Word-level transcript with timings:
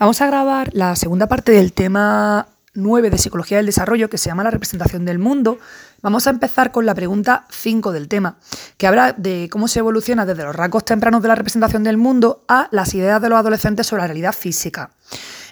Vamos 0.00 0.22
a 0.22 0.26
grabar 0.26 0.70
la 0.72 0.96
segunda 0.96 1.26
parte 1.26 1.52
del 1.52 1.74
tema 1.74 2.48
9 2.72 3.10
de 3.10 3.18
Psicología 3.18 3.58
del 3.58 3.66
Desarrollo 3.66 4.08
que 4.08 4.16
se 4.16 4.30
llama 4.30 4.42
la 4.42 4.50
representación 4.50 5.04
del 5.04 5.18
mundo. 5.18 5.58
Vamos 6.00 6.26
a 6.26 6.30
empezar 6.30 6.72
con 6.72 6.86
la 6.86 6.94
pregunta 6.94 7.44
5 7.50 7.92
del 7.92 8.08
tema, 8.08 8.38
que 8.78 8.86
habla 8.86 9.12
de 9.12 9.50
cómo 9.52 9.68
se 9.68 9.80
evoluciona 9.80 10.24
desde 10.24 10.44
los 10.44 10.56
rasgos 10.56 10.86
tempranos 10.86 11.20
de 11.20 11.28
la 11.28 11.34
representación 11.34 11.84
del 11.84 11.98
mundo 11.98 12.46
a 12.48 12.68
las 12.70 12.94
ideas 12.94 13.20
de 13.20 13.28
los 13.28 13.38
adolescentes 13.38 13.88
sobre 13.88 14.00
la 14.00 14.06
realidad 14.06 14.32
física. 14.32 14.88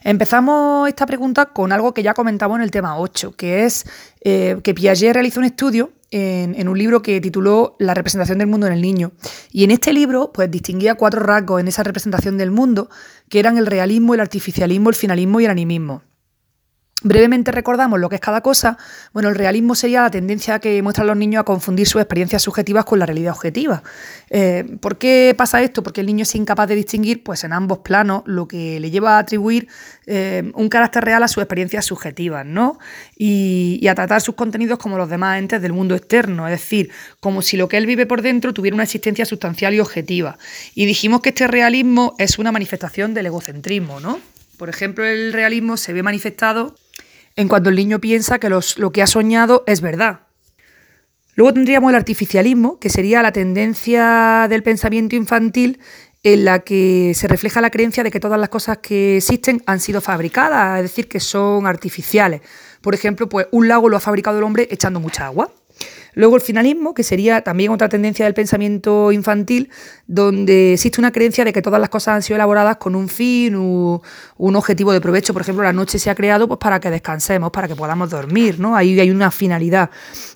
Empezamos 0.04 0.88
esta 0.88 1.06
pregunta 1.06 1.46
con 1.46 1.72
algo 1.72 1.94
que 1.94 2.02
ya 2.02 2.14
comentamos 2.14 2.56
en 2.56 2.62
el 2.62 2.70
tema 2.70 2.98
8, 2.98 3.32
que 3.36 3.64
es 3.64 3.84
eh, 4.20 4.58
que 4.62 4.74
Piaget 4.74 5.12
realizó 5.12 5.40
un 5.40 5.46
estudio 5.46 5.92
en, 6.10 6.68
un 6.68 6.78
libro 6.78 7.02
que 7.02 7.20
tituló 7.20 7.76
La 7.78 7.94
representación 7.94 8.38
del 8.38 8.46
mundo 8.46 8.66
en 8.66 8.72
el 8.72 8.80
niño. 8.80 9.12
Y 9.52 9.64
en 9.64 9.70
este 9.70 9.92
libro, 9.92 10.32
pues 10.32 10.50
distinguía 10.50 10.94
cuatro 10.94 11.20
rasgos 11.20 11.60
en 11.60 11.68
esa 11.68 11.82
representación 11.82 12.38
del 12.38 12.50
mundo, 12.50 12.88
que 13.28 13.38
eran 13.38 13.58
el 13.58 13.66
realismo, 13.66 14.14
el 14.14 14.20
artificialismo, 14.20 14.88
el 14.88 14.94
finalismo 14.94 15.40
y 15.40 15.44
el 15.44 15.50
animismo. 15.50 16.02
Brevemente 17.04 17.52
recordamos 17.52 18.00
lo 18.00 18.08
que 18.08 18.16
es 18.16 18.20
cada 18.20 18.40
cosa. 18.40 18.76
Bueno, 19.12 19.28
el 19.28 19.36
realismo 19.36 19.76
sería 19.76 20.02
la 20.02 20.10
tendencia 20.10 20.58
que 20.58 20.82
muestran 20.82 21.06
los 21.06 21.16
niños 21.16 21.42
a 21.42 21.44
confundir 21.44 21.86
sus 21.86 22.02
experiencias 22.02 22.42
subjetivas 22.42 22.84
con 22.84 22.98
la 22.98 23.06
realidad 23.06 23.34
objetiva. 23.34 23.84
Eh, 24.30 24.64
¿Por 24.80 24.98
qué 24.98 25.32
pasa 25.38 25.62
esto? 25.62 25.84
Porque 25.84 26.00
el 26.00 26.08
niño 26.08 26.24
es 26.24 26.34
incapaz 26.34 26.68
de 26.68 26.74
distinguir, 26.74 27.22
pues 27.22 27.44
en 27.44 27.52
ambos 27.52 27.78
planos, 27.78 28.24
lo 28.26 28.48
que 28.48 28.80
le 28.80 28.90
lleva 28.90 29.14
a 29.14 29.20
atribuir 29.20 29.68
eh, 30.06 30.50
un 30.54 30.68
carácter 30.68 31.04
real 31.04 31.22
a 31.22 31.28
sus 31.28 31.40
experiencias 31.40 31.84
subjetivas, 31.84 32.44
¿no? 32.44 32.80
Y, 33.16 33.78
y, 33.80 33.86
a 33.86 33.94
tratar 33.94 34.20
sus 34.20 34.34
contenidos 34.34 34.80
como 34.80 34.98
los 34.98 35.08
demás 35.08 35.38
entes 35.38 35.62
del 35.62 35.72
mundo 35.72 35.94
externo, 35.94 36.48
es 36.48 36.52
decir, 36.52 36.90
como 37.20 37.42
si 37.42 37.56
lo 37.56 37.68
que 37.68 37.76
él 37.76 37.86
vive 37.86 38.06
por 38.06 38.22
dentro 38.22 38.52
tuviera 38.52 38.74
una 38.74 38.82
existencia 38.82 39.24
sustancial 39.24 39.72
y 39.72 39.78
objetiva. 39.78 40.36
Y 40.74 40.86
dijimos 40.86 41.20
que 41.20 41.28
este 41.28 41.46
realismo 41.46 42.16
es 42.18 42.40
una 42.40 42.50
manifestación 42.50 43.14
del 43.14 43.26
egocentrismo, 43.26 44.00
¿no? 44.00 44.18
Por 44.56 44.68
ejemplo, 44.68 45.04
el 45.04 45.32
realismo 45.32 45.76
se 45.76 45.92
ve 45.92 46.02
manifestado 46.02 46.74
en 47.38 47.46
cuanto 47.46 47.70
el 47.70 47.76
niño 47.76 48.00
piensa 48.00 48.40
que 48.40 48.50
lo 48.50 48.90
que 48.90 49.00
ha 49.00 49.06
soñado 49.06 49.62
es 49.68 49.80
verdad. 49.80 50.22
Luego 51.36 51.54
tendríamos 51.54 51.90
el 51.90 51.94
artificialismo, 51.94 52.80
que 52.80 52.90
sería 52.90 53.22
la 53.22 53.30
tendencia 53.30 54.48
del 54.50 54.64
pensamiento 54.64 55.14
infantil 55.14 55.78
en 56.24 56.44
la 56.44 56.58
que 56.58 57.12
se 57.14 57.28
refleja 57.28 57.60
la 57.60 57.70
creencia 57.70 58.02
de 58.02 58.10
que 58.10 58.18
todas 58.18 58.40
las 58.40 58.48
cosas 58.48 58.78
que 58.78 59.18
existen 59.18 59.62
han 59.66 59.78
sido 59.78 60.00
fabricadas, 60.00 60.78
es 60.78 60.82
decir, 60.82 61.06
que 61.06 61.20
son 61.20 61.68
artificiales. 61.68 62.40
Por 62.80 62.96
ejemplo, 62.96 63.28
pues 63.28 63.46
un 63.52 63.68
lago 63.68 63.88
lo 63.88 63.96
ha 63.96 64.00
fabricado 64.00 64.38
el 64.38 64.42
hombre 64.42 64.66
echando 64.72 64.98
mucha 64.98 65.26
agua. 65.26 65.52
Luego 66.14 66.36
el 66.36 66.42
finalismo, 66.42 66.94
que 66.94 67.02
sería 67.02 67.42
también 67.42 67.70
otra 67.70 67.88
tendencia 67.88 68.24
del 68.24 68.34
pensamiento 68.34 69.12
infantil, 69.12 69.70
donde 70.06 70.74
existe 70.74 71.00
una 71.00 71.12
creencia 71.12 71.44
de 71.44 71.52
que 71.52 71.62
todas 71.62 71.80
las 71.80 71.88
cosas 71.88 72.16
han 72.16 72.22
sido 72.22 72.36
elaboradas 72.36 72.76
con 72.78 72.94
un 72.94 73.08
fin, 73.08 73.54
un, 73.54 74.00
un 74.36 74.56
objetivo 74.56 74.92
de 74.92 75.00
provecho. 75.00 75.32
Por 75.32 75.42
ejemplo, 75.42 75.64
la 75.64 75.72
noche 75.72 75.98
se 75.98 76.10
ha 76.10 76.14
creado 76.14 76.48
pues, 76.48 76.58
para 76.58 76.80
que 76.80 76.90
descansemos, 76.90 77.50
para 77.50 77.68
que 77.68 77.76
podamos 77.76 78.10
dormir, 78.10 78.58
¿no? 78.58 78.76
Ahí 78.76 78.98
hay 78.98 79.10
una 79.10 79.30
finalidad. 79.30 79.90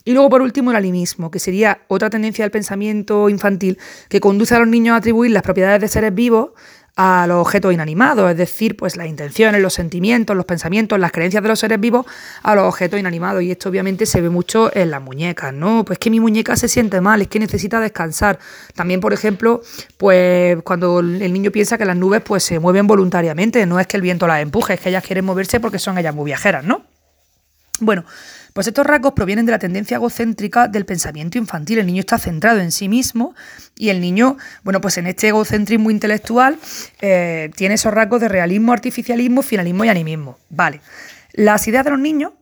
Y 0.05 0.13
luego, 0.13 0.31
por 0.31 0.43
último, 0.43 0.71
el 0.71 0.77
animismo, 0.77 1.31
que 1.31 1.39
sería 1.39 1.83
otra 1.89 2.11
tendencia 2.11 2.45
del 2.45 2.51
pensamiento 2.51 3.29
infantil 3.29 3.79
que 4.09 4.21
conduce 4.21 4.55
a 4.55 4.59
los 4.59 4.69
niños 4.69 4.95
a 4.95 4.97
atribuir 4.97 5.31
las 5.31 5.43
propiedades 5.43 5.81
de 5.81 5.89
seres 5.89 6.15
vivos 6.15 6.51
a 6.95 7.27
los 7.27 7.39
objetos 7.39 7.73
inanimados, 7.73 8.31
es 8.31 8.37
decir, 8.37 8.77
pues 8.77 8.97
las 8.97 9.07
intenciones, 9.07 9.63
los 9.63 9.73
sentimientos, 9.73 10.37
los 10.37 10.45
pensamientos, 10.45 10.99
las 10.99 11.11
creencias 11.11 11.43
de 11.43 11.49
los 11.49 11.59
seres 11.59 11.81
vivos 11.81 12.05
a 12.43 12.55
los 12.55 12.65
objetos 12.65 13.01
inanimados. 13.01 13.43
Y 13.43 13.51
esto 13.51 13.71
obviamente 13.71 14.05
se 14.05 14.21
ve 14.21 14.29
mucho 14.29 14.71
en 14.77 14.91
las 14.91 15.01
muñecas, 15.01 15.55
¿no? 15.55 15.85
Pues 15.85 15.99
que 15.99 16.11
mi 16.11 16.21
muñeca 16.21 16.55
se 16.57 16.69
siente 16.69 17.01
mal, 17.01 17.23
es 17.23 17.29
que 17.29 17.39
necesita 17.39 17.81
descansar. 17.81 18.39
También, 18.75 19.01
por 19.01 19.13
ejemplo, 19.15 19.63
pues 19.97 20.59
cuando 20.65 21.01
el 21.01 21.33
niño 21.33 21.51
piensa 21.51 21.79
que 21.79 21.87
las 21.87 21.97
nubes 21.97 22.21
pues 22.21 22.43
se 22.43 22.59
mueven 22.59 22.87
voluntariamente, 22.87 23.65
no 23.65 23.81
es 23.81 23.87
que 23.87 23.97
el 23.97 24.03
viento 24.03 24.27
las 24.27 24.43
empuje, 24.43 24.75
es 24.75 24.81
que 24.81 24.91
ellas 24.91 25.05
quieren 25.05 25.25
moverse 25.25 25.61
porque 25.61 25.79
son 25.79 25.97
ellas 25.97 26.15
muy 26.15 26.27
viajeras, 26.27 26.65
¿no? 26.65 26.83
Bueno, 27.81 28.05
pues 28.53 28.67
estos 28.67 28.87
rasgos 28.87 29.13
provienen 29.13 29.47
de 29.47 29.53
la 29.53 29.59
tendencia 29.59 29.97
egocéntrica 29.97 30.69
del 30.69 30.85
pensamiento 30.85 31.39
infantil. 31.39 31.79
El 31.79 31.87
niño 31.87 32.01
está 32.01 32.19
centrado 32.19 32.61
en 32.61 32.73
sí 32.73 32.89
mismo 32.89 33.35
y 33.77 33.89
el 33.89 34.01
niño, 34.01 34.37
bueno, 34.63 34.81
pues 34.81 34.99
en 34.99 35.07
este 35.07 35.29
egocentrismo 35.29 35.91
intelectual 35.91 36.59
eh, 37.01 37.51
tiene 37.57 37.75
esos 37.75 37.93
rasgos 37.93 38.21
de 38.21 38.29
realismo, 38.29 38.73
artificialismo, 38.73 39.43
finalismo 39.43 39.85
y 39.85 39.89
animismo. 39.89 40.39
Vale. 40.51 40.81
Las 41.33 41.67
ideas 41.67 41.85
de 41.85 41.91
los 41.91 42.01
niños 42.01 42.33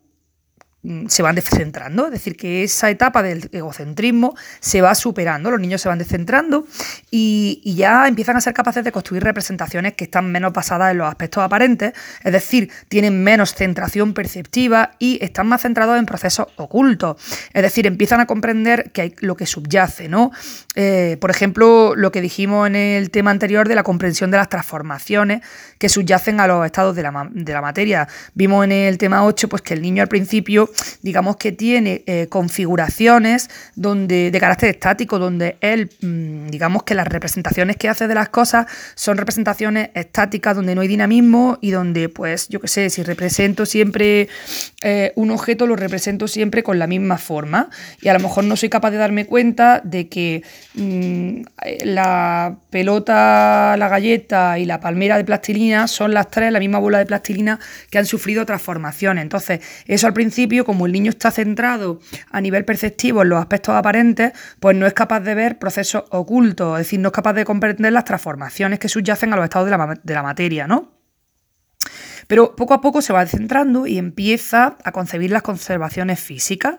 se 1.09 1.23
van 1.23 1.35
descentrando, 1.35 2.07
es 2.07 2.13
decir, 2.13 2.37
que 2.37 2.63
esa 2.63 2.89
etapa 2.89 3.23
del 3.23 3.51
egocentrismo 3.53 4.35
se 4.61 4.81
va 4.81 4.95
superando, 4.95 5.51
los 5.51 5.61
niños 5.61 5.83
se 5.83 5.91
van 5.91 5.99
descentrando 5.99 6.67
y, 7.11 7.61
ya 7.81 8.09
empiezan 8.09 8.37
a 8.37 8.41
ser 8.41 8.53
capaces 8.53 8.85
de 8.85 8.93
construir 8.93 9.23
representaciones 9.23 9.95
que 9.95 10.05
están 10.05 10.31
menos 10.33 10.53
basadas 10.53 10.91
en 10.91 10.99
los 10.99 11.09
aspectos 11.09 11.43
aparentes, 11.43 11.93
es 12.25 12.33
decir, 12.33 12.71
tienen 12.89 13.23
menos 13.23 13.55
centración 13.55 14.13
perceptiva 14.15 14.93
y 14.99 15.23
están 15.23 15.47
más 15.47 15.63
centrados 15.63 15.99
en 15.99 16.07
procesos 16.07 16.49
ocultos, 16.57 17.17
es 17.53 17.63
decir, 17.63 17.87
empiezan 17.87 18.21
a 18.21 18.27
comprender 18.27 18.91
que 18.93 19.03
hay 19.03 19.15
lo 19.21 19.37
que 19.37 19.47
subyace, 19.47 20.09
¿no? 20.09 20.31
Eh, 20.77 21.19
por 21.21 21.31
ejemplo, 21.31 21.95
lo 21.95 22.11
que 22.11 22.21
dijimos 22.21 22.67
en 22.67 22.77
el 22.77 23.11
tema 23.11 23.31
anterior 23.31 23.69
de 23.69 23.75
la 23.75 23.83
comprensión 23.83 24.31
de 24.31 24.39
las 24.39 24.49
transformaciones 24.49 25.43
que 25.79 25.89
subyacen 25.89 26.41
a 26.41 26.47
los 26.47 26.65
estados 26.65 26.97
de 26.97 27.03
la, 27.03 27.29
de 27.31 27.53
la 27.53 27.61
materia. 27.61 28.09
Vimos 28.35 28.65
en 28.65 28.73
el 28.73 28.99
tema 28.99 29.25
8 29.25 29.49
pues, 29.49 29.63
que 29.63 29.75
el 29.75 29.83
niño 29.83 30.03
al 30.03 30.09
principio 30.09 30.70
digamos 31.03 31.37
que 31.37 31.53
tiene 31.53 32.03
eh, 32.07 32.27
configuraciones 32.29 33.51
donde, 33.75 34.31
de 34.31 34.41
carácter 34.41 34.71
estático, 34.71 35.19
donde 35.19 35.57
él, 35.61 35.91
mm, 36.01 36.49
digamos 36.49 36.83
que 36.83 36.95
las 36.95 37.09
representaciones 37.09 37.77
que 37.77 37.89
hace 37.89 38.09
de 38.09 38.15
las 38.15 38.29
cosas 38.29 38.67
son 38.95 39.17
representaciones 39.17 39.91
estáticas, 39.95 40.57
donde 40.57 40.75
no 40.75 40.81
hay 40.81 40.89
dinamismo 40.89 41.59
y 41.61 41.71
donde, 41.71 42.09
pues, 42.09 42.49
yo 42.49 42.61
qué 42.61 42.69
sé, 42.69 42.91
si 42.91 43.03
represento 43.03 43.67
siempre 43.67 44.29
eh, 44.83 45.13
un 45.17 45.31
objeto, 45.31 45.67
lo 45.67 45.77
represento 45.77 46.29
siempre 46.29 46.63
con 46.63 46.79
la 46.79 46.87
misma 46.87 47.19
forma. 47.19 47.71
Y 48.01 48.09
a 48.09 48.15
lo 48.15 48.21
mejor 48.21 48.45
no 48.45 48.57
soy 48.57 48.69
capaz 48.69 48.91
de 48.91 48.97
darme 48.97 49.27
cuenta 49.27 49.81
de 49.85 50.09
que 50.09 50.43
mm, 50.75 51.43
la 51.85 52.57
pelota, 52.71 53.77
la 53.77 53.89
galleta 53.89 54.59
y 54.59 54.65
la 54.65 54.81
palmera 54.81 55.17
de 55.17 55.25
plastilina 55.25 55.89
son 55.89 56.15
las 56.15 56.31
tres, 56.31 56.53
la 56.53 56.59
misma 56.59 56.79
bola 56.79 56.99
de 56.99 57.07
plastilina 57.07 57.59
que 57.91 57.99
han 57.99 58.07
sufrido 58.07 58.47
transformaciones. 58.47 59.23
Entonces, 59.23 59.61
eso 59.87 60.07
al 60.07 60.13
principio 60.13 60.60
como 60.65 60.87
el 60.87 60.93
niño 60.93 61.11
está 61.11 61.31
centrado 61.31 62.01
a 62.31 62.41
nivel 62.41 62.65
perceptivo 62.65 63.23
en 63.23 63.31
los 63.31 63.41
aspectos 63.41 63.75
aparentes, 63.75 64.33
pues 64.59 64.77
no 64.77 64.87
es 64.87 64.95
capaz 64.95 65.21
de 65.21 65.35
ver 65.35 65.59
procesos 65.59 66.05
ocultos, 66.11 66.79
es 66.79 66.87
decir, 66.87 67.01
no 67.01 67.09
es 67.09 67.15
capaz 67.15 67.33
de 67.35 67.45
comprender 67.45 67.93
las 67.93 68.05
transformaciones 68.05 68.79
que 68.79 68.89
subyacen 68.89 69.33
a 69.33 69.37
los 69.37 69.45
estados 69.45 69.71
de 69.71 69.77
la, 69.77 70.01
de 70.03 70.15
la 70.15 70.23
materia, 70.23 70.67
¿no? 70.67 71.01
Pero 72.27 72.55
poco 72.55 72.75
a 72.75 72.81
poco 72.81 73.03
se 73.03 73.13
va 73.13 73.27
centrando 73.27 73.87
y 73.89 73.99
empieza 73.99 74.79
a 74.85 74.93
concebir 74.93 75.33
las 75.33 75.43
conservaciones 75.43 76.21
físicas. 76.21 76.77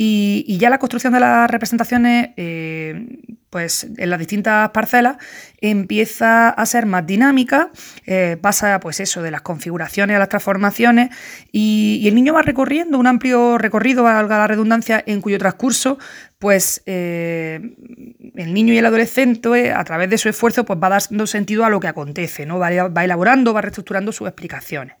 Y, 0.00 0.58
ya 0.58 0.70
la 0.70 0.78
construcción 0.78 1.12
de 1.12 1.18
las 1.18 1.50
representaciones, 1.50 2.30
eh, 2.36 3.18
pues 3.50 3.84
en 3.96 4.10
las 4.10 4.20
distintas 4.20 4.70
parcelas, 4.70 5.16
empieza 5.60 6.50
a 6.50 6.66
ser 6.66 6.86
más 6.86 7.04
dinámica, 7.04 7.72
eh, 8.06 8.36
pasa 8.40 8.78
pues 8.78 9.00
eso 9.00 9.22
de 9.22 9.32
las 9.32 9.42
configuraciones 9.42 10.14
a 10.14 10.20
las 10.20 10.28
transformaciones, 10.28 11.10
y, 11.50 12.06
el 12.06 12.14
niño 12.14 12.32
va 12.32 12.42
recorriendo 12.42 12.96
un 12.96 13.08
amplio 13.08 13.58
recorrido, 13.58 14.04
valga 14.04 14.38
la 14.38 14.46
redundancia, 14.46 15.02
en 15.04 15.20
cuyo 15.20 15.36
transcurso, 15.36 15.98
pues 16.38 16.80
eh, 16.86 17.58
el 18.36 18.54
niño 18.54 18.74
y 18.74 18.78
el 18.78 18.86
adolescente, 18.86 19.72
a 19.72 19.82
través 19.82 20.10
de 20.10 20.18
su 20.18 20.28
esfuerzo, 20.28 20.64
pues 20.64 20.78
va 20.80 20.90
dando 20.90 21.26
sentido 21.26 21.64
a 21.64 21.70
lo 21.70 21.80
que 21.80 21.88
acontece, 21.88 22.46
¿no? 22.46 22.60
va, 22.60 22.70
va 22.86 23.04
elaborando, 23.04 23.52
va 23.52 23.62
reestructurando 23.62 24.12
sus 24.12 24.28
explicaciones. 24.28 24.94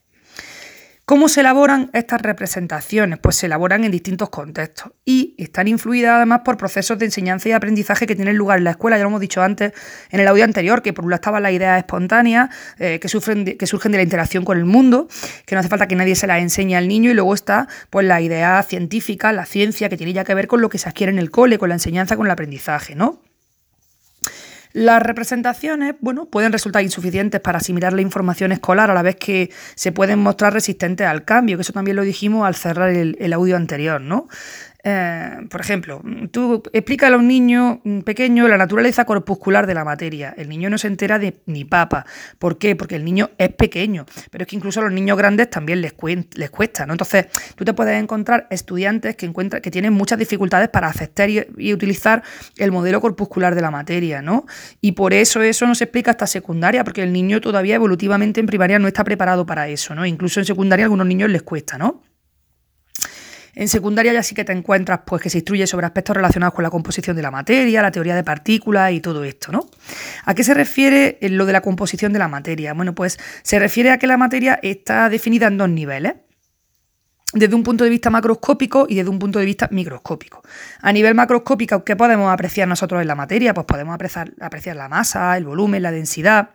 ¿Cómo 1.08 1.30
se 1.30 1.40
elaboran 1.40 1.88
estas 1.94 2.20
representaciones? 2.20 3.18
Pues 3.18 3.36
se 3.36 3.46
elaboran 3.46 3.82
en 3.82 3.90
distintos 3.90 4.28
contextos 4.28 4.92
y 5.06 5.34
están 5.38 5.66
influidas 5.66 6.16
además 6.16 6.42
por 6.44 6.58
procesos 6.58 6.98
de 6.98 7.06
enseñanza 7.06 7.48
y 7.48 7.52
aprendizaje 7.52 8.06
que 8.06 8.14
tienen 8.14 8.36
lugar 8.36 8.58
en 8.58 8.64
la 8.64 8.72
escuela. 8.72 8.98
Ya 8.98 9.04
lo 9.04 9.08
hemos 9.08 9.22
dicho 9.22 9.40
antes 9.40 9.72
en 10.10 10.20
el 10.20 10.28
audio 10.28 10.44
anterior, 10.44 10.82
que 10.82 10.92
por 10.92 11.06
un 11.06 11.10
lado 11.10 11.20
estaban 11.20 11.42
las 11.42 11.52
ideas 11.52 11.78
espontáneas 11.78 12.50
eh, 12.78 13.00
que, 13.00 13.08
que 13.56 13.66
surgen 13.66 13.92
de 13.92 13.96
la 13.96 14.02
interacción 14.02 14.44
con 14.44 14.58
el 14.58 14.66
mundo, 14.66 15.08
que 15.46 15.54
no 15.54 15.60
hace 15.60 15.70
falta 15.70 15.88
que 15.88 15.96
nadie 15.96 16.14
se 16.14 16.26
las 16.26 16.42
enseñe 16.42 16.74
al 16.76 16.88
niño, 16.88 17.10
y 17.10 17.14
luego 17.14 17.32
está 17.32 17.68
pues 17.88 18.04
la 18.04 18.20
idea 18.20 18.62
científica, 18.62 19.32
la 19.32 19.46
ciencia, 19.46 19.88
que 19.88 19.96
tiene 19.96 20.12
ya 20.12 20.24
que 20.24 20.34
ver 20.34 20.46
con 20.46 20.60
lo 20.60 20.68
que 20.68 20.76
se 20.76 20.90
adquiere 20.90 21.10
en 21.10 21.18
el 21.18 21.30
cole, 21.30 21.56
con 21.56 21.70
la 21.70 21.76
enseñanza, 21.76 22.18
con 22.18 22.26
el 22.26 22.32
aprendizaje, 22.32 22.94
¿no? 22.94 23.22
Las 24.78 25.02
representaciones, 25.02 25.96
bueno, 25.98 26.26
pueden 26.26 26.52
resultar 26.52 26.84
insuficientes 26.84 27.40
para 27.40 27.58
asimilar 27.58 27.92
la 27.92 28.00
información 28.00 28.52
escolar 28.52 28.92
a 28.92 28.94
la 28.94 29.02
vez 29.02 29.16
que 29.16 29.50
se 29.74 29.90
pueden 29.90 30.20
mostrar 30.20 30.52
resistentes 30.52 31.04
al 31.04 31.24
cambio, 31.24 31.56
que 31.56 31.62
eso 31.62 31.72
también 31.72 31.96
lo 31.96 32.04
dijimos 32.04 32.46
al 32.46 32.54
cerrar 32.54 32.90
el, 32.90 33.32
audio 33.32 33.56
anterior, 33.56 34.00
¿no? 34.00 34.28
Eh, 34.84 35.46
por 35.50 35.60
ejemplo, 35.60 36.00
tú 36.30 36.62
explica 36.72 37.08
a 37.08 37.16
un 37.16 37.26
niño 37.26 37.82
pequeño 38.04 38.46
la 38.46 38.56
naturaleza 38.56 39.04
corpuscular 39.04 39.66
de 39.66 39.74
la 39.74 39.84
materia. 39.84 40.34
El 40.36 40.48
niño 40.48 40.70
no 40.70 40.78
se 40.78 40.86
entera 40.86 41.18
de 41.18 41.40
ni 41.46 41.64
papa. 41.64 42.06
¿Por 42.38 42.58
qué? 42.58 42.76
Porque 42.76 42.96
el 42.96 43.04
niño 43.04 43.30
es 43.38 43.48
pequeño. 43.50 44.06
Pero 44.30 44.42
es 44.42 44.48
que 44.48 44.56
incluso 44.56 44.80
a 44.80 44.84
los 44.84 44.92
niños 44.92 45.18
grandes 45.18 45.50
también 45.50 45.80
les, 45.80 45.94
les 46.34 46.50
cuesta, 46.50 46.86
¿no? 46.86 46.92
Entonces, 46.92 47.26
tú 47.56 47.64
te 47.64 47.74
puedes 47.74 48.00
encontrar 48.00 48.46
estudiantes 48.50 49.16
que, 49.16 49.26
encuentran, 49.26 49.60
que 49.62 49.70
tienen 49.70 49.92
muchas 49.92 50.18
dificultades 50.18 50.68
para 50.68 50.88
aceptar 50.88 51.28
y, 51.28 51.44
y, 51.56 51.74
utilizar 51.74 52.22
el 52.56 52.70
modelo 52.70 53.00
corpuscular 53.00 53.54
de 53.54 53.62
la 53.62 53.70
materia, 53.70 54.22
¿no? 54.22 54.46
Y 54.80 54.92
por 54.92 55.12
eso 55.12 55.42
eso 55.42 55.66
no 55.66 55.74
se 55.74 55.84
explica 55.84 56.12
hasta 56.12 56.26
secundaria, 56.26 56.84
porque 56.84 57.02
el 57.02 57.12
niño 57.12 57.40
todavía 57.40 57.74
evolutivamente 57.74 58.40
en 58.40 58.46
primaria 58.46 58.78
no 58.78 58.86
está 58.86 59.02
preparado 59.02 59.44
para 59.44 59.68
eso, 59.68 59.94
¿no? 59.94 60.06
Incluso 60.06 60.38
en 60.40 60.46
secundaria 60.46 60.84
a 60.84 60.86
algunos 60.86 61.06
niños 61.06 61.30
les 61.30 61.42
cuesta, 61.42 61.78
¿no? 61.78 62.02
En 63.58 63.66
secundaria 63.66 64.12
ya 64.12 64.22
sí 64.22 64.36
que 64.36 64.44
te 64.44 64.52
encuentras 64.52 65.00
pues 65.04 65.20
que 65.20 65.30
se 65.30 65.38
instruye 65.38 65.66
sobre 65.66 65.84
aspectos 65.84 66.14
relacionados 66.14 66.54
con 66.54 66.62
la 66.62 66.70
composición 66.70 67.16
de 67.16 67.22
la 67.22 67.32
materia, 67.32 67.82
la 67.82 67.90
teoría 67.90 68.14
de 68.14 68.22
partículas 68.22 68.92
y 68.92 69.00
todo 69.00 69.24
esto, 69.24 69.50
¿no? 69.50 69.66
¿A 70.24 70.32
qué 70.34 70.44
se 70.44 70.54
refiere 70.54 71.18
lo 71.22 71.44
de 71.44 71.52
la 71.52 71.60
composición 71.60 72.12
de 72.12 72.20
la 72.20 72.28
materia? 72.28 72.72
Bueno, 72.72 72.94
pues 72.94 73.18
se 73.42 73.58
refiere 73.58 73.90
a 73.90 73.98
que 73.98 74.06
la 74.06 74.16
materia 74.16 74.60
está 74.62 75.08
definida 75.08 75.48
en 75.48 75.58
dos 75.58 75.68
niveles 75.68 76.14
desde 77.34 77.54
un 77.54 77.62
punto 77.62 77.84
de 77.84 77.90
vista 77.90 78.08
macroscópico 78.08 78.86
y 78.88 78.94
desde 78.94 79.10
un 79.10 79.18
punto 79.18 79.38
de 79.38 79.44
vista 79.44 79.68
microscópico. 79.70 80.42
A 80.80 80.92
nivel 80.92 81.14
macroscópico, 81.14 81.84
¿qué 81.84 81.94
podemos 81.94 82.32
apreciar 82.32 82.66
nosotros 82.66 83.02
en 83.02 83.08
la 83.08 83.14
materia? 83.14 83.52
Pues 83.52 83.66
podemos 83.66 83.94
apreciar, 83.94 84.32
apreciar, 84.40 84.76
la 84.76 84.88
masa, 84.88 85.36
el 85.36 85.44
volumen, 85.44 85.82
la 85.82 85.90
densidad. 85.90 86.50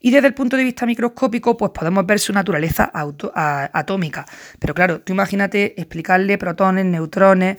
Y 0.00 0.10
desde 0.10 0.26
el 0.26 0.34
punto 0.34 0.56
de 0.56 0.64
vista 0.64 0.84
microscópico, 0.84 1.56
pues 1.56 1.72
podemos 1.72 2.04
ver 2.04 2.18
su 2.18 2.32
naturaleza 2.32 2.90
atómica. 2.92 4.26
Pero 4.58 4.74
claro, 4.74 5.00
tú 5.00 5.14
imagínate 5.14 5.80
explicarle 5.80 6.36
protones, 6.36 6.84
neutrones, 6.84 7.56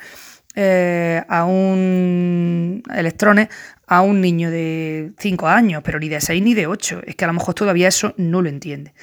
eh, 0.62 1.24
a 1.30 1.46
un 1.46 2.84
electrones 2.94 3.48
a 3.88 4.02
un 4.02 4.20
niño 4.20 4.52
de 4.52 5.14
5 5.18 5.48
años, 5.48 5.82
pero 5.86 6.00
ni 6.00 6.10
de 6.10 6.20
6 6.20 6.44
ni 6.44 6.54
de 6.54 6.68
8. 6.68 7.02
Es 7.08 7.16
que 7.16 7.24
a 7.24 7.28
lo 7.28 7.34
mejor 7.34 7.56
todavía 7.56 7.88
eso 7.88 8.14
no 8.18 8.42
lo 8.42 8.50
entiende. 8.50 8.94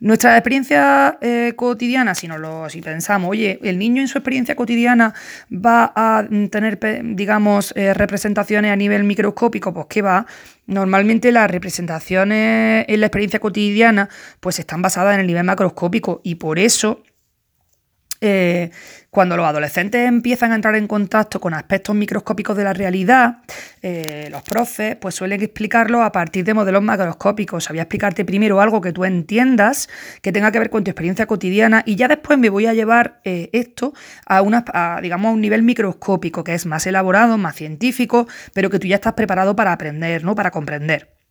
Nuestra 0.00 0.36
experiencia 0.36 1.16
eh, 1.20 1.52
cotidiana, 1.54 2.16
si, 2.16 2.26
no 2.26 2.36
lo, 2.36 2.68
si 2.68 2.82
pensamos, 2.82 3.30
oye, 3.30 3.60
el 3.62 3.78
niño 3.78 4.02
en 4.02 4.08
su 4.08 4.18
experiencia 4.18 4.56
cotidiana 4.56 5.14
va 5.50 5.92
a 5.94 6.26
tener, 6.50 6.80
digamos, 7.14 7.72
eh, 7.76 7.94
representaciones 7.94 8.72
a 8.72 8.76
nivel 8.76 9.04
microscópico, 9.04 9.72
pues 9.72 9.86
¿qué 9.88 10.02
va? 10.02 10.26
Normalmente 10.66 11.30
las 11.30 11.48
representaciones 11.48 12.86
en 12.88 13.00
la 13.00 13.06
experiencia 13.06 13.38
cotidiana 13.38 14.08
pues 14.40 14.58
están 14.58 14.82
basadas 14.82 15.14
en 15.14 15.20
el 15.20 15.28
nivel 15.28 15.44
macroscópico 15.44 16.20
y 16.24 16.34
por 16.34 16.58
eso 16.58 17.02
cuando 19.14 19.36
los 19.36 19.46
adolescentes 19.46 20.08
empiezan 20.08 20.50
a 20.50 20.56
entrar 20.56 20.74
en 20.74 20.88
contacto 20.88 21.40
con 21.40 21.54
aspectos 21.54 21.94
microscópicos 21.94 22.56
de 22.56 22.64
la 22.64 22.72
realidad, 22.72 23.38
eh, 23.80 24.28
los 24.28 24.42
profes 24.42 24.96
pues 24.96 25.14
suelen 25.14 25.40
explicarlo 25.40 26.02
a 26.02 26.10
partir 26.10 26.44
de 26.44 26.52
modelos 26.52 26.82
macroscópicos. 26.82 27.62
Sabía 27.62 27.82
explicarte 27.82 28.24
primero 28.24 28.60
algo 28.60 28.80
que 28.80 28.92
tú 28.92 29.04
entiendas, 29.04 29.88
que 30.20 30.32
tenga 30.32 30.50
que 30.50 30.58
ver 30.58 30.68
con 30.68 30.82
tu 30.82 30.90
experiencia 30.90 31.26
cotidiana, 31.26 31.84
y 31.86 31.94
ya 31.94 32.08
después 32.08 32.40
me 32.40 32.50
voy 32.50 32.66
a 32.66 32.74
llevar 32.74 33.20
eh, 33.24 33.50
esto 33.52 33.94
a, 34.26 34.42
una, 34.42 34.64
digamos, 35.00 35.30
a 35.30 35.32
un 35.32 35.40
nivel 35.40 35.62
microscópico, 35.62 36.42
que 36.42 36.54
es 36.54 36.66
más 36.66 36.84
elaborado, 36.86 37.38
más 37.38 37.54
científico, 37.54 38.26
pero 38.52 38.68
que 38.68 38.80
tú 38.80 38.88
ya 38.88 38.96
estás 38.96 39.12
preparado 39.12 39.54
para 39.54 39.72
aprender, 39.72 40.24
¿no? 40.24 40.34
Para 40.34 40.50
comprender. 40.50 41.23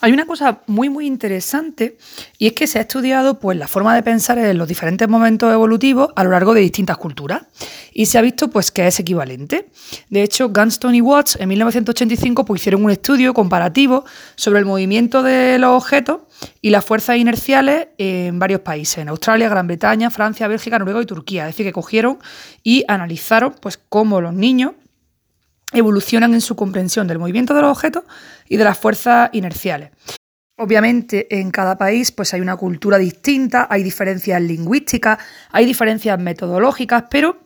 Hay 0.00 0.12
una 0.12 0.26
cosa 0.26 0.60
muy 0.66 0.88
muy 0.88 1.06
interesante 1.06 1.96
y 2.38 2.46
es 2.46 2.52
que 2.52 2.66
se 2.66 2.78
ha 2.78 2.82
estudiado 2.82 3.38
pues 3.38 3.56
la 3.56 3.66
forma 3.66 3.94
de 3.94 4.02
pensar 4.02 4.38
en 4.38 4.58
los 4.58 4.68
diferentes 4.68 5.08
momentos 5.08 5.52
evolutivos 5.52 6.10
a 6.16 6.24
lo 6.24 6.30
largo 6.30 6.54
de 6.54 6.60
distintas 6.60 6.96
culturas 6.98 7.42
y 7.92 8.06
se 8.06 8.18
ha 8.18 8.22
visto 8.22 8.48
pues 8.48 8.70
que 8.70 8.86
es 8.86 9.00
equivalente. 9.00 9.68
De 10.10 10.22
hecho, 10.22 10.50
Gunston 10.50 10.94
y 10.94 11.00
Watts 11.00 11.36
en 11.40 11.48
1985 11.48 12.44
pues, 12.44 12.60
hicieron 12.60 12.84
un 12.84 12.90
estudio 12.90 13.32
comparativo 13.32 14.04
sobre 14.34 14.58
el 14.58 14.66
movimiento 14.66 15.22
de 15.22 15.58
los 15.58 15.70
objetos 15.70 16.20
y 16.60 16.70
las 16.70 16.84
fuerzas 16.84 17.16
inerciales 17.16 17.88
en 17.96 18.38
varios 18.38 18.60
países, 18.60 18.98
en 18.98 19.08
Australia, 19.08 19.48
Gran 19.48 19.66
Bretaña, 19.66 20.10
Francia, 20.10 20.46
Bélgica, 20.48 20.78
Noruega 20.78 21.00
y 21.02 21.06
Turquía. 21.06 21.48
Es 21.48 21.54
decir, 21.54 21.66
que 21.66 21.72
cogieron 21.72 22.18
y 22.62 22.84
analizaron 22.88 23.54
pues 23.60 23.78
cómo 23.88 24.20
los 24.20 24.34
niños 24.34 24.72
evolucionan 25.72 26.34
en 26.34 26.40
su 26.40 26.56
comprensión 26.56 27.06
del 27.06 27.18
movimiento 27.18 27.54
de 27.54 27.62
los 27.62 27.70
objetos 27.70 28.04
y 28.48 28.56
de 28.56 28.64
las 28.64 28.78
fuerzas 28.78 29.30
inerciales. 29.32 29.90
Obviamente 30.58 31.38
en 31.38 31.50
cada 31.50 31.76
país 31.76 32.12
pues 32.12 32.32
hay 32.32 32.40
una 32.40 32.56
cultura 32.56 32.98
distinta, 32.98 33.66
hay 33.68 33.82
diferencias 33.82 34.40
lingüísticas, 34.40 35.18
hay 35.50 35.66
diferencias 35.66 36.18
metodológicas, 36.18 37.04
pero 37.10 37.45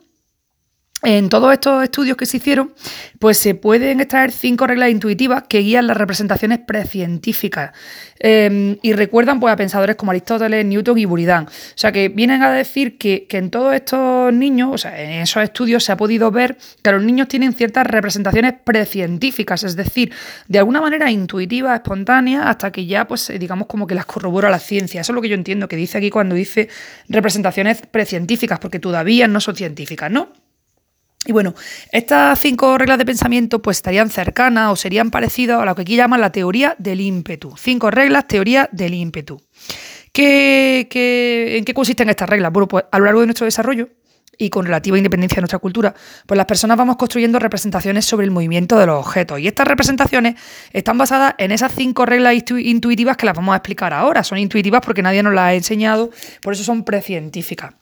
en 1.03 1.29
todos 1.29 1.51
estos 1.51 1.83
estudios 1.83 2.15
que 2.15 2.25
se 2.25 2.37
hicieron, 2.37 2.73
pues 3.17 3.37
se 3.37 3.55
pueden 3.55 4.01
extraer 4.01 4.31
cinco 4.31 4.67
reglas 4.67 4.91
intuitivas 4.91 5.43
que 5.49 5.59
guían 5.59 5.87
las 5.87 5.97
representaciones 5.97 6.59
precientíficas 6.59 7.71
em, 8.19 8.77
y 8.83 8.93
recuerdan 8.93 9.39
pues, 9.39 9.51
a 9.51 9.55
pensadores 9.55 9.95
como 9.95 10.11
Aristóteles, 10.11 10.63
Newton 10.65 10.97
y 10.99 11.05
Buridan. 11.05 11.45
O 11.45 11.49
sea, 11.75 11.91
que 11.91 12.09
vienen 12.09 12.43
a 12.43 12.51
decir 12.51 12.97
que, 12.99 13.27
en 13.31 13.49
todos 13.49 13.73
estos 13.73 14.31
niños, 14.31 14.69
o 14.73 14.77
sea, 14.77 15.01
en 15.01 15.21
esos 15.21 15.41
estudios 15.41 15.83
se 15.83 15.91
ha 15.91 15.97
podido 15.97 16.29
ver 16.29 16.57
que 16.83 16.91
los 16.91 17.01
niños 17.01 17.27
tienen 17.27 17.53
ciertas 17.53 17.87
representaciones 17.87 18.53
precientíficas, 18.63 19.63
es 19.63 19.75
decir, 19.75 20.13
de 20.47 20.59
alguna 20.59 20.81
manera 20.81 21.09
intuitivas, 21.09 21.75
espontáneas, 21.75 22.45
hasta 22.45 22.71
que 22.71 22.85
ya, 22.85 23.07
pues, 23.07 23.31
digamos, 23.39 23.67
como 23.67 23.87
que 23.87 23.95
las 23.95 24.05
corrobora 24.05 24.51
la 24.51 24.59
ciencia. 24.59 25.01
Eso 25.01 25.13
es 25.13 25.15
lo 25.15 25.21
que 25.21 25.29
yo 25.29 25.35
entiendo 25.35 25.67
que 25.67 25.75
dice 25.75 25.97
aquí 25.97 26.11
cuando 26.11 26.35
dice 26.35 26.69
representaciones 27.09 27.81
precientíficas, 27.89 28.59
porque 28.59 28.79
todavía 28.79 29.27
no 29.27 29.41
son 29.41 29.55
científicas, 29.55 30.11
¿no? 30.11 30.29
Y 31.25 31.33
bueno, 31.33 31.53
estas 31.91 32.39
cinco 32.39 32.77
reglas 32.79 32.97
de 32.97 33.05
pensamiento 33.05 33.61
pues 33.61 33.77
estarían 33.77 34.09
cercanas 34.09 34.71
o 34.71 34.75
serían 34.75 35.11
parecidas 35.11 35.61
a 35.61 35.65
lo 35.65 35.75
que 35.75 35.83
aquí 35.83 35.95
llaman 35.95 36.19
la 36.19 36.31
teoría 36.31 36.75
del 36.79 36.99
ímpetu. 36.99 37.55
Cinco 37.57 37.91
reglas, 37.91 38.27
teoría 38.27 38.67
del 38.71 38.95
ímpetu. 38.95 39.39
¿Qué, 40.11 40.87
en 41.57 41.63
qué 41.63 41.73
consisten 41.73 42.09
estas 42.09 42.27
reglas? 42.27 42.51
Bueno, 42.51 42.67
pues 42.67 42.85
a 42.91 42.97
lo 42.97 43.05
largo 43.05 43.19
de 43.21 43.27
nuestro 43.27 43.45
desarrollo 43.45 43.89
y 44.35 44.49
con 44.49 44.65
relativa 44.65 44.97
independencia 44.97 45.35
de 45.35 45.41
nuestra 45.41 45.59
cultura, 45.59 45.93
pues 46.25 46.35
las 46.35 46.47
personas 46.47 46.75
vamos 46.75 46.95
construyendo 46.95 47.37
representaciones 47.37 48.03
sobre 48.05 48.25
el 48.25 48.31
movimiento 48.31 48.79
de 48.79 48.87
los 48.87 49.05
objetos. 49.05 49.39
Y 49.39 49.47
estas 49.47 49.67
representaciones 49.67 50.35
están 50.73 50.97
basadas 50.97 51.35
en 51.37 51.51
esas 51.51 51.71
cinco 51.75 52.07
reglas 52.07 52.33
intuitivas 52.49 53.15
que 53.15 53.27
las 53.27 53.35
vamos 53.35 53.53
a 53.53 53.57
explicar 53.57 53.93
ahora. 53.93 54.23
Son 54.23 54.39
intuitivas 54.39 54.81
porque 54.83 55.03
nadie 55.03 55.21
nos 55.21 55.35
las 55.35 55.43
ha 55.43 55.53
enseñado, 55.53 56.09
por 56.41 56.53
eso 56.53 56.63
son 56.63 56.83
precientíficas. 56.83 57.75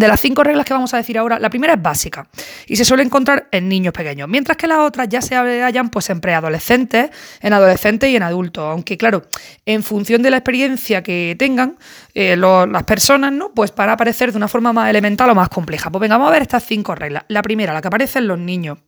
De 0.00 0.08
las 0.08 0.18
cinco 0.18 0.42
reglas 0.42 0.64
que 0.64 0.72
vamos 0.72 0.94
a 0.94 0.96
decir 0.96 1.18
ahora, 1.18 1.38
la 1.38 1.50
primera 1.50 1.74
es 1.74 1.82
básica 1.82 2.26
y 2.66 2.76
se 2.76 2.86
suele 2.86 3.02
encontrar 3.02 3.48
en 3.50 3.68
niños 3.68 3.92
pequeños, 3.92 4.30
mientras 4.30 4.56
que 4.56 4.66
las 4.66 4.78
otras 4.78 5.10
ya 5.10 5.20
se 5.20 5.36
hallan 5.36 5.90
pues, 5.90 6.08
en 6.08 6.22
preadolescentes, 6.22 7.10
en 7.42 7.52
adolescentes 7.52 8.08
y 8.08 8.16
en 8.16 8.22
adultos. 8.22 8.64
Aunque, 8.64 8.96
claro, 8.96 9.24
en 9.66 9.82
función 9.82 10.22
de 10.22 10.30
la 10.30 10.38
experiencia 10.38 11.02
que 11.02 11.36
tengan 11.38 11.76
eh, 12.14 12.34
las 12.34 12.82
personas, 12.84 13.30
¿no? 13.30 13.52
pues 13.52 13.72
para 13.72 13.92
aparecer 13.92 14.32
de 14.32 14.38
una 14.38 14.48
forma 14.48 14.72
más 14.72 14.88
elemental 14.88 15.28
o 15.28 15.34
más 15.34 15.50
compleja. 15.50 15.90
Pues 15.90 16.00
venga, 16.00 16.16
vamos 16.16 16.30
a 16.30 16.32
ver 16.32 16.42
estas 16.42 16.64
cinco 16.64 16.94
reglas. 16.94 17.24
La 17.28 17.42
primera, 17.42 17.74
la 17.74 17.82
que 17.82 17.88
aparece 17.88 18.20
en 18.20 18.28
los 18.28 18.38
niños. 18.38 18.78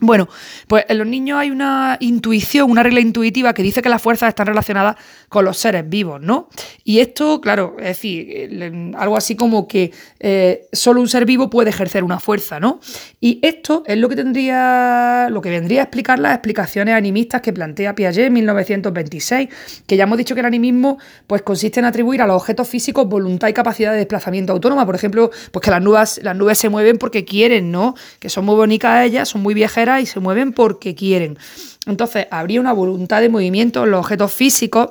Bueno, 0.00 0.28
pues 0.66 0.86
en 0.88 0.96
los 0.96 1.06
niños 1.06 1.38
hay 1.38 1.50
una 1.50 1.98
intuición, 2.00 2.70
una 2.70 2.82
regla 2.82 3.00
intuitiva 3.00 3.52
que 3.52 3.62
dice 3.62 3.82
que 3.82 3.90
las 3.90 4.00
fuerzas 4.00 4.30
están 4.30 4.46
relacionadas 4.46 4.96
con 5.28 5.44
los 5.44 5.58
seres 5.58 5.86
vivos, 5.88 6.22
¿no? 6.22 6.48
Y 6.84 7.00
esto, 7.00 7.40
claro, 7.40 7.76
es 7.78 7.84
decir, 7.84 8.94
algo 8.96 9.16
así 9.16 9.36
como 9.36 9.68
que 9.68 9.92
eh, 10.18 10.68
solo 10.72 11.02
un 11.02 11.08
ser 11.08 11.26
vivo 11.26 11.50
puede 11.50 11.68
ejercer 11.68 12.02
una 12.02 12.18
fuerza, 12.18 12.58
¿no? 12.58 12.80
Y 13.20 13.40
esto 13.42 13.82
es 13.86 13.98
lo 13.98 14.08
que 14.08 14.16
tendría, 14.16 15.28
lo 15.30 15.42
que 15.42 15.50
vendría 15.50 15.80
a 15.80 15.84
explicar 15.84 16.18
las 16.18 16.32
explicaciones 16.32 16.94
animistas 16.94 17.42
que 17.42 17.52
plantea 17.52 17.94
Piaget 17.94 18.26
en 18.26 18.32
1926, 18.32 19.48
que 19.86 19.96
ya 19.98 20.04
hemos 20.04 20.16
dicho 20.16 20.34
que 20.34 20.40
el 20.40 20.46
animismo 20.46 20.98
pues 21.26 21.42
consiste 21.42 21.80
en 21.80 21.86
atribuir 21.86 22.22
a 22.22 22.26
los 22.26 22.36
objetos 22.36 22.66
físicos 22.66 23.06
voluntad 23.06 23.48
y 23.48 23.52
capacidad 23.52 23.92
de 23.92 23.98
desplazamiento 23.98 24.54
autónoma, 24.54 24.86
por 24.86 24.94
ejemplo, 24.94 25.30
pues 25.50 25.62
que 25.62 25.70
las 25.70 25.82
nubes, 25.82 26.20
las 26.22 26.34
nubes 26.34 26.56
se 26.56 26.70
mueven 26.70 26.96
porque 26.96 27.26
quieren, 27.26 27.70
¿no? 27.70 27.94
Que 28.18 28.30
son 28.30 28.46
muy 28.46 28.54
bonitas 28.54 29.04
ellas, 29.04 29.28
son 29.28 29.42
muy 29.42 29.52
viajeras 29.52 29.89
y 29.98 30.04
se 30.06 30.20
mueven 30.20 30.52
porque 30.52 30.94
quieren. 30.94 31.38
Entonces, 31.86 32.26
habría 32.30 32.60
una 32.60 32.74
voluntad 32.74 33.22
de 33.22 33.30
movimiento 33.30 33.84
en 33.84 33.92
los 33.92 34.00
objetos 34.00 34.32
físicos 34.32 34.90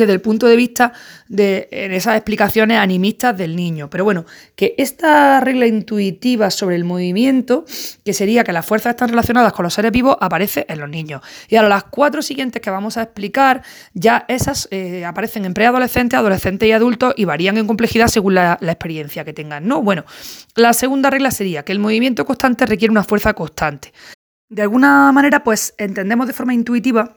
desde 0.00 0.14
el 0.14 0.20
punto 0.20 0.46
de 0.46 0.56
vista 0.56 0.92
de 1.28 1.68
esas 1.70 2.16
explicaciones 2.16 2.78
animistas 2.78 3.36
del 3.36 3.56
niño. 3.56 3.88
Pero 3.90 4.04
bueno, 4.04 4.26
que 4.56 4.74
esta 4.78 5.40
regla 5.40 5.66
intuitiva 5.66 6.50
sobre 6.50 6.76
el 6.76 6.84
movimiento, 6.84 7.64
que 8.04 8.12
sería 8.12 8.44
que 8.44 8.52
las 8.52 8.66
fuerzas 8.66 8.90
están 8.90 9.10
relacionadas 9.10 9.52
con 9.52 9.62
los 9.62 9.74
seres 9.74 9.92
vivos, 9.92 10.16
aparece 10.20 10.66
en 10.68 10.80
los 10.80 10.88
niños. 10.88 11.22
Y 11.48 11.56
ahora 11.56 11.68
las 11.68 11.84
cuatro 11.84 12.22
siguientes 12.22 12.60
que 12.60 12.70
vamos 12.70 12.96
a 12.96 13.02
explicar, 13.02 13.62
ya 13.94 14.24
esas 14.28 14.68
eh, 14.70 15.04
aparecen 15.04 15.44
en 15.44 15.54
preadolescentes, 15.54 16.18
adolescentes 16.18 16.68
y 16.68 16.72
adultos 16.72 17.14
y 17.16 17.24
varían 17.24 17.56
en 17.58 17.66
complejidad 17.66 18.08
según 18.08 18.34
la, 18.34 18.58
la 18.60 18.72
experiencia 18.72 19.24
que 19.24 19.32
tengan. 19.32 19.66
No, 19.66 19.82
bueno, 19.82 20.04
la 20.56 20.72
segunda 20.72 21.10
regla 21.10 21.30
sería 21.30 21.64
que 21.64 21.72
el 21.72 21.78
movimiento 21.78 22.24
constante 22.24 22.66
requiere 22.66 22.90
una 22.90 23.04
fuerza 23.04 23.34
constante. 23.34 23.92
De 24.48 24.62
alguna 24.62 25.12
manera, 25.12 25.44
pues 25.44 25.74
entendemos 25.78 26.26
de 26.26 26.32
forma 26.32 26.52
intuitiva 26.52 27.14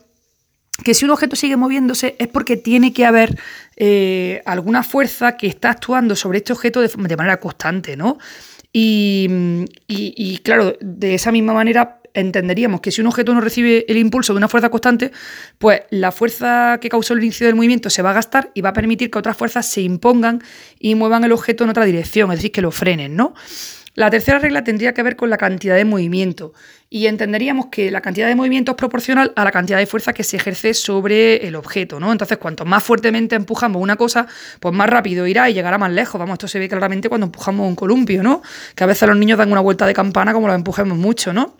que 0.84 0.94
si 0.94 1.06
un 1.06 1.12
objeto 1.12 1.36
sigue 1.36 1.58
moviéndose 1.58 2.16
es 2.20 2.28
porque 2.28 2.58
tiene 2.58 2.94
que 2.94 3.06
haber 3.06 3.40
eh, 3.76 4.42
alguna 4.46 4.84
fuerza 4.84 5.38
que 5.38 5.48
está 5.48 5.72
actuando 5.72 6.16
sobre 6.16 6.40
este 6.40 6.54
objeto 6.54 6.82
de, 6.82 7.18
manera 7.18 7.40
constante, 7.40 7.98
¿no? 7.98 8.18
Y, 8.72 9.30
y, 9.88 10.38
claro, 10.40 10.76
de 10.82 11.14
esa 11.14 11.32
misma 11.32 11.54
manera 11.54 12.00
entenderíamos 12.16 12.82
que 12.82 12.92
si 12.92 13.02
un 13.02 13.08
objeto 13.08 13.34
no 13.34 13.42
recibe 13.42 13.86
el 13.88 13.98
impulso 13.98 14.34
de 14.34 14.38
una 14.38 14.48
fuerza 14.48 14.70
constante, 14.70 15.12
pues 15.58 15.82
la 15.90 16.12
fuerza 16.12 16.80
que 16.82 16.90
causó 16.90 17.14
el 17.14 17.24
inicio 17.24 17.46
del 17.46 17.56
movimiento 17.56 17.90
se 17.90 18.02
va 18.02 18.12
a 18.12 18.14
gastar 18.14 18.52
y 18.54 18.62
va 18.62 18.70
a 18.70 18.74
permitir 18.74 19.12
que 19.12 19.20
otras 19.20 19.38
fuerzas 19.38 19.68
se 19.68 19.82
impongan 19.82 20.42
y 20.80 20.96
muevan 20.96 21.24
el 21.24 21.32
objeto 21.32 21.64
en 21.64 21.70
otra 21.70 21.86
dirección, 21.86 22.32
es 22.32 22.40
decir, 22.40 22.52
que 22.52 22.62
lo 22.62 22.72
frenen, 22.72 23.16
¿no? 23.16 23.34
La 23.96 24.10
tercera 24.10 24.40
regla 24.40 24.64
tendría 24.64 24.94
que 24.94 25.04
ver 25.04 25.16
con 25.16 25.30
la 25.30 25.38
cantidad 25.38 25.76
de 25.76 25.86
movimiento 25.86 26.54
y 26.94 27.08
entenderíamos 27.08 27.70
que 27.72 27.90
la 27.90 28.02
cantidad 28.02 28.28
de 28.28 28.36
movimiento 28.36 28.74
es 28.74 28.78
proporcional 28.78 29.34
a 29.36 29.44
la 29.44 29.52
cantidad 29.52 29.80
de 29.80 29.88
fuerza 29.88 30.14
que 30.14 30.24
se 30.24 30.38
ejerce 30.38 30.76
sobre 30.76 31.38
el 31.48 31.56
objeto, 31.56 32.00
¿no? 32.00 32.12
Entonces, 32.12 32.38
cuanto 32.38 32.66
más 32.66 32.84
fuertemente 32.84 33.36
empujamos 33.36 33.82
una 33.82 33.96
cosa, 33.96 34.28
pues 34.60 34.76
más 34.76 34.88
rápido 34.88 35.26
irá 35.26 35.50
y 35.50 35.56
llegará 35.56 35.80
más 35.80 35.92
lejos. 35.92 36.20
Vamos, 36.20 36.34
esto 36.34 36.48
se 36.48 36.60
ve 36.60 36.70
claramente 36.70 37.10
cuando 37.10 37.26
empujamos 37.26 37.68
un 37.68 37.74
columpio, 37.74 38.22
¿no? 38.22 38.44
Que 38.76 38.84
a 38.84 38.88
veces 38.88 39.10
los 39.10 39.18
niños 39.18 39.40
dan 39.40 39.52
una 39.52 39.62
vuelta 39.62 39.88
de 39.88 39.94
campana 39.96 40.34
como 40.34 40.46
lo 40.46 40.54
empujemos 40.54 40.96
mucho, 40.96 41.34
¿no? 41.34 41.58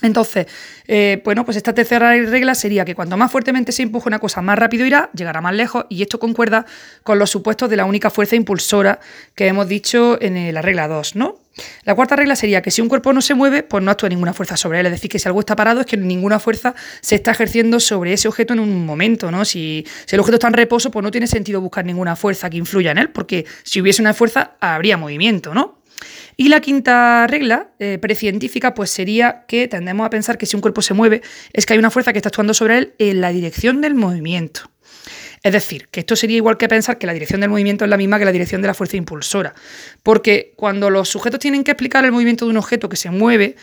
Entonces, 0.00 0.46
eh, 0.86 1.20
bueno, 1.26 1.44
pues 1.44 1.58
esta 1.58 1.74
tercera 1.74 2.12
regla 2.12 2.54
sería 2.54 2.86
que 2.86 2.94
cuanto 2.94 3.18
más 3.18 3.30
fuertemente 3.30 3.70
se 3.72 3.82
empuje 3.82 4.08
una 4.08 4.18
cosa, 4.18 4.40
más 4.40 4.58
rápido 4.58 4.86
irá, 4.86 5.10
llegará 5.12 5.42
más 5.42 5.54
lejos, 5.54 5.84
y 5.90 6.00
esto 6.00 6.18
concuerda 6.18 6.64
con 7.02 7.18
los 7.18 7.28
supuestos 7.28 7.68
de 7.68 7.76
la 7.76 7.84
única 7.84 8.08
fuerza 8.08 8.34
impulsora 8.34 8.98
que 9.34 9.46
hemos 9.48 9.68
dicho 9.68 10.16
en 10.22 10.38
eh, 10.38 10.52
la 10.52 10.62
regla 10.62 10.88
2, 10.88 11.16
¿no? 11.16 11.36
La 11.84 11.94
cuarta 11.94 12.16
regla 12.16 12.36
sería 12.36 12.62
que 12.62 12.70
si 12.70 12.80
un 12.80 12.88
cuerpo 12.88 13.12
no 13.12 13.20
se 13.20 13.34
mueve, 13.34 13.62
pues 13.62 13.82
no 13.82 13.90
actúa 13.90 14.08
ninguna 14.08 14.32
fuerza 14.32 14.56
sobre 14.56 14.80
él. 14.80 14.86
Es 14.86 14.92
decir, 14.92 15.10
que 15.10 15.18
si 15.18 15.28
algo 15.28 15.40
está 15.40 15.56
parado 15.56 15.80
es 15.80 15.86
que 15.86 15.96
ninguna 15.96 16.38
fuerza 16.38 16.74
se 17.00 17.16
está 17.16 17.30
ejerciendo 17.32 17.80
sobre 17.80 18.12
ese 18.12 18.28
objeto 18.28 18.52
en 18.52 18.60
un 18.60 18.84
momento, 18.86 19.30
¿no? 19.30 19.44
Si, 19.44 19.86
el 20.10 20.20
objeto 20.20 20.36
está 20.36 20.48
en 20.48 20.54
reposo, 20.54 20.90
pues 20.90 21.02
no 21.02 21.10
tiene 21.10 21.26
sentido 21.26 21.60
buscar 21.60 21.84
ninguna 21.84 22.16
fuerza 22.16 22.50
que 22.50 22.56
influya 22.56 22.92
en 22.92 22.98
él, 22.98 23.10
porque 23.10 23.46
si 23.62 23.80
hubiese 23.80 24.02
una 24.02 24.14
fuerza, 24.14 24.56
habría 24.60 24.96
movimiento, 24.96 25.54
¿no? 25.54 25.78
Y 26.36 26.48
la 26.48 26.60
quinta 26.60 27.26
regla 27.26 27.70
eh, 27.80 27.98
precientífica 28.00 28.72
pues 28.72 28.90
sería 28.90 29.44
que 29.48 29.66
tendemos 29.66 30.06
a 30.06 30.10
pensar 30.10 30.38
que 30.38 30.46
si 30.46 30.54
un 30.54 30.62
cuerpo 30.62 30.82
se 30.82 30.94
mueve 30.94 31.22
es 31.52 31.66
que 31.66 31.72
hay 31.72 31.80
una 31.80 31.90
fuerza 31.90 32.12
que 32.12 32.20
está 32.20 32.28
actuando 32.28 32.54
sobre 32.54 32.78
él 32.78 32.94
en 32.98 33.20
la 33.20 33.30
dirección 33.30 33.80
del 33.80 33.96
movimiento. 33.96 34.70
Es 35.42 35.52
decir, 35.52 35.88
que 35.90 36.00
esto 36.00 36.16
sería 36.16 36.36
igual 36.36 36.56
que 36.56 36.68
pensar 36.68 36.98
que 36.98 37.06
la 37.06 37.12
dirección 37.12 37.40
del 37.40 37.50
movimiento 37.50 37.84
es 37.84 37.90
la 37.90 37.96
misma 37.96 38.18
que 38.18 38.24
la 38.24 38.32
dirección 38.32 38.62
de 38.62 38.68
la 38.68 38.74
fuerza 38.74 38.96
impulsora. 38.96 39.54
Porque 40.02 40.52
cuando 40.56 40.90
los 40.90 41.08
sujetos 41.08 41.40
tienen 41.40 41.64
que 41.64 41.72
explicar 41.72 42.04
el 42.04 42.12
movimiento 42.12 42.44
de 42.44 42.50
un 42.50 42.56
objeto 42.56 42.88
que 42.88 42.96
se 42.96 43.10
mueve 43.10 43.56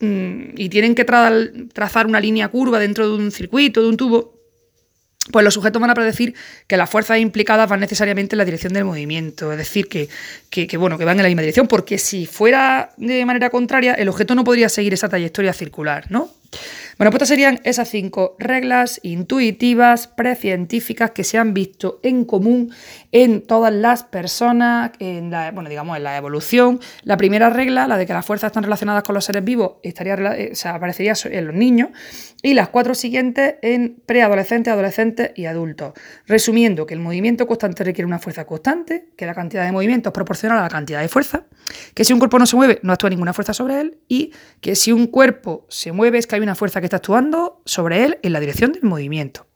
mm, 0.00 0.56
y 0.56 0.68
tienen 0.68 0.94
que 0.94 1.04
trazar 1.04 2.06
una 2.06 2.20
línea 2.20 2.48
curva 2.48 2.78
dentro 2.78 3.08
de 3.08 3.14
un 3.14 3.30
circuito, 3.30 3.82
de 3.82 3.88
un 3.88 3.96
tubo, 3.96 4.38
pues 5.30 5.44
los 5.44 5.54
sujetos 5.54 5.80
van 5.80 5.90
a 5.90 5.94
predecir 5.94 6.34
que 6.66 6.76
las 6.76 6.88
fuerzas 6.88 7.18
implicadas 7.18 7.68
van 7.68 7.80
necesariamente 7.80 8.34
en 8.34 8.38
la 8.38 8.44
dirección 8.44 8.72
del 8.72 8.84
movimiento, 8.84 9.52
es 9.52 9.58
decir, 9.58 9.88
que, 9.88 10.08
que, 10.50 10.76
bueno, 10.76 10.98
que 10.98 11.04
van 11.04 11.18
en 11.18 11.22
la 11.22 11.28
misma 11.28 11.42
dirección, 11.42 11.68
porque 11.68 11.98
si 11.98 12.26
fuera 12.26 12.90
de 12.96 13.24
manera 13.24 13.50
contraria, 13.50 13.94
el 13.94 14.08
objeto 14.08 14.34
no 14.34 14.44
podría 14.44 14.68
seguir 14.68 14.94
esa 14.94 15.08
trayectoria 15.08 15.52
circular, 15.52 16.10
¿no? 16.10 16.30
Bueno, 16.98 17.12
pues 17.12 17.22
estas 17.22 17.28
serían 17.28 17.60
esas 17.62 17.88
cinco 17.88 18.34
reglas 18.40 18.98
intuitivas, 19.04 20.08
precientíficas 20.08 21.12
que 21.12 21.22
se 21.22 21.38
han 21.38 21.54
visto 21.54 22.00
en 22.02 22.24
común 22.24 22.72
en 23.12 23.42
todas 23.42 23.72
las 23.72 24.02
personas, 24.02 24.90
en 24.98 25.30
la, 25.30 25.52
bueno, 25.52 25.70
digamos, 25.70 25.96
en 25.96 26.02
la 26.02 26.16
evolución. 26.16 26.80
La 27.04 27.16
primera 27.16 27.50
regla, 27.50 27.86
la 27.86 27.98
de 27.98 28.04
que 28.04 28.12
las 28.12 28.26
fuerzas 28.26 28.48
están 28.48 28.64
relacionadas 28.64 29.04
con 29.04 29.14
los 29.14 29.24
seres 29.24 29.44
vivos, 29.44 29.74
estaría, 29.84 30.14
eh, 30.36 30.52
aparecería 30.64 31.14
en 31.26 31.46
los 31.46 31.54
niños. 31.54 31.90
Y 32.42 32.54
las 32.54 32.68
cuatro 32.68 32.96
siguientes 32.96 33.56
en 33.62 34.02
preadolescentes, 34.04 34.72
adolescentes 34.72 35.30
y 35.36 35.46
adultos. 35.46 35.92
Resumiendo, 36.26 36.84
que 36.84 36.94
el 36.94 37.00
movimiento 37.00 37.46
constante 37.46 37.84
requiere 37.84 38.06
una 38.06 38.18
fuerza 38.18 38.44
constante, 38.44 39.10
que 39.16 39.24
la 39.24 39.34
cantidad 39.34 39.64
de 39.64 39.70
movimiento 39.70 40.08
es 40.08 40.12
proporcional 40.12 40.58
a 40.58 40.62
la 40.62 40.68
cantidad 40.68 41.00
de 41.00 41.08
fuerza, 41.08 41.44
que 41.94 42.04
si 42.04 42.12
un 42.12 42.18
cuerpo 42.18 42.40
no 42.40 42.46
se 42.46 42.56
mueve, 42.56 42.80
no 42.82 42.92
actúa 42.92 43.10
ninguna 43.10 43.32
fuerza 43.32 43.54
sobre 43.54 43.80
él, 43.80 43.98
y 44.08 44.32
que 44.60 44.74
si 44.74 44.90
un 44.90 45.06
cuerpo 45.06 45.64
se 45.68 45.92
mueve 45.92 46.18
es 46.18 46.26
que 46.26 46.34
hay 46.34 46.40
una 46.40 46.54
fuerza 46.54 46.80
que 46.80 46.87
está 46.88 46.96
actuando 46.96 47.62
sobre 47.64 48.04
él 48.04 48.18
en 48.22 48.32
la 48.32 48.40
dirección 48.40 48.72
del 48.72 48.82
movimiento. 48.82 49.48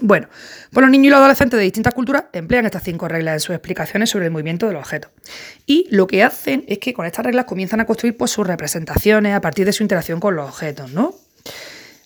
Bueno, 0.00 0.28
pues 0.72 0.82
los 0.82 0.90
niños 0.90 1.06
y 1.06 1.10
los 1.10 1.18
adolescentes 1.18 1.58
de 1.58 1.64
distintas 1.64 1.94
culturas 1.94 2.24
emplean 2.32 2.66
estas 2.66 2.82
cinco 2.82 3.08
reglas 3.08 3.34
en 3.34 3.40
sus 3.40 3.54
explicaciones 3.54 4.10
sobre 4.10 4.26
el 4.26 4.30
movimiento 4.30 4.66
de 4.66 4.72
los 4.72 4.80
objetos. 4.80 5.10
Y 5.66 5.86
lo 5.90 6.06
que 6.06 6.22
hacen 6.22 6.64
es 6.68 6.78
que 6.78 6.92
con 6.92 7.06
estas 7.06 7.24
reglas 7.24 7.46
comienzan 7.46 7.80
a 7.80 7.86
construir 7.86 8.16
pues, 8.16 8.30
sus 8.30 8.46
representaciones 8.46 9.34
a 9.34 9.40
partir 9.40 9.66
de 9.66 9.72
su 9.72 9.82
interacción 9.82 10.20
con 10.20 10.36
los 10.36 10.48
objetos, 10.48 10.92
¿no? 10.92 11.14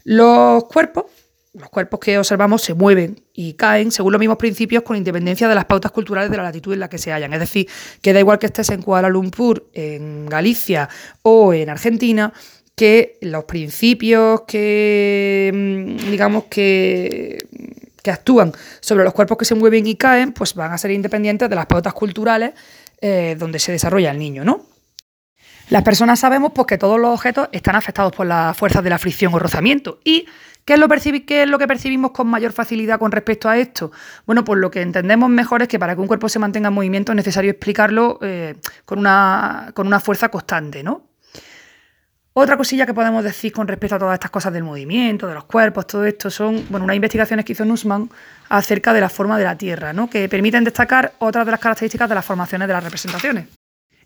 Los 0.04 0.64
cuerpos, 0.64 1.04
los 1.52 1.68
cuerpos 1.68 2.00
que 2.00 2.18
observamos 2.18 2.62
se 2.62 2.74
mueven 2.74 3.22
y 3.34 3.54
caen 3.54 3.92
según 3.92 4.12
los 4.12 4.20
mismos 4.20 4.38
principios 4.38 4.82
con 4.82 4.96
independencia 4.96 5.48
de 5.48 5.54
las 5.54 5.66
pautas 5.66 5.92
culturales 5.92 6.30
de 6.30 6.36
la 6.36 6.44
latitud 6.44 6.72
en 6.72 6.80
la 6.80 6.88
que 6.88 6.98
se 6.98 7.12
hallan. 7.12 7.32
Es 7.34 7.40
decir, 7.40 7.68
que 8.00 8.12
da 8.12 8.20
igual 8.20 8.38
que 8.38 8.46
estés 8.46 8.70
en 8.70 8.82
Kuala 8.82 9.08
Lumpur, 9.08 9.68
en 9.74 10.26
Galicia 10.26 10.88
o 11.22 11.52
en 11.52 11.68
Argentina, 11.68 12.32
que 12.74 13.18
los 13.20 13.44
principios 13.44 14.42
que, 14.42 15.50
mm, 15.52 16.10
digamos, 16.10 16.44
que, 16.44 17.46
que 18.02 18.10
actúan 18.10 18.52
sobre 18.80 19.04
los 19.04 19.12
cuerpos 19.12 19.38
que 19.38 19.44
se 19.44 19.54
mueven 19.54 19.86
y 19.86 19.94
caen, 19.94 20.32
pues 20.32 20.54
van 20.54 20.72
a 20.72 20.78
ser 20.78 20.90
independientes 20.90 21.48
de 21.48 21.56
las 21.56 21.66
pautas 21.66 21.92
culturales 21.94 22.52
eh, 23.00 23.36
donde 23.38 23.58
se 23.58 23.72
desarrolla 23.72 24.10
el 24.10 24.18
niño, 24.18 24.44
¿no? 24.44 24.66
Las 25.70 25.82
personas 25.82 26.20
sabemos 26.20 26.52
pues, 26.54 26.66
que 26.66 26.76
todos 26.76 27.00
los 27.00 27.14
objetos 27.14 27.48
están 27.52 27.76
afectados 27.76 28.12
por 28.12 28.26
las 28.26 28.56
fuerzas 28.56 28.84
de 28.84 28.90
la 28.90 28.98
fricción 28.98 29.32
o 29.32 29.38
rozamiento. 29.38 30.00
¿Y 30.04 30.26
qué 30.64 30.74
es, 30.74 31.48
lo 31.48 31.58
que 31.58 31.66
percibimos 31.66 32.10
con 32.10 32.26
mayor 32.26 32.52
facilidad 32.52 32.98
con 32.98 33.10
respecto 33.10 33.48
a 33.48 33.56
esto? 33.56 33.90
Bueno, 34.26 34.44
pues 34.44 34.60
lo 34.60 34.70
que 34.70 34.82
entendemos 34.82 35.30
mejor 35.30 35.62
es 35.62 35.68
que 35.68 35.78
para 35.78 35.94
que 35.94 36.00
un 36.00 36.08
cuerpo 36.08 36.28
se 36.28 36.38
mantenga 36.38 36.68
en 36.68 36.74
movimiento 36.74 37.12
es 37.12 37.16
necesario 37.16 37.50
explicarlo 37.50 38.18
eh, 38.20 38.56
con, 38.84 38.98
una, 38.98 39.70
con 39.74 39.86
una 39.86 39.98
fuerza 39.98 40.28
constante, 40.28 40.82
¿no? 40.82 41.11
Otra 42.34 42.56
cosilla 42.56 42.86
que 42.86 42.94
podemos 42.94 43.22
decir 43.22 43.52
con 43.52 43.68
respecto 43.68 43.96
a 43.96 43.98
todas 43.98 44.14
estas 44.14 44.30
cosas 44.30 44.54
del 44.54 44.62
movimiento, 44.62 45.26
de 45.26 45.34
los 45.34 45.44
cuerpos, 45.44 45.86
todo 45.86 46.06
esto, 46.06 46.30
son 46.30 46.64
bueno, 46.70 46.84
unas 46.84 46.96
investigaciones 46.96 47.44
que 47.44 47.52
hizo 47.52 47.66
Nussmann 47.66 48.08
acerca 48.48 48.94
de 48.94 49.02
la 49.02 49.10
forma 49.10 49.38
de 49.38 49.44
la 49.44 49.56
Tierra, 49.56 49.92
¿no? 49.92 50.08
que 50.08 50.30
permiten 50.30 50.64
destacar 50.64 51.12
otras 51.18 51.44
de 51.44 51.50
las 51.50 51.60
características 51.60 52.08
de 52.08 52.14
las 52.14 52.24
formaciones 52.24 52.68
de 52.68 52.74
las 52.74 52.84
representaciones. 52.84 53.48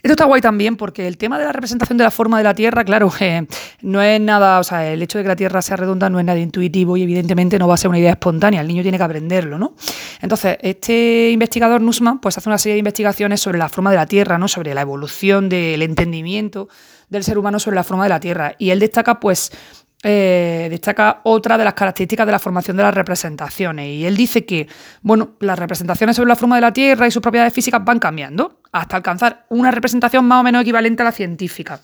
Esto 0.03 0.13
está 0.13 0.25
guay 0.25 0.41
también 0.41 0.77
porque 0.77 1.07
el 1.07 1.17
tema 1.17 1.39
de 1.39 1.45
la 1.45 1.53
representación 1.53 1.99
de 1.99 2.05
la 2.05 2.11
forma 2.11 2.39
de 2.39 2.45
la 2.45 2.55
Tierra, 2.55 2.85
claro, 2.85 3.13
eh, 3.21 3.47
no 3.83 4.03
es 4.03 4.21
nada, 4.21 4.59
o 4.59 4.65
sea, 4.65 4.93
el 4.93 5.03
hecho 5.03 5.19
de 5.19 5.25
que 5.25 5.29
la 5.29 5.37
Tierra 5.37 5.63
sea 5.63 5.77
redonda 5.77 6.11
no 6.11 6.19
es 6.19 6.25
nada 6.25 6.39
intuitivo 6.39 6.97
y 6.97 7.03
evidentemente 7.03 7.59
no 7.61 7.69
va 7.69 7.75
a 7.75 7.77
ser 7.77 7.89
una 7.89 7.99
idea 7.99 8.11
espontánea, 8.11 8.61
el 8.61 8.69
niño 8.69 8.83
tiene 8.83 8.99
que 8.99 9.05
aprenderlo, 9.05 9.57
¿no? 9.57 9.75
Entonces, 10.21 10.59
este 10.63 11.31
investigador 11.31 11.81
Nussmann 11.81 12.21
pues 12.21 12.37
hace 12.39 12.49
una 12.49 12.59
serie 12.59 12.75
de 12.75 12.81
investigaciones 12.81 13.41
sobre 13.41 13.59
la 13.59 13.69
forma 13.69 13.91
de 13.91 13.97
la 13.97 14.07
Tierra, 14.07 14.37
¿no? 14.37 14.49
Sobre 14.49 14.75
la 14.75 14.83
evolución 14.83 15.49
del 15.49 15.83
entendimiento 15.83 16.69
del 17.09 17.25
ser 17.25 17.39
humano 17.39 17.59
sobre 17.59 17.77
la 17.77 17.85
forma 17.85 18.05
de 18.05 18.11
la 18.11 18.21
Tierra. 18.21 18.55
Y 18.59 18.71
él 18.71 18.81
destaca, 18.81 19.21
pues, 19.21 19.51
eh, 20.03 20.69
destaca 20.71 21.21
otra 21.25 21.59
de 21.59 21.65
las 21.65 21.75
características 21.75 22.27
de 22.27 22.33
la 22.33 22.39
formación 22.39 22.77
de 22.77 22.83
las 22.83 22.95
representaciones. 22.95 23.89
Y 23.89 24.07
él 24.07 24.17
dice 24.17 24.45
que, 24.45 24.69
bueno, 25.03 25.31
las 25.41 25.59
representaciones 25.59 26.17
sobre 26.17 26.29
la 26.29 26.37
forma 26.37 26.57
de 26.57 26.63
la 26.63 26.73
Tierra 26.73 27.07
y 27.07 27.11
sus 27.11 27.23
propiedades 27.23 27.53
físicas 27.53 27.85
van 27.85 27.99
cambiando 27.99 28.61
hasta 28.73 28.97
alcanzar 28.97 29.47
una 29.49 29.71
representación 29.71 30.25
más 30.27 30.41
o 30.41 30.45
menos 30.45 30.63
equivalente 30.63 31.03
a 31.03 31.07
la 31.07 31.13
científica. 31.13 31.81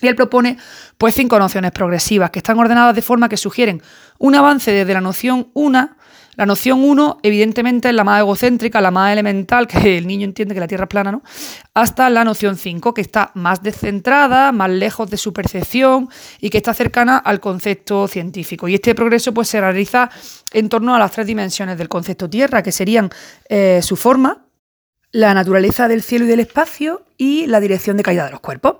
Y 0.00 0.08
él 0.08 0.14
propone 0.14 0.58
pues 0.98 1.14
cinco 1.14 1.38
nociones 1.38 1.72
progresivas 1.72 2.30
que 2.30 2.40
están 2.40 2.58
ordenadas 2.58 2.94
de 2.94 3.02
forma 3.02 3.28
que 3.28 3.36
sugieren 3.36 3.82
un 4.18 4.34
avance 4.34 4.70
desde 4.70 4.92
la 4.92 5.00
noción 5.00 5.48
una 5.54 5.96
la 6.36 6.44
noción 6.44 6.84
1, 6.84 7.18
evidentemente, 7.22 7.88
es 7.88 7.94
la 7.94 8.04
más 8.04 8.20
egocéntrica, 8.20 8.80
la 8.80 8.90
más 8.90 9.12
elemental, 9.12 9.66
que 9.66 9.98
el 9.98 10.06
niño 10.06 10.24
entiende 10.24 10.54
que 10.54 10.60
la 10.60 10.68
Tierra 10.68 10.84
es 10.84 10.90
plana, 10.90 11.10
¿no? 11.10 11.22
Hasta 11.72 12.10
la 12.10 12.24
noción 12.24 12.56
5, 12.56 12.92
que 12.92 13.00
está 13.00 13.30
más 13.34 13.62
descentrada, 13.62 14.52
más 14.52 14.70
lejos 14.70 15.08
de 15.10 15.16
su 15.16 15.32
percepción 15.32 16.10
y 16.38 16.50
que 16.50 16.58
está 16.58 16.74
cercana 16.74 17.16
al 17.16 17.40
concepto 17.40 18.06
científico. 18.06 18.68
Y 18.68 18.74
este 18.74 18.94
progreso 18.94 19.32
pues, 19.32 19.48
se 19.48 19.60
realiza 19.60 20.10
en 20.52 20.68
torno 20.68 20.94
a 20.94 20.98
las 20.98 21.12
tres 21.12 21.26
dimensiones 21.26 21.78
del 21.78 21.88
concepto 21.88 22.28
Tierra, 22.28 22.62
que 22.62 22.72
serían 22.72 23.10
eh, 23.48 23.80
su 23.82 23.96
forma, 23.96 24.42
la 25.12 25.32
naturaleza 25.32 25.88
del 25.88 26.02
cielo 26.02 26.26
y 26.26 26.28
del 26.28 26.40
espacio 26.40 27.02
y 27.16 27.46
la 27.46 27.60
dirección 27.60 27.96
de 27.96 28.02
caída 28.02 28.24
de 28.24 28.30
los 28.30 28.40
cuerpos. 28.40 28.76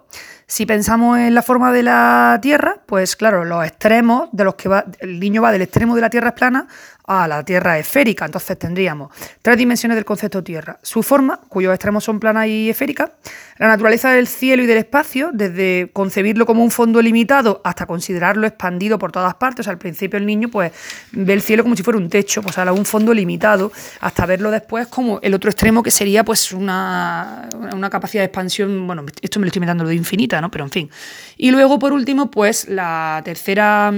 Si 0.49 0.65
pensamos 0.65 1.19
en 1.19 1.35
la 1.35 1.43
forma 1.43 1.73
de 1.73 1.83
la 1.83 2.39
Tierra, 2.41 2.79
pues 2.87 3.17
claro, 3.17 3.45
los 3.45 3.65
extremos 3.65 4.29
de 4.31 4.45
los 4.45 4.55
que 4.55 4.69
va, 4.69 4.85
el 5.01 5.19
niño 5.19 5.43
va 5.43 5.51
del 5.51 5.63
extremo 5.63 5.97
de 5.97 6.01
la 6.01 6.09
Tierra 6.09 6.29
es 6.29 6.35
plana 6.35 6.69
a 7.05 7.27
la 7.27 7.45
Tierra 7.45 7.79
esférica. 7.79 8.27
Entonces 8.27 8.57
tendríamos 8.57 9.11
tres 9.43 9.57
dimensiones 9.57 9.97
del 9.97 10.05
concepto 10.05 10.45
Tierra. 10.45 10.79
Su 10.83 11.03
forma, 11.03 11.41
cuyos 11.49 11.75
extremos 11.75 12.05
son 12.05 12.21
planas 12.21 12.47
y 12.47 12.71
esféricas, 12.71 13.11
la 13.59 13.67
naturaleza 13.67 14.11
del 14.11 14.29
cielo 14.29 14.63
y 14.63 14.67
del 14.67 14.79
espacio, 14.79 15.31
desde 15.33 15.91
concebirlo 15.93 16.47
como 16.47 16.63
un 16.63 16.71
fondo 16.71 17.03
limitado 17.03 17.61
hasta 17.65 17.87
considerarlo 17.87 18.47
expandido 18.47 19.01
por 19.01 19.11
todas 19.11 19.35
partes. 19.35 19.61
O 19.61 19.65
sea, 19.65 19.73
al 19.73 19.79
principio 19.79 20.17
el 20.17 20.27
niño 20.27 20.49
pues 20.49 20.71
ve 21.11 21.33
el 21.33 21.43
cielo 21.43 21.65
como 21.65 21.75
si 21.75 21.83
fuera 21.83 21.99
un 21.99 22.09
techo, 22.09 22.41
pues 22.41 22.57
un 22.57 22.85
fondo 22.85 23.13
limitado, 23.13 23.73
hasta 24.01 24.27
verlo 24.27 24.53
después 24.53 24.87
como 24.87 25.19
el 25.23 25.35
otro 25.35 25.51
extremo 25.51 25.83
que 25.83 25.91
sería 25.91 26.25
pues 26.25 26.53
una, 26.53 27.49
una 27.73 27.91
capacidad 27.91 28.23
expansión, 28.27 28.87
bueno, 28.87 29.05
esto 29.23 29.41
me 29.41 29.47
lo 29.47 29.49
estoy 29.49 29.61
metiendo 29.61 29.85
de 29.85 29.95
infinita, 29.95 30.41
¿no? 30.41 30.51
Pero 30.51 30.65
en 30.65 30.71
fin. 30.71 30.91
Y 31.37 31.51
luego, 31.51 31.79
por 31.79 31.93
último, 31.93 32.31
pues 32.31 32.69
la 32.69 33.23
tercera 33.25 33.93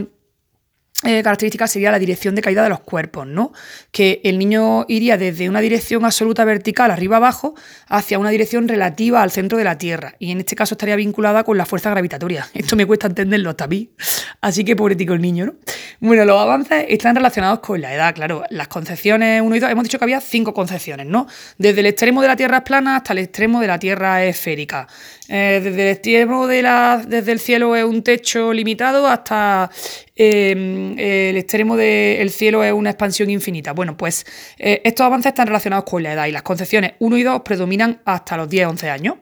eh, 1.05 1.23
característica 1.23 1.69
sería 1.69 1.93
la 1.93 2.01
dirección 2.01 2.35
de 2.35 2.43
caída 2.43 2.65
de 2.65 2.71
los 2.71 2.81
cuerpos, 2.81 3.25
¿no? 3.25 3.53
Que 3.93 4.21
el 4.25 4.37
niño 4.37 4.85
iría 4.89 5.17
desde 5.17 5.49
una 5.49 5.61
dirección 5.61 6.05
absoluta 6.05 6.45
vertical, 6.45 6.91
arriba 6.91 7.19
abajo, 7.19 7.55
hacia 7.87 8.19
una 8.19 8.31
dirección 8.31 8.67
relativa 8.67 9.23
al 9.23 9.31
centro 9.31 9.59
de 9.59 9.65
la 9.65 9.79
Tierra. 9.79 10.17
Y 10.19 10.33
en 10.33 10.39
este 10.39 10.57
caso 10.57 10.75
estaría 10.75 10.97
vinculada 10.97 11.45
con 11.45 11.57
la 11.57 11.67
fuerza 11.67 11.91
gravitatoria. 11.91 12.49
Esto 12.55 12.75
me 12.75 12.85
cuesta 12.85 13.07
entenderlo 13.07 13.55
también. 13.55 13.91
Así 14.41 14.65
que 14.65 14.75
pobrecito 14.75 15.15
el 15.15 15.23
niño, 15.23 15.47
¿no? 15.47 15.55
Bueno, 16.01 16.25
los 16.25 16.41
avances 16.41 16.87
están 16.89 17.15
relacionados 17.15 17.61
con 17.61 17.81
la 17.81 17.95
edad, 17.95 18.13
claro. 18.15 18.43
Las 18.51 18.67
concepciones 18.67 19.41
1 19.41 19.55
y 19.57 19.61
2, 19.61 19.71
hemos 19.71 19.85
dicho 19.85 19.99
que 19.99 20.05
había 20.05 20.21
cinco 20.21 20.53
concepciones, 20.53 21.07
¿no? 21.07 21.29
Desde 21.59 21.81
el 21.81 21.87
extremo 21.87 22.23
de 22.23 22.29
la 22.29 22.37
Tierra 22.37 22.65
plana 22.65 22.97
hasta 22.97 23.13
el 23.13 23.21
extremo 23.21 23.61
de 23.61 23.69
la 23.69 23.79
Tierra 23.79 24.25
esférica. 24.25 24.89
Eh, 25.31 25.61
desde 25.63 25.83
el 25.83 25.89
extremo 25.89 26.47
de 26.47 26.63
la, 26.63 27.05
desde 27.07 27.33
el 27.33 27.39
cielo 27.39 27.77
es 27.77 27.85
un 27.85 28.03
techo 28.03 28.51
limitado 28.51 29.07
hasta 29.07 29.71
em, 30.17 30.99
el 30.99 31.37
extremo 31.37 31.77
del 31.77 32.31
cielo 32.31 32.65
es 32.65 32.73
una 32.73 32.91
expansión 32.91 33.29
infinita. 33.29 33.73
Bueno, 33.73 33.95
pues 33.95 34.25
eh, 34.59 34.81
estos 34.85 35.05
avances 35.05 35.31
están 35.31 35.47
relacionados 35.47 35.85
con 35.85 36.03
la 36.03 36.15
edad 36.15 36.27
y 36.27 36.33
las 36.33 36.43
concepciones 36.43 36.95
1 36.99 37.17
y 37.19 37.23
2 37.25 37.43
predominan 37.43 38.01
hasta 38.07 38.39
los 38.39 38.49
10-11 38.49 38.89
años. 38.89 39.17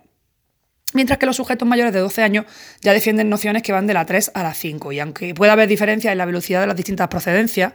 Mientras 0.94 1.18
que 1.18 1.26
los 1.26 1.36
sujetos 1.36 1.66
mayores 1.66 1.92
de 1.92 1.98
12 1.98 2.22
años 2.22 2.44
ya 2.80 2.92
defienden 2.92 3.28
nociones 3.28 3.64
que 3.64 3.72
van 3.72 3.88
de 3.88 3.94
la 3.94 4.06
3 4.06 4.30
a 4.32 4.44
la 4.44 4.54
5. 4.54 4.92
Y 4.92 5.00
aunque 5.00 5.34
pueda 5.34 5.52
haber 5.54 5.68
diferencias 5.68 6.12
en 6.12 6.18
la 6.18 6.24
velocidad 6.24 6.60
de 6.60 6.68
las 6.68 6.76
distintas 6.76 7.08
procedencias, 7.08 7.72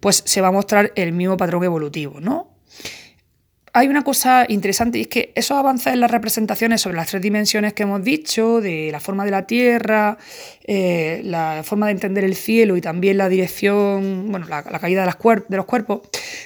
pues 0.00 0.22
se 0.24 0.40
va 0.40 0.48
a 0.48 0.52
mostrar 0.52 0.90
el 0.96 1.12
mismo 1.12 1.36
patrón 1.36 1.62
evolutivo, 1.64 2.18
¿no? 2.20 2.53
Hay 3.76 3.88
una 3.88 4.04
cosa 4.04 4.46
interesante 4.48 4.98
y 4.98 5.00
es 5.02 5.08
que 5.08 5.32
esos 5.34 5.58
avances 5.58 5.92
en 5.92 5.98
las 5.98 6.08
representaciones 6.08 6.80
sobre 6.80 6.96
las 6.96 7.08
tres 7.08 7.20
dimensiones 7.20 7.72
que 7.72 7.82
hemos 7.82 8.04
dicho, 8.04 8.60
de 8.60 8.90
la 8.92 9.00
forma 9.00 9.24
de 9.24 9.32
la 9.32 9.48
Tierra, 9.48 10.16
eh, 10.62 11.20
la 11.24 11.62
forma 11.64 11.86
de 11.86 11.92
entender 11.92 12.22
el 12.22 12.36
cielo 12.36 12.76
y 12.76 12.80
también 12.80 13.18
la 13.18 13.28
dirección, 13.28 14.30
bueno, 14.30 14.46
la, 14.46 14.62
caída 14.62 15.04
de, 15.04 15.42
de, 15.48 15.56
los 15.56 15.66
cuerpos, 15.66 16.02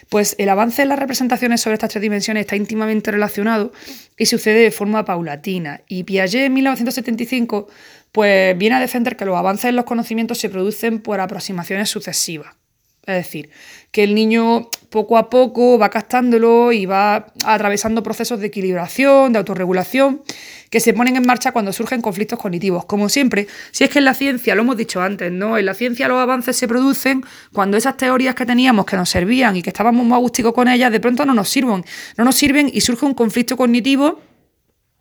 pues 0.09 0.37
el 0.39 0.49
avance 0.49 0.81
en 0.81 0.89
las 0.89 0.99
representaciones 0.99 1.61
sobre 1.61 1.75
estas 1.75 1.91
tres 1.91 2.01
dimensiones 2.01 2.41
está 2.41 2.57
íntimamente 2.57 3.11
relacionado 3.11 3.73
y 4.17 4.25
sucede 4.25 4.61
de 4.61 4.71
forma 4.71 5.05
paulatina. 5.05 5.83
Y 5.87 6.05
Piaget 6.05 6.47
en 6.47 6.55
1975 6.55 7.69
pues 8.11 8.57
viene 8.57 8.77
a 8.77 8.81
defender 8.81 9.17
que 9.17 9.27
los 9.27 9.37
avances 9.37 9.67
en 9.67 9.77
los 9.77 9.85
conocimientos 9.85 10.39
se 10.39 10.49
producen 10.49 11.03
por 11.03 11.21
aproximaciones 11.21 11.91
sucesivas. 11.91 12.55
Es 13.09 13.25
decir, 13.25 13.49
que 13.91 14.05
el 14.05 14.15
niño 14.15 14.69
poco 14.91 15.17
a 15.17 15.31
poco 15.31 15.79
va 15.79 15.88
captándolo 15.88 16.73
y 16.73 16.85
va 16.85 17.33
atravesando 17.43 18.03
procesos 18.03 18.38
de 18.38 18.49
equilibración, 18.49 19.33
de 19.33 19.38
autorregulación, 19.38 20.23
que 20.69 20.79
se 20.79 20.93
ponen 20.93 21.17
en 21.17 21.25
marcha 21.25 21.53
cuando 21.53 21.73
surgen 21.73 22.03
conflictos 22.03 22.38
cognitivos. 22.38 22.85
Como 22.85 23.09
siempre, 23.09 23.47
si 23.71 23.85
es 23.85 23.91
que 23.91 24.00
en 24.00 24.05
la 24.05 24.12
ciencia, 24.12 24.55
lo 24.55 24.61
hemos 24.61 24.77
dicho 24.77 25.00
antes, 25.00 25.33
¿no? 25.33 25.57
En 25.57 25.65
la 25.65 25.73
ciencia 25.73 26.07
los 26.07 26.19
avances 26.19 26.55
se 26.57 26.69
producen 26.69 27.25
cuando 27.55 27.79
esas 27.79 27.97
teorías 27.97 28.35
que 28.35 28.45
teníamos 28.45 28.85
que 28.85 28.97
nos 28.97 29.09
servían 29.09 29.57
y 29.57 29.62
que 29.62 29.71
estábamos 29.71 30.05
muy 30.05 30.15
agústicos 30.15 30.53
con 30.53 30.69
ellas, 30.69 30.93
de 30.93 31.00
pronto 31.00 31.25
no 31.25 31.33
nos 31.33 31.49
sirven. 31.49 31.87
No 32.19 32.25
nos 32.25 32.35
sirven 32.35 32.71
y 32.71 32.83
surge 32.83 33.07
un 33.07 33.15
conflicto 33.15 33.57
cognitivo 33.57 34.21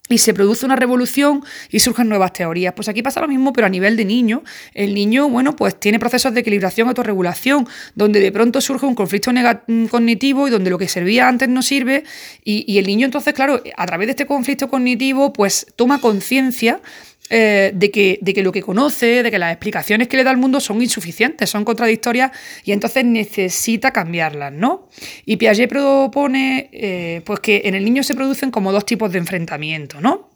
y 0.10 0.20
se 0.20 0.34
produce 0.34 0.66
una 0.66 0.76
revolución 0.76 1.44
y 1.70 1.80
surgen 1.80 2.10
nuevas 2.10 2.34
teorías. 2.34 2.74
Pues 2.74 2.88
aquí 2.88 3.02
pasa 3.02 3.22
lo 3.22 3.28
mismo, 3.28 3.54
pero 3.54 3.68
a 3.68 3.70
nivel 3.70 3.98
de 3.98 4.06
niño. 4.06 4.44
El 4.74 4.94
niño, 4.94 5.30
bueno, 5.30 5.56
pues 5.56 5.80
tiene 5.80 6.00
procesos 6.00 6.34
de 6.34 6.42
equilibración, 6.42 6.88
autorregulación, 6.88 7.68
donde 7.96 8.20
de 8.20 8.32
pronto 8.32 8.62
surge 8.62 8.86
un 8.86 8.96
conflicto 8.96 9.32
mm, 9.32 9.86
cognitivo 9.88 10.48
y 10.48 10.52
donde 10.52 10.70
lo 10.70 10.78
que 10.78 10.88
servía 10.88 11.28
antes 11.28 11.50
no 11.50 11.62
sirve. 11.62 12.04
Y, 12.44 12.64
y 12.72 12.78
el 12.78 12.88
niño, 12.88 13.06
entonces, 13.06 13.34
claro, 13.34 13.62
a 13.76 13.86
través 13.86 14.08
de 14.08 14.12
este 14.12 14.26
conflicto 14.26 14.70
cognitivo, 14.70 15.34
pues 15.34 15.68
toma 15.76 16.00
conciencia 16.00 16.82
eh, 17.30 17.72
de, 17.74 17.92
que, 17.92 18.20
de 18.22 18.34
que 18.34 18.42
lo 18.42 18.52
que 18.52 18.62
conoce, 18.62 19.22
de 19.24 19.32
que 19.32 19.38
las 19.38 19.52
explicaciones 19.52 20.08
que 20.08 20.16
le 20.16 20.24
da 20.24 20.32
al 20.32 20.38
mundo 20.38 20.60
son 20.60 20.82
insuficientes, 20.82 21.50
son 21.50 21.66
contradictorias 21.66 22.32
y 22.64 22.72
entonces 22.72 23.04
necesita 23.04 23.92
cambiarlas, 23.92 24.54
¿no? 24.54 24.88
Y 25.26 25.36
Piaget 25.36 25.70
propone 25.70 26.70
eh, 26.72 27.22
pues 27.26 27.42
que 27.42 27.64
en 27.66 27.76
el 27.76 27.84
niño 27.84 28.04
se 28.04 28.16
producen 28.16 28.50
como 28.50 28.72
dos 28.72 28.86
tipos 28.86 29.12
de 29.12 29.20
enfrentamiento, 29.20 30.00
¿no? 30.00 30.30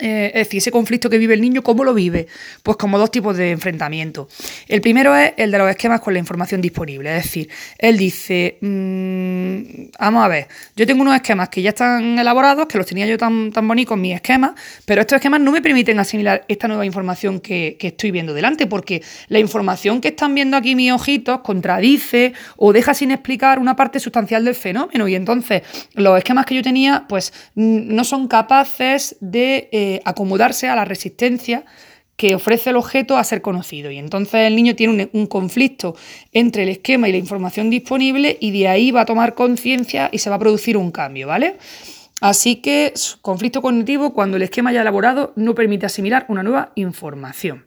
Eh, 0.00 0.30
es 0.32 0.46
decir, 0.46 0.58
ese 0.58 0.70
conflicto 0.70 1.10
que 1.10 1.18
vive 1.18 1.34
el 1.34 1.40
niño, 1.40 1.62
¿cómo 1.62 1.82
lo 1.82 1.92
vive? 1.92 2.28
Pues 2.62 2.76
como 2.76 2.98
dos 2.98 3.10
tipos 3.10 3.36
de 3.36 3.50
enfrentamiento. 3.50 4.28
El 4.68 4.80
primero 4.80 5.16
es 5.16 5.32
el 5.36 5.50
de 5.50 5.58
los 5.58 5.68
esquemas 5.68 6.00
con 6.00 6.12
la 6.12 6.20
información 6.20 6.60
disponible. 6.60 7.16
Es 7.16 7.24
decir, 7.24 7.48
él 7.78 7.98
dice, 7.98 8.58
mm, 8.60 9.27
vamos 9.98 10.24
a 10.24 10.28
ver, 10.28 10.48
yo 10.76 10.86
tengo 10.86 11.02
unos 11.02 11.14
esquemas 11.14 11.48
que 11.48 11.62
ya 11.62 11.70
están 11.70 12.18
elaborados, 12.18 12.66
que 12.66 12.78
los 12.78 12.86
tenía 12.86 13.06
yo 13.06 13.18
tan, 13.18 13.52
tan 13.52 13.66
bonitos, 13.66 13.96
mis 13.96 14.14
esquemas, 14.14 14.52
pero 14.84 15.00
estos 15.00 15.16
esquemas 15.16 15.40
no 15.40 15.52
me 15.52 15.62
permiten 15.62 15.98
asimilar 15.98 16.44
esta 16.48 16.68
nueva 16.68 16.84
información 16.86 17.40
que, 17.40 17.76
que 17.78 17.88
estoy 17.88 18.10
viendo 18.10 18.34
delante, 18.34 18.66
porque 18.66 19.02
la 19.28 19.38
información 19.38 20.00
que 20.00 20.08
están 20.08 20.34
viendo 20.34 20.56
aquí 20.56 20.74
mis 20.74 20.92
ojitos 20.92 21.40
contradice 21.40 22.32
o 22.56 22.72
deja 22.72 22.94
sin 22.94 23.10
explicar 23.10 23.58
una 23.58 23.76
parte 23.76 24.00
sustancial 24.00 24.44
del 24.44 24.54
fenómeno. 24.54 25.08
Y 25.08 25.14
entonces 25.14 25.62
los 25.94 26.16
esquemas 26.18 26.46
que 26.46 26.54
yo 26.54 26.62
tenía, 26.62 27.06
pues 27.08 27.32
no 27.54 28.04
son 28.04 28.28
capaces 28.28 29.16
de... 29.20 29.68
Eh, 29.72 30.00
acomodarse 30.04 30.68
a 30.68 30.76
la 30.76 30.84
resistencia 30.84 31.64
que 32.18 32.34
ofrece 32.34 32.70
el 32.70 32.76
objeto 32.76 33.16
a 33.16 33.22
ser 33.22 33.40
conocido. 33.40 33.92
Y 33.92 33.96
entonces 33.96 34.40
el 34.40 34.56
niño 34.56 34.74
tiene 34.74 35.08
un, 35.12 35.26
conflicto 35.28 35.94
entre 36.32 36.64
el 36.64 36.68
esquema 36.68 37.08
y 37.08 37.12
la 37.12 37.18
información 37.18 37.70
disponible 37.70 38.36
y 38.40 38.50
de 38.50 38.66
ahí 38.66 38.90
va 38.90 39.02
a 39.02 39.06
tomar 39.06 39.36
conciencia 39.36 40.10
y 40.12 40.18
se 40.18 40.28
va 40.28 40.34
a 40.34 40.40
producir 40.40 40.76
un 40.76 40.90
cambio, 40.90 41.28
¿vale? 41.28 41.58
Así 42.20 42.56
que 42.56 42.92
conflicto 43.22 43.62
cognitivo 43.62 44.12
cuando 44.12 44.36
el 44.36 44.42
esquema 44.42 44.72
ya 44.72 44.80
elaborado 44.80 45.32
no 45.36 45.54
permite 45.54 45.86
asimilar 45.86 46.26
una 46.28 46.42
nueva 46.42 46.72
información. 46.74 47.66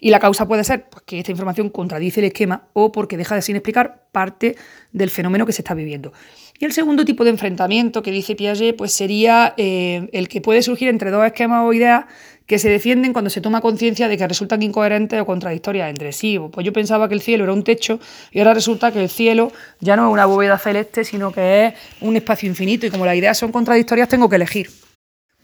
Y 0.00 0.10
la 0.10 0.18
causa 0.18 0.46
puede 0.48 0.64
ser 0.64 0.88
pues, 0.88 1.02
que 1.04 1.18
esta 1.18 1.30
información 1.30 1.68
contradice 1.68 2.20
el 2.20 2.26
esquema 2.26 2.68
o 2.72 2.92
porque 2.92 3.16
deja 3.16 3.34
de 3.34 3.42
sin 3.42 3.56
explicar 3.56 4.08
parte 4.12 4.56
del 4.92 5.10
fenómeno 5.10 5.46
que 5.46 5.52
se 5.52 5.62
está 5.62 5.74
viviendo. 5.74 6.12
Y 6.58 6.64
el 6.64 6.72
segundo 6.72 7.04
tipo 7.04 7.24
de 7.24 7.30
enfrentamiento 7.30 8.02
que 8.02 8.10
dice 8.10 8.36
Piaget 8.36 8.76
pues 8.76 8.92
sería 8.92 9.54
eh, 9.56 10.08
el 10.12 10.28
que 10.28 10.40
puede 10.40 10.62
surgir 10.62 10.88
entre 10.88 11.10
dos 11.10 11.26
esquemas 11.26 11.64
o 11.64 11.72
ideas 11.72 12.04
que 12.46 12.58
se 12.58 12.68
defienden 12.68 13.12
cuando 13.12 13.30
se 13.30 13.40
toma 13.40 13.60
conciencia 13.60 14.08
de 14.08 14.16
que 14.16 14.28
resultan 14.28 14.62
incoherentes 14.62 15.20
o 15.20 15.26
contradictorias 15.26 15.88
entre 15.88 16.12
sí. 16.12 16.38
Pues 16.52 16.64
yo 16.64 16.72
pensaba 16.72 17.08
que 17.08 17.14
el 17.14 17.20
cielo 17.20 17.44
era 17.44 17.52
un 17.52 17.64
techo 17.64 17.98
y 18.32 18.38
ahora 18.38 18.54
resulta 18.54 18.92
que 18.92 19.02
el 19.02 19.08
cielo 19.08 19.52
ya 19.80 19.96
no 19.96 20.08
es 20.08 20.12
una 20.12 20.26
bóveda 20.26 20.58
celeste, 20.58 21.04
sino 21.04 21.32
que 21.32 21.66
es 21.66 21.74
un 22.00 22.16
espacio 22.16 22.48
infinito 22.48 22.86
y 22.86 22.90
como 22.90 23.06
las 23.06 23.16
ideas 23.16 23.38
son 23.38 23.52
contradictorias 23.52 24.08
tengo 24.08 24.28
que 24.28 24.36
elegir. 24.36 24.68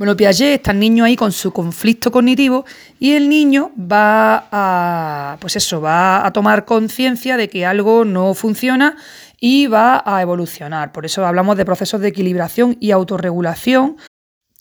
Bueno, 0.00 0.16
Piaget 0.16 0.54
está 0.54 0.70
el 0.70 0.78
niño 0.78 1.04
ahí 1.04 1.14
con 1.14 1.30
su 1.30 1.52
conflicto 1.52 2.10
cognitivo 2.10 2.64
y 2.98 3.12
el 3.12 3.28
niño 3.28 3.70
va 3.78 4.48
a, 4.50 5.36
pues 5.40 5.56
eso, 5.56 5.82
va 5.82 6.26
a 6.26 6.32
tomar 6.32 6.64
conciencia 6.64 7.36
de 7.36 7.50
que 7.50 7.66
algo 7.66 8.06
no 8.06 8.32
funciona 8.32 8.96
y 9.38 9.66
va 9.66 10.02
a 10.06 10.22
evolucionar. 10.22 10.92
Por 10.92 11.04
eso 11.04 11.26
hablamos 11.26 11.58
de 11.58 11.66
procesos 11.66 12.00
de 12.00 12.08
equilibración 12.08 12.78
y 12.80 12.92
autorregulación 12.92 13.98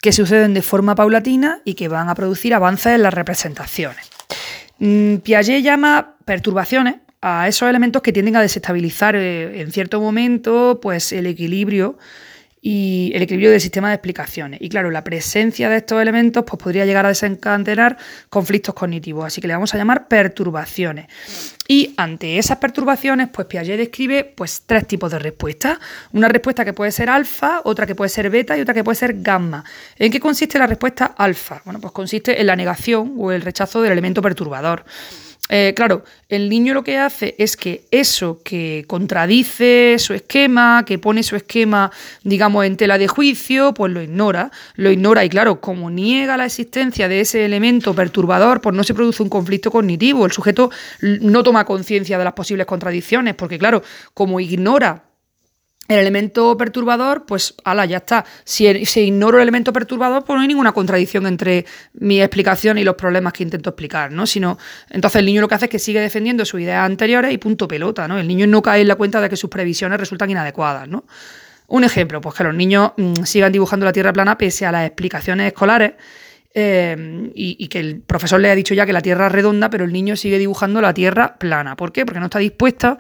que 0.02 0.12
suceden 0.12 0.54
de 0.54 0.62
forma 0.62 0.96
paulatina 0.96 1.62
y 1.66 1.74
que 1.74 1.88
van 1.88 2.10
a 2.10 2.16
producir 2.16 2.54
avances 2.54 2.96
en 2.96 3.04
las 3.04 3.14
representaciones. 3.14 4.10
Mm, 4.80 5.18
Piaget 5.18 5.62
llama 5.62 6.16
perturbaciones 6.26 6.96
a 7.22 7.48
esos 7.48 7.70
elementos 7.70 8.02
que 8.02 8.14
tienden 8.14 8.38
a 8.38 8.42
desestabilizar 8.42 9.16
eh, 9.16 9.62
en 9.62 9.72
cierto 9.72 10.00
momento 10.00 10.80
pues, 10.82 11.12
el 11.12 11.26
equilibrio 11.26 11.98
y 12.62 13.12
el 13.16 13.22
equilibrio 13.22 13.52
del 13.52 13.62
sistema 13.62 13.90
de 13.90 13.96
explicaciones. 13.96 14.62
Y 14.62 14.70
claro, 14.70 14.92
la 14.92 15.04
presencia 15.04 15.70
de 15.70 15.78
estos 15.78 16.02
elementos 16.02 16.44
pues, 16.46 16.62
podría 16.62 16.86
llegar 16.86 17.06
a 17.06 17.10
desencadenar 17.10 17.98
conflictos 18.30 18.76
cognitivos, 18.76 19.26
así 19.26 19.40
que 19.42 19.48
le 19.48 19.54
vamos 19.54 19.74
a 19.74 19.78
llamar 19.78 20.08
perturbaciones. 20.08 21.08
Y 21.68 21.94
ante 21.98 22.38
esas 22.38 22.58
perturbaciones, 22.58 23.30
pues 23.30 23.48
Piaget 23.48 23.78
describe 23.78 24.24
pues, 24.24 24.64
tres 24.66 24.88
tipos 24.88 25.12
de 25.12 25.20
respuestas. 25.20 25.78
Una 26.12 26.28
respuesta 26.28 26.66
que 26.66 26.74
puede 26.74 26.92
ser 26.92 27.10
alfa, 27.10 27.62
otra 27.64 27.86
que 27.86 27.96
puede 27.96 28.10
ser 28.10 28.30
beta 28.30 28.58
y 28.58 28.62
otra 28.62 28.74
que 28.74 28.84
puede 28.84 28.96
ser 28.96 29.22
gamma. 29.22 29.64
¿En 29.98 30.12
qué 30.12 30.20
consiste 30.20 30.58
la 30.60 30.68
respuesta 30.68 31.14
alfa? 31.18 31.62
Bueno, 31.64 31.80
pues 31.80 31.94
consiste 31.94 32.42
en 32.42 32.48
la 32.48 32.56
negación 32.56 33.14
o 33.18 33.32
el 33.32 33.42
rechazo 33.42 33.82
del 33.82 33.92
elemento 33.92 34.22
perturbador. 34.22 34.84
Eh, 35.52 35.74
claro, 35.76 36.04
el 36.30 36.48
niño 36.48 36.76
lo 36.76 36.84
que 36.84 37.00
hace 37.00 37.34
es 37.40 37.58
que 37.58 37.82
eso 37.90 38.40
que 38.44 38.86
contradice 38.88 39.96
su 39.98 40.14
esquema, 40.14 40.84
que 40.86 41.00
pone 41.00 41.24
su 41.24 41.36
esquema, 41.36 41.92
digamos, 42.24 42.66
en 42.66 42.78
tela 42.78 43.00
de 43.00 43.08
juicio, 43.08 43.74
pues 43.74 43.92
lo 43.92 44.02
ignora. 44.02 44.52
Lo 44.76 44.92
ignora 44.92 45.26
y 45.26 45.30
claro, 45.30 45.60
como 45.60 45.90
niega 45.90 46.38
la 46.38 46.46
existencia 46.46 47.08
de 47.08 47.22
ese 47.22 47.46
elemento 47.46 47.96
perturbador, 47.96 48.62
pues 48.62 48.76
no 48.76 48.84
se 48.84 48.94
produce 48.94 49.24
un 49.24 49.30
conflicto 49.30 49.72
cognitivo. 49.72 50.26
El 50.28 50.32
sujeto 50.32 50.70
no 51.02 51.42
toma 51.42 51.66
conciencia 51.66 52.20
de 52.20 52.24
las 52.24 52.34
posibles 52.34 52.68
contradicciones, 52.68 53.34
porque 53.34 53.58
claro, 53.58 53.82
como 54.14 54.40
ignora 54.40 55.09
el 55.90 55.98
elemento 55.98 56.56
perturbador, 56.56 57.26
pues 57.26 57.56
ala, 57.64 57.86
ya 57.86 57.98
está. 57.98 58.24
Si 58.44 58.86
se 58.86 59.02
ignoro 59.02 59.38
el 59.38 59.42
elemento 59.42 59.74
perturbador, 59.74 60.24
pues 60.24 60.36
no 60.36 60.42
hay 60.42 60.48
ninguna 60.48 60.72
contradicción 60.72 61.26
entre 61.26 61.66
mi 61.94 62.22
explicación 62.22 62.78
y 62.78 62.84
los 62.84 62.94
problemas 62.94 63.34
que 63.34 63.42
intento 63.42 63.72
explicar, 63.72 64.12
¿no? 64.12 64.28
Sino, 64.28 64.60
entonces 64.92 65.20
el 65.20 65.26
niño 65.26 65.42
lo 65.42 65.48
que 65.48 65.56
hace 65.56 65.66
es 65.66 65.72
que 65.72 65.80
sigue 65.80 66.00
defendiendo 66.00 66.46
sus 66.46 66.62
ideas 66.62 66.86
anteriores 66.86 67.34
y 67.34 67.40
punto 67.40 67.68
pelota, 67.68 68.08
¿no? 68.08 68.20
El 68.20 68.28
niño 68.28 68.46
no 68.46 68.62
cae 68.62 68.82
en 68.82 68.88
la 68.88 68.96
cuenta 68.96 69.20
de 69.20 69.30
que 69.30 69.36
sus 69.36 69.50
previsiones 69.50 70.00
resultan 70.00 70.30
inadecuadas, 70.30 70.88
¿no? 70.88 71.06
Un 71.68 71.84
ejemplo, 71.84 72.22
pues 72.22 72.36
que 72.36 72.44
los 72.44 72.54
niños 72.54 72.92
mm, 72.96 73.24
sigan 73.24 73.52
dibujando 73.52 73.86
la 73.86 73.92
Tierra 73.92 74.14
plana 74.14 74.38
pese 74.38 74.68
a 74.68 74.72
las 74.72 74.86
explicaciones 74.86 75.48
escolares 75.48 75.94
eh, 76.54 77.32
y, 77.34 77.68
que 77.68 77.80
el 77.80 78.02
profesor 78.02 78.40
le 78.40 78.50
ha 78.50 78.56
dicho 78.56 78.74
ya 78.74 78.86
que 78.86 78.94
la 78.94 79.02
Tierra 79.02 79.28
es 79.28 79.32
redonda, 79.32 79.70
pero 79.72 79.86
el 79.86 79.94
niño 79.94 80.16
sigue 80.16 80.38
dibujando 80.38 80.82
la 80.82 80.94
Tierra 80.94 81.38
plana. 81.38 81.76
¿Por 81.76 81.92
qué? 81.92 82.06
Porque 82.06 82.20
no 82.20 82.26
está 82.26 82.40
dispuesta 82.40 82.98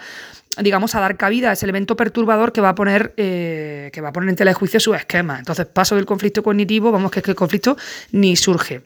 digamos, 0.57 0.95
a 0.95 0.99
dar 0.99 1.17
cabida 1.17 1.49
a 1.49 1.53
ese 1.53 1.65
elemento 1.65 1.95
perturbador 1.95 2.51
que 2.51 2.61
va 2.61 2.69
a 2.69 2.75
poner, 2.75 3.13
eh, 3.17 3.89
que 3.93 4.01
va 4.01 4.09
a 4.09 4.13
poner 4.13 4.29
en 4.29 4.35
tela 4.35 4.51
de 4.51 4.55
juicio 4.55 4.79
su 4.79 4.93
esquema. 4.93 5.39
Entonces, 5.39 5.65
paso 5.65 5.95
del 5.95 6.05
conflicto 6.05 6.43
cognitivo, 6.43 6.91
vamos 6.91 7.11
que 7.11 7.19
es 7.19 7.23
que 7.23 7.31
el 7.31 7.37
conflicto 7.37 7.77
ni 8.11 8.35
surge. 8.35 8.81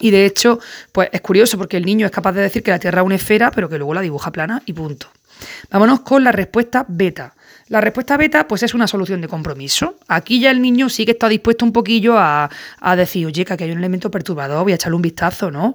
Y 0.00 0.10
de 0.10 0.26
hecho, 0.26 0.60
pues 0.92 1.08
es 1.12 1.20
curioso 1.20 1.58
porque 1.58 1.76
el 1.76 1.84
niño 1.84 2.06
es 2.06 2.12
capaz 2.12 2.32
de 2.32 2.42
decir 2.42 2.62
que 2.62 2.70
la 2.70 2.78
Tierra 2.78 3.00
es 3.00 3.06
una 3.06 3.16
esfera, 3.16 3.50
pero 3.50 3.68
que 3.68 3.78
luego 3.78 3.94
la 3.94 4.00
dibuja 4.00 4.30
plana 4.30 4.62
y 4.66 4.72
punto. 4.72 5.08
Vámonos 5.70 6.00
con 6.00 6.22
la 6.24 6.32
respuesta 6.32 6.84
beta. 6.88 7.34
La 7.68 7.82
respuesta 7.82 8.16
beta, 8.16 8.48
pues 8.48 8.62
es 8.62 8.72
una 8.72 8.86
solución 8.86 9.20
de 9.20 9.28
compromiso. 9.28 9.96
Aquí 10.08 10.40
ya 10.40 10.50
el 10.50 10.62
niño 10.62 10.88
sí 10.88 11.04
que 11.04 11.12
está 11.12 11.28
dispuesto 11.28 11.66
un 11.66 11.72
poquillo 11.72 12.14
a, 12.16 12.48
decir, 12.96 13.26
oye, 13.26 13.44
que 13.44 13.52
aquí 13.52 13.64
hay 13.64 13.72
un 13.72 13.78
elemento 13.78 14.10
perturbador, 14.10 14.62
voy 14.62 14.72
a 14.72 14.76
echarle 14.76 14.96
un 14.96 15.02
vistazo, 15.02 15.50
¿no? 15.50 15.74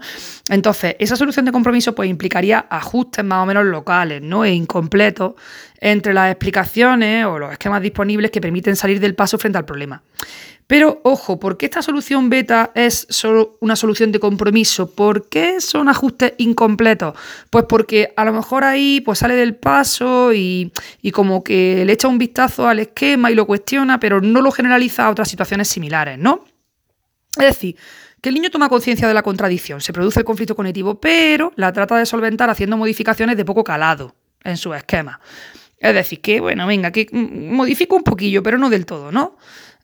Entonces, 0.49 0.95
esa 0.97 1.15
solución 1.15 1.45
de 1.45 1.51
compromiso, 1.51 1.93
pues 1.93 2.09
implicaría 2.09 2.65
ajustes 2.69 3.23
más 3.23 3.43
o 3.43 3.45
menos 3.45 3.65
locales, 3.65 4.23
¿no? 4.23 4.43
E 4.43 4.53
incompletos 4.53 5.33
entre 5.79 6.13
las 6.13 6.31
explicaciones 6.31 7.25
o 7.25 7.37
los 7.37 7.51
esquemas 7.51 7.81
disponibles 7.81 8.31
que 8.31 8.41
permiten 8.41 8.75
salir 8.75 8.99
del 8.99 9.13
paso 9.13 9.37
frente 9.37 9.59
al 9.59 9.65
problema. 9.65 10.01
Pero 10.73 11.01
ojo, 11.03 11.39
¿por 11.39 11.55
qué 11.55 11.67
esta 11.67 11.83
solución 11.83 12.31
beta 12.31 12.71
es 12.73 13.05
solo 13.07 13.57
una 13.59 13.75
solución 13.75 14.11
de 14.11 14.19
compromiso? 14.19 14.89
¿Por 14.89 15.29
qué 15.29 15.61
son 15.61 15.87
ajustes 15.87 16.33
incompletos? 16.39 17.13
Pues 17.51 17.65
porque 17.69 18.11
a 18.17 18.25
lo 18.25 18.33
mejor 18.33 18.63
ahí 18.63 18.99
pues 19.01 19.19
sale 19.19 19.35
del 19.35 19.55
paso 19.55 20.33
y, 20.33 20.71
como 21.13 21.43
que 21.43 21.85
le 21.85 21.93
echa 21.93 22.07
un 22.07 22.17
vistazo 22.17 22.67
al 22.67 22.79
esquema 22.79 23.29
y 23.29 23.35
lo 23.35 23.45
cuestiona, 23.45 23.99
pero 23.99 24.19
no 24.19 24.41
lo 24.41 24.49
generaliza 24.49 25.05
a 25.05 25.11
otras 25.11 25.29
situaciones 25.29 25.67
similares, 25.67 26.17
¿no? 26.17 26.43
Es 27.37 27.45
decir, 27.45 27.75
que 28.19 28.29
el 28.29 28.33
niño 28.33 28.49
toma 28.49 28.67
conciencia 28.67 29.07
de 29.07 29.13
la 29.13 29.21
contradicción, 29.21 29.79
se 29.79 29.93
produce 29.93 30.21
el 30.21 30.25
conflicto 30.25 30.55
cognitivo, 30.55 30.99
pero 30.99 31.53
la 31.55 31.71
trata 31.71 31.97
de 31.97 32.07
solventar 32.07 32.49
haciendo 32.49 32.77
modificaciones 32.77 33.37
de 33.37 33.45
poco 33.45 33.63
calado 33.63 34.15
en 34.43 34.57
su 34.57 34.73
esquema. 34.73 35.19
Es 35.77 35.93
decir, 35.93 36.19
que, 36.19 36.39
bueno, 36.39 36.65
venga, 36.65 36.89
que 36.89 37.07
modifico 37.11 37.95
un 37.95 38.03
poquillo, 38.03 38.41
pero 38.41 38.57
no 38.57 38.71
del 38.71 38.87
todo, 38.87 39.11
¿no? 39.11 39.37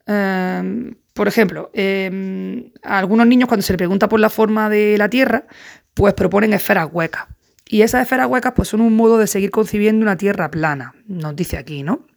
Em, 0.09 0.95
por 1.13 1.27
ejemplo, 1.27 1.69
em, 1.73 2.71
a 2.81 2.97
algunos 2.97 3.27
niños 3.27 3.47
cuando 3.47 3.61
se 3.61 3.73
les 3.73 3.77
pregunta 3.77 4.09
por 4.09 4.19
la 4.19 4.31
forma 4.31 4.67
de 4.67 4.97
la 4.97 5.07
Tierra, 5.07 5.45
pues 5.93 6.15
proponen 6.15 6.53
esferas 6.53 6.89
huecas. 6.91 7.27
Y 7.67 7.83
esas 7.83 8.01
esferas 8.01 8.27
huecas 8.27 8.53
pues 8.55 8.69
son 8.69 8.81
un 8.81 8.95
modo 8.95 9.19
de 9.19 9.27
seguir 9.27 9.51
concibiendo 9.51 10.01
una 10.01 10.17
Tierra 10.17 10.49
plana, 10.49 10.95
nos 11.05 11.35
dice 11.35 11.57
aquí, 11.57 11.83
¿no? 11.83 12.07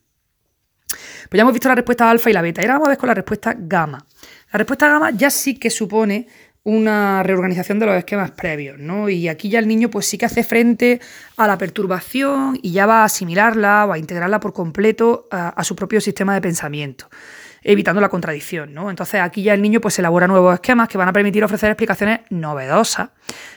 Pues 0.88 1.38
ya 1.38 1.42
hemos 1.42 1.52
visto 1.52 1.68
la 1.68 1.74
respuesta 1.74 2.08
alfa 2.08 2.30
y 2.30 2.32
la 2.32 2.40
beta. 2.40 2.62
Y 2.62 2.64
ahora 2.64 2.74
vamos 2.74 2.86
a 2.86 2.90
ver 2.90 2.98
con 2.98 3.08
la 3.08 3.14
respuesta 3.14 3.54
gamma. 3.58 4.06
La 4.52 4.58
respuesta 4.58 4.88
gamma 4.88 5.10
ya 5.10 5.28
sí 5.28 5.58
que 5.58 5.68
supone 5.68 6.28
una 6.64 7.22
reorganización 7.22 7.78
de 7.78 7.86
los 7.86 7.96
esquemas 7.96 8.30
previos, 8.30 8.78
¿no? 8.78 9.08
Y 9.08 9.28
aquí 9.28 9.50
ya 9.50 9.58
el 9.58 9.68
niño 9.68 9.90
pues 9.90 10.06
sí 10.06 10.16
que 10.16 10.26
hace 10.26 10.44
frente 10.44 11.00
a 11.36 11.46
la 11.46 11.58
perturbación 11.58 12.58
y 12.62 12.72
ya 12.72 12.86
va 12.86 13.02
a 13.02 13.04
asimilarla 13.04 13.84
o 13.86 13.92
a 13.92 13.98
integrarla 13.98 14.40
por 14.40 14.52
completo 14.52 15.28
a 15.30 15.64
su 15.64 15.74
propio 15.74 16.00
sistema 16.00 16.34
de 16.34 16.40
pensamiento 16.40 17.08
evitando 17.62 18.00
la 18.00 18.08
contradicción. 18.08 18.74
¿no? 18.74 18.90
Entonces 18.90 19.20
aquí 19.20 19.42
ya 19.42 19.54
el 19.54 19.62
niño 19.62 19.80
pues 19.80 19.98
elabora 19.98 20.26
nuevos 20.26 20.54
esquemas 20.54 20.88
que 20.88 20.98
van 20.98 21.08
a 21.08 21.12
permitir 21.12 21.44
ofrecer 21.44 21.70
explicaciones 21.70 22.20
novedosas 22.30 23.10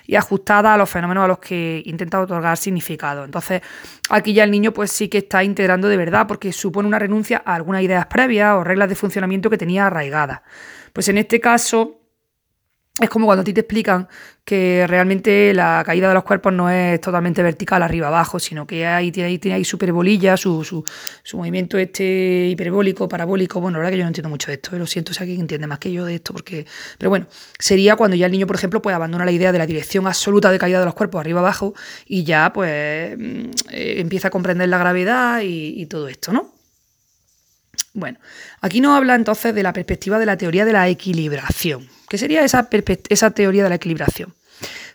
y 0.06 0.16
ajustadas 0.16 0.74
a 0.74 0.78
los 0.78 0.90
fenómenos 0.90 1.26
a 1.26 1.28
los 1.28 1.40
que 1.40 1.82
intenta 1.86 2.20
otorgar 2.20 2.58
significado. 2.58 3.26
Entonces 3.26 3.62
aquí 4.10 4.34
ya 4.34 4.44
el 4.44 4.52
niño 4.52 4.72
pues 4.72 4.92
sí 4.92 5.08
que 5.08 5.20
está 5.20 5.44
integrando 5.44 5.88
de 5.88 5.98
verdad 5.98 6.28
porque 6.28 6.52
supone 6.54 6.88
una 6.88 7.00
renuncia 7.00 7.42
a 7.46 7.56
algunas 7.56 7.82
ideas 7.82 8.06
previas 8.08 8.56
o 8.56 8.64
reglas 8.64 8.90
de 8.90 8.96
funcionamiento 8.96 9.50
que 9.50 9.58
tenía 9.58 9.88
arraigadas. 9.88 10.42
Pues 10.94 11.10
en 11.10 11.18
este 11.18 11.40
caso 11.42 12.05
es 13.02 13.10
como 13.10 13.26
cuando 13.26 13.42
a 13.42 13.44
ti 13.44 13.52
te 13.52 13.60
explican 13.60 14.08
que 14.46 14.86
realmente 14.88 15.54
la 15.54 15.84
caída 15.86 16.08
de 16.08 16.14
los 16.14 16.24
cuerpos 16.24 16.54
no 16.54 16.70
es 16.70 17.02
totalmente 17.02 17.44
vertical 17.44 17.84
arriba 17.84 18.08
abajo, 18.08 18.40
sino 18.40 18.66
que 18.66 18.86
hay, 18.86 19.12
tiene, 19.12 19.38
tiene 19.38 19.56
ahí 19.56 19.66
su 19.66 19.76
hiperbolilla, 19.76 20.38
su, 20.38 20.64
su, 20.64 21.38
movimiento 21.38 21.78
este 21.78 22.48
hiperbólico, 22.48 23.10
parabólico. 23.10 23.60
Bueno, 23.60 23.80
la 23.80 23.80
verdad 23.80 23.92
que 23.92 23.98
yo 23.98 24.04
no 24.04 24.10
entiendo 24.10 24.30
mucho 24.30 24.48
de 24.48 24.54
esto, 24.54 24.76
eh, 24.76 24.80
lo 24.80 24.88
siento 24.88 25.14
si 25.14 25.22
alguien 25.22 25.42
entiende 25.42 25.68
más 25.68 25.80
que 25.80 25.92
yo 25.92 26.06
de 26.06 26.16
esto, 26.16 26.32
porque. 26.32 26.66
Pero 26.98 27.10
bueno, 27.10 27.28
sería 27.60 27.98
cuando 27.98 28.16
ya 28.16 28.28
el 28.28 28.32
niño, 28.32 28.48
por 28.48 28.56
ejemplo, 28.56 28.82
pues 28.82 28.96
abandona 28.96 29.26
la 29.26 29.32
idea 29.32 29.52
de 29.52 29.58
la 29.58 29.66
dirección 29.66 30.08
absoluta 30.08 30.50
de 30.50 30.58
caída 30.58 30.80
de 30.80 30.86
los 30.86 30.94
cuerpos 30.94 31.20
arriba 31.20 31.42
abajo 31.42 31.74
y 32.06 32.24
ya 32.24 32.54
pues 32.54 33.18
mm, 33.18 33.50
eh, 33.72 33.96
empieza 33.98 34.30
a 34.30 34.32
comprender 34.32 34.70
la 34.70 34.78
gravedad 34.78 35.42
y 35.44 35.86
todo 35.88 36.08
esto, 36.08 36.32
¿no? 36.32 36.55
Bueno, 37.96 38.20
aquí 38.60 38.82
nos 38.82 38.96
habla 38.96 39.16
entonces 39.16 39.56
de 39.56 39.64
la 39.64 39.72
perspectiva 39.72 40.20
de 40.20 40.26
la 40.26 40.36
teoría 40.36 40.66
de 40.66 40.74
la 40.74 40.90
equilibración. 40.90 41.88
¿Qué 42.10 42.18
sería 42.18 42.44
esa, 42.44 43.32
teoría 43.32 43.64
de 43.64 43.70
la 43.70 43.76
equilibración? 43.76 44.34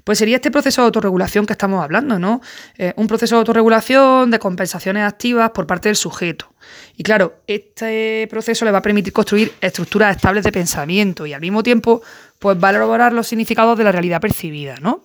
Pues 0.05 0.19
sería 0.19 0.37
este 0.37 0.51
proceso 0.51 0.83
de 0.83 0.87
autorregulación 0.87 1.47
que 1.47 1.55
estamos 1.55 1.83
hablando, 1.83 2.19
¿no? 2.19 2.43
Eh, 2.77 2.93
un 2.97 3.07
proceso 3.07 3.37
de 3.37 3.39
autorregulación, 3.39 4.31
de 4.31 4.39
compensaciones 4.39 5.05
activas 5.05 5.51
por 5.51 5.67
parte 5.67 5.89
del 5.89 5.97
sujeto. 5.97 6.53
Y 6.95 7.03
claro, 7.03 7.41
este 7.47 8.27
proceso 8.29 8.67
le 8.67 8.71
va 8.71 8.79
a 8.79 8.83
permitir 8.83 9.15
construir 9.15 9.55
estructuras 9.63 10.15
estables 10.15 10.45
de 10.45 10.53
pensamiento 10.53 11.25
y 11.25 11.33
al 11.33 11.41
mismo 11.41 11.63
tiempo, 11.63 12.03
pues 12.39 12.63
va 12.63 12.69
a 12.69 12.73
elaborar 12.73 13.15
los 13.15 13.27
significados 13.27 13.79
de 13.79 13.85
la 13.85 13.93
realidad 13.93 14.21
percibida, 14.21 14.77
¿no? 14.77 15.03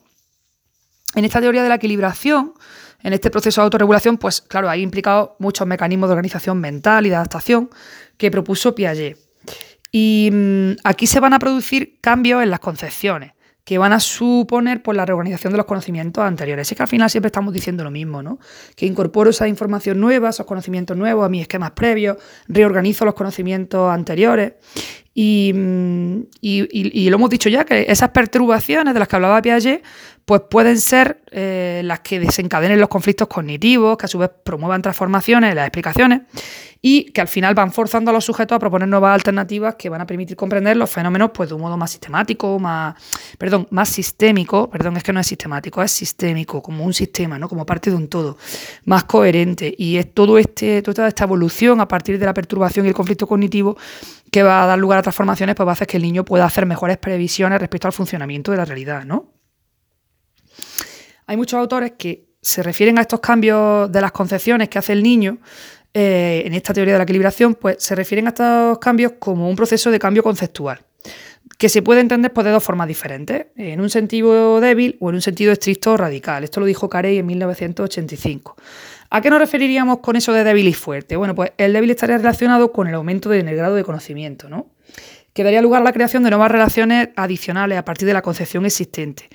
En 1.15 1.23
esta 1.23 1.39
teoría 1.39 1.63
de 1.63 1.69
la 1.69 1.75
equilibración, 1.75 2.55
en 3.05 3.13
este 3.13 3.29
proceso 3.29 3.61
de 3.61 3.65
autorregulación, 3.65 4.17
pues 4.17 4.41
claro, 4.41 4.67
hay 4.67 4.81
implicado 4.81 5.35
muchos 5.37 5.67
mecanismos 5.67 6.09
de 6.09 6.13
organización 6.13 6.59
mental 6.59 7.05
y 7.05 7.09
de 7.09 7.15
adaptación 7.15 7.69
que 8.17 8.31
propuso 8.31 8.73
Piaget. 8.73 9.19
Y 9.91 10.31
mm, 10.33 10.71
aquí 10.83 11.05
se 11.05 11.19
van 11.19 11.33
a 11.33 11.37
producir 11.37 11.99
cambios 12.01 12.41
en 12.41 12.49
las 12.49 12.59
concepciones 12.59 13.33
que 13.63 13.77
van 13.77 13.93
a 13.93 13.99
suponer 13.99 14.81
pues, 14.81 14.97
la 14.97 15.05
reorganización 15.05 15.53
de 15.53 15.57
los 15.57 15.67
conocimientos 15.67 16.23
anteriores. 16.23 16.71
Es 16.71 16.75
que 16.77 16.83
al 16.83 16.89
final 16.89 17.09
siempre 17.09 17.27
estamos 17.27 17.53
diciendo 17.53 17.83
lo 17.83 17.91
mismo, 17.91 18.23
¿no? 18.23 18.39
Que 18.75 18.87
incorporo 18.87 19.29
esa 19.31 19.47
información 19.47 19.99
nueva, 19.99 20.29
esos 20.29 20.45
conocimientos 20.47 20.97
nuevos 20.97 21.25
a 21.25 21.29
mis 21.29 21.43
esquemas 21.43 21.71
previos, 21.71 22.17
reorganizo 22.47 23.05
los 23.05 23.13
conocimientos 23.13 23.91
anteriores. 23.91 24.53
Y, 25.15 25.51
mm, 25.55 26.21
y, 26.41 27.09
lo 27.09 27.15
hemos 27.15 27.29
dicho 27.29 27.49
ya, 27.49 27.65
que 27.65 27.85
esas 27.87 28.09
perturbaciones 28.09 28.93
de 28.93 28.99
las 28.99 29.07
que 29.07 29.15
hablaba 29.15 29.41
Piaget, 29.41 29.83
pues 30.25 30.41
pueden 30.49 30.79
ser 30.79 31.21
eh, 31.31 31.81
las 31.83 31.99
que 31.99 32.19
desencadenen 32.19 32.79
los 32.79 32.89
conflictos 32.89 33.27
cognitivos, 33.27 33.95
que 33.95 34.05
a 34.05 34.09
su 34.09 34.17
vez 34.17 34.31
promuevan 34.43 34.81
transformaciones 34.81 35.51
en 35.51 35.55
las 35.55 35.67
explicaciones 35.67 36.21
y 36.81 37.05
que 37.11 37.21
al 37.21 37.27
final 37.27 37.53
van 37.53 37.71
forzando 37.71 38.11
a 38.11 38.13
los 38.13 38.25
sujetos 38.25 38.55
a 38.55 38.59
proponer 38.59 38.87
nuevas 38.87 39.13
alternativas 39.13 39.75
que 39.75 39.89
van 39.89 40.01
a 40.01 40.07
permitir 40.07 40.35
comprender 40.35 40.77
los 40.77 40.89
fenómenos 40.89 41.31
pues, 41.31 41.49
de 41.49 41.55
un 41.55 41.61
modo 41.61 41.77
más 41.77 41.91
sistemático, 41.91 42.59
más, 42.59 42.95
perdón, 43.37 43.67
más 43.69 43.89
sistémico, 43.89 44.69
perdón, 44.69 44.97
es 44.97 45.03
que 45.03 45.13
no 45.13 45.19
es 45.19 45.27
sistemático, 45.27 45.81
es 45.83 45.91
sistémico, 45.91 46.61
como 46.61 46.83
un 46.83 46.93
sistema, 46.93 47.37
¿no? 47.37 47.47
como 47.47 47.65
parte 47.65 47.91
de 47.91 47.95
un 47.95 48.07
todo, 48.07 48.37
más 48.85 49.03
coherente. 49.05 49.73
Y 49.77 49.97
es 49.97 50.13
todo 50.13 50.37
este, 50.39 50.81
toda 50.81 51.07
esta 51.07 51.23
evolución 51.23 51.81
a 51.81 51.87
partir 51.87 52.17
de 52.17 52.25
la 52.25 52.33
perturbación 52.33 52.85
y 52.85 52.89
el 52.89 52.95
conflicto 52.95 53.27
cognitivo 53.27 53.77
que 54.31 54.43
va 54.43 54.63
a 54.63 54.65
dar 54.65 54.77
lugar 54.77 54.99
a 54.99 55.01
transformaciones, 55.01 55.55
pues 55.55 55.65
va 55.65 55.71
a 55.71 55.73
hacer 55.73 55.87
que 55.87 55.97
el 55.97 56.03
niño 56.03 56.25
pueda 56.25 56.45
hacer 56.45 56.65
mejores 56.65 56.97
previsiones 56.97 57.59
respecto 57.59 57.87
al 57.87 57.93
funcionamiento 57.93 58.51
de 58.51 58.57
la 58.57 58.65
realidad, 58.65 59.05
¿no? 59.05 59.34
Hay 61.27 61.37
muchos 61.37 61.59
autores 61.59 61.93
que 61.97 62.25
se 62.41 62.61
refieren 62.61 62.97
a 62.99 63.01
estos 63.01 63.19
cambios 63.19 63.91
de 63.91 64.01
las 64.01 64.11
concepciones 64.11 64.69
que 64.69 64.77
hace 64.77 64.93
el 64.93 65.01
niño 65.01 65.39
eh, 65.93 66.43
en 66.45 66.53
esta 66.53 66.73
teoría 66.73 66.93
de 66.93 66.99
la 66.99 67.03
equilibración, 67.03 67.55
pues 67.55 67.77
se 67.79 67.95
refieren 67.95 68.27
a 68.27 68.29
estos 68.29 68.77
cambios 68.79 69.13
como 69.17 69.49
un 69.49 69.55
proceso 69.55 69.89
de 69.89 69.97
cambio 69.97 70.21
conceptual, 70.21 70.81
que 71.57 71.69
se 71.69 71.81
puede 71.81 72.01
entender 72.01 72.33
pues, 72.33 72.43
de 72.43 72.51
dos 72.51 72.63
formas 72.63 72.87
diferentes, 72.87 73.47
en 73.55 73.79
un 73.81 73.89
sentido 73.89 74.59
débil 74.59 74.97
o 74.99 75.09
en 75.09 75.15
un 75.15 75.21
sentido 75.21 75.53
estricto 75.53 75.93
o 75.93 75.97
radical. 75.97 76.43
Esto 76.43 76.59
lo 76.59 76.65
dijo 76.65 76.89
Carey 76.89 77.17
en 77.17 77.25
1985. 77.25 78.57
¿A 79.09 79.21
qué 79.21 79.29
nos 79.29 79.39
referiríamos 79.39 79.99
con 79.99 80.17
eso 80.17 80.33
de 80.33 80.43
débil 80.43 80.67
y 80.67 80.73
fuerte? 80.73 81.15
Bueno, 81.15 81.33
pues 81.33 81.53
el 81.57 81.73
débil 81.73 81.91
estaría 81.91 82.17
relacionado 82.17 82.71
con 82.71 82.87
el 82.87 82.95
aumento 82.95 83.29
del 83.29 83.45
grado 83.55 83.75
de 83.75 83.83
conocimiento, 83.83 84.49
¿no? 84.49 84.67
Que 85.33 85.43
daría 85.43 85.61
lugar 85.61 85.81
a 85.81 85.85
la 85.85 85.93
creación 85.93 86.23
de 86.23 86.29
nuevas 86.29 86.51
relaciones 86.51 87.09
adicionales 87.15 87.77
a 87.77 87.85
partir 87.85 88.05
de 88.05 88.13
la 88.13 88.21
concepción 88.21 88.65
existente. 88.65 89.29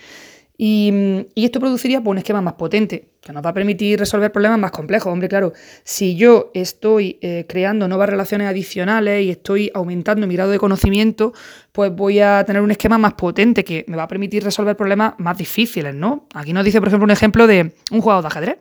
Y, 0.63 1.27
esto 1.37 1.59
produciría 1.59 2.03
pues, 2.03 2.11
un 2.11 2.19
esquema 2.19 2.43
más 2.43 2.53
potente, 2.53 3.13
que 3.23 3.33
nos 3.33 3.43
va 3.43 3.49
a 3.49 3.55
permitir 3.55 3.99
resolver 3.99 4.31
problemas 4.31 4.59
más 4.59 4.71
complejos. 4.71 5.11
Hombre, 5.11 5.27
claro, 5.27 5.55
si 5.85 6.17
yo 6.17 6.51
estoy 6.53 7.19
eh, 7.23 7.47
creando 7.49 7.89
nuevas 7.89 8.11
relaciones 8.11 8.47
adicionales 8.47 9.25
y 9.25 9.31
estoy 9.31 9.71
aumentando 9.73 10.27
mi 10.27 10.35
grado 10.35 10.51
de 10.51 10.59
conocimiento, 10.59 11.33
pues 11.73 11.91
voy 11.97 12.21
a 12.21 12.45
tener 12.45 12.61
un 12.61 12.71
esquema 12.71 12.99
más 12.99 13.15
potente 13.15 13.65
que 13.65 13.87
me 13.89 13.97
va 13.97 14.03
a 14.03 14.09
permitir 14.09 14.45
resolver 14.45 14.77
problemas 14.77 15.15
más 15.17 15.39
difíciles, 15.39 15.95
¿no? 15.95 16.27
Aquí 16.35 16.53
nos 16.53 16.63
dice, 16.63 16.79
por 16.79 16.89
ejemplo, 16.89 17.05
un 17.05 17.11
ejemplo 17.11 17.47
de 17.47 17.73
un 17.91 18.03
jugador 18.03 18.25
de 18.25 18.29
ajedrez 18.29 18.59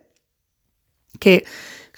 que 1.19 1.43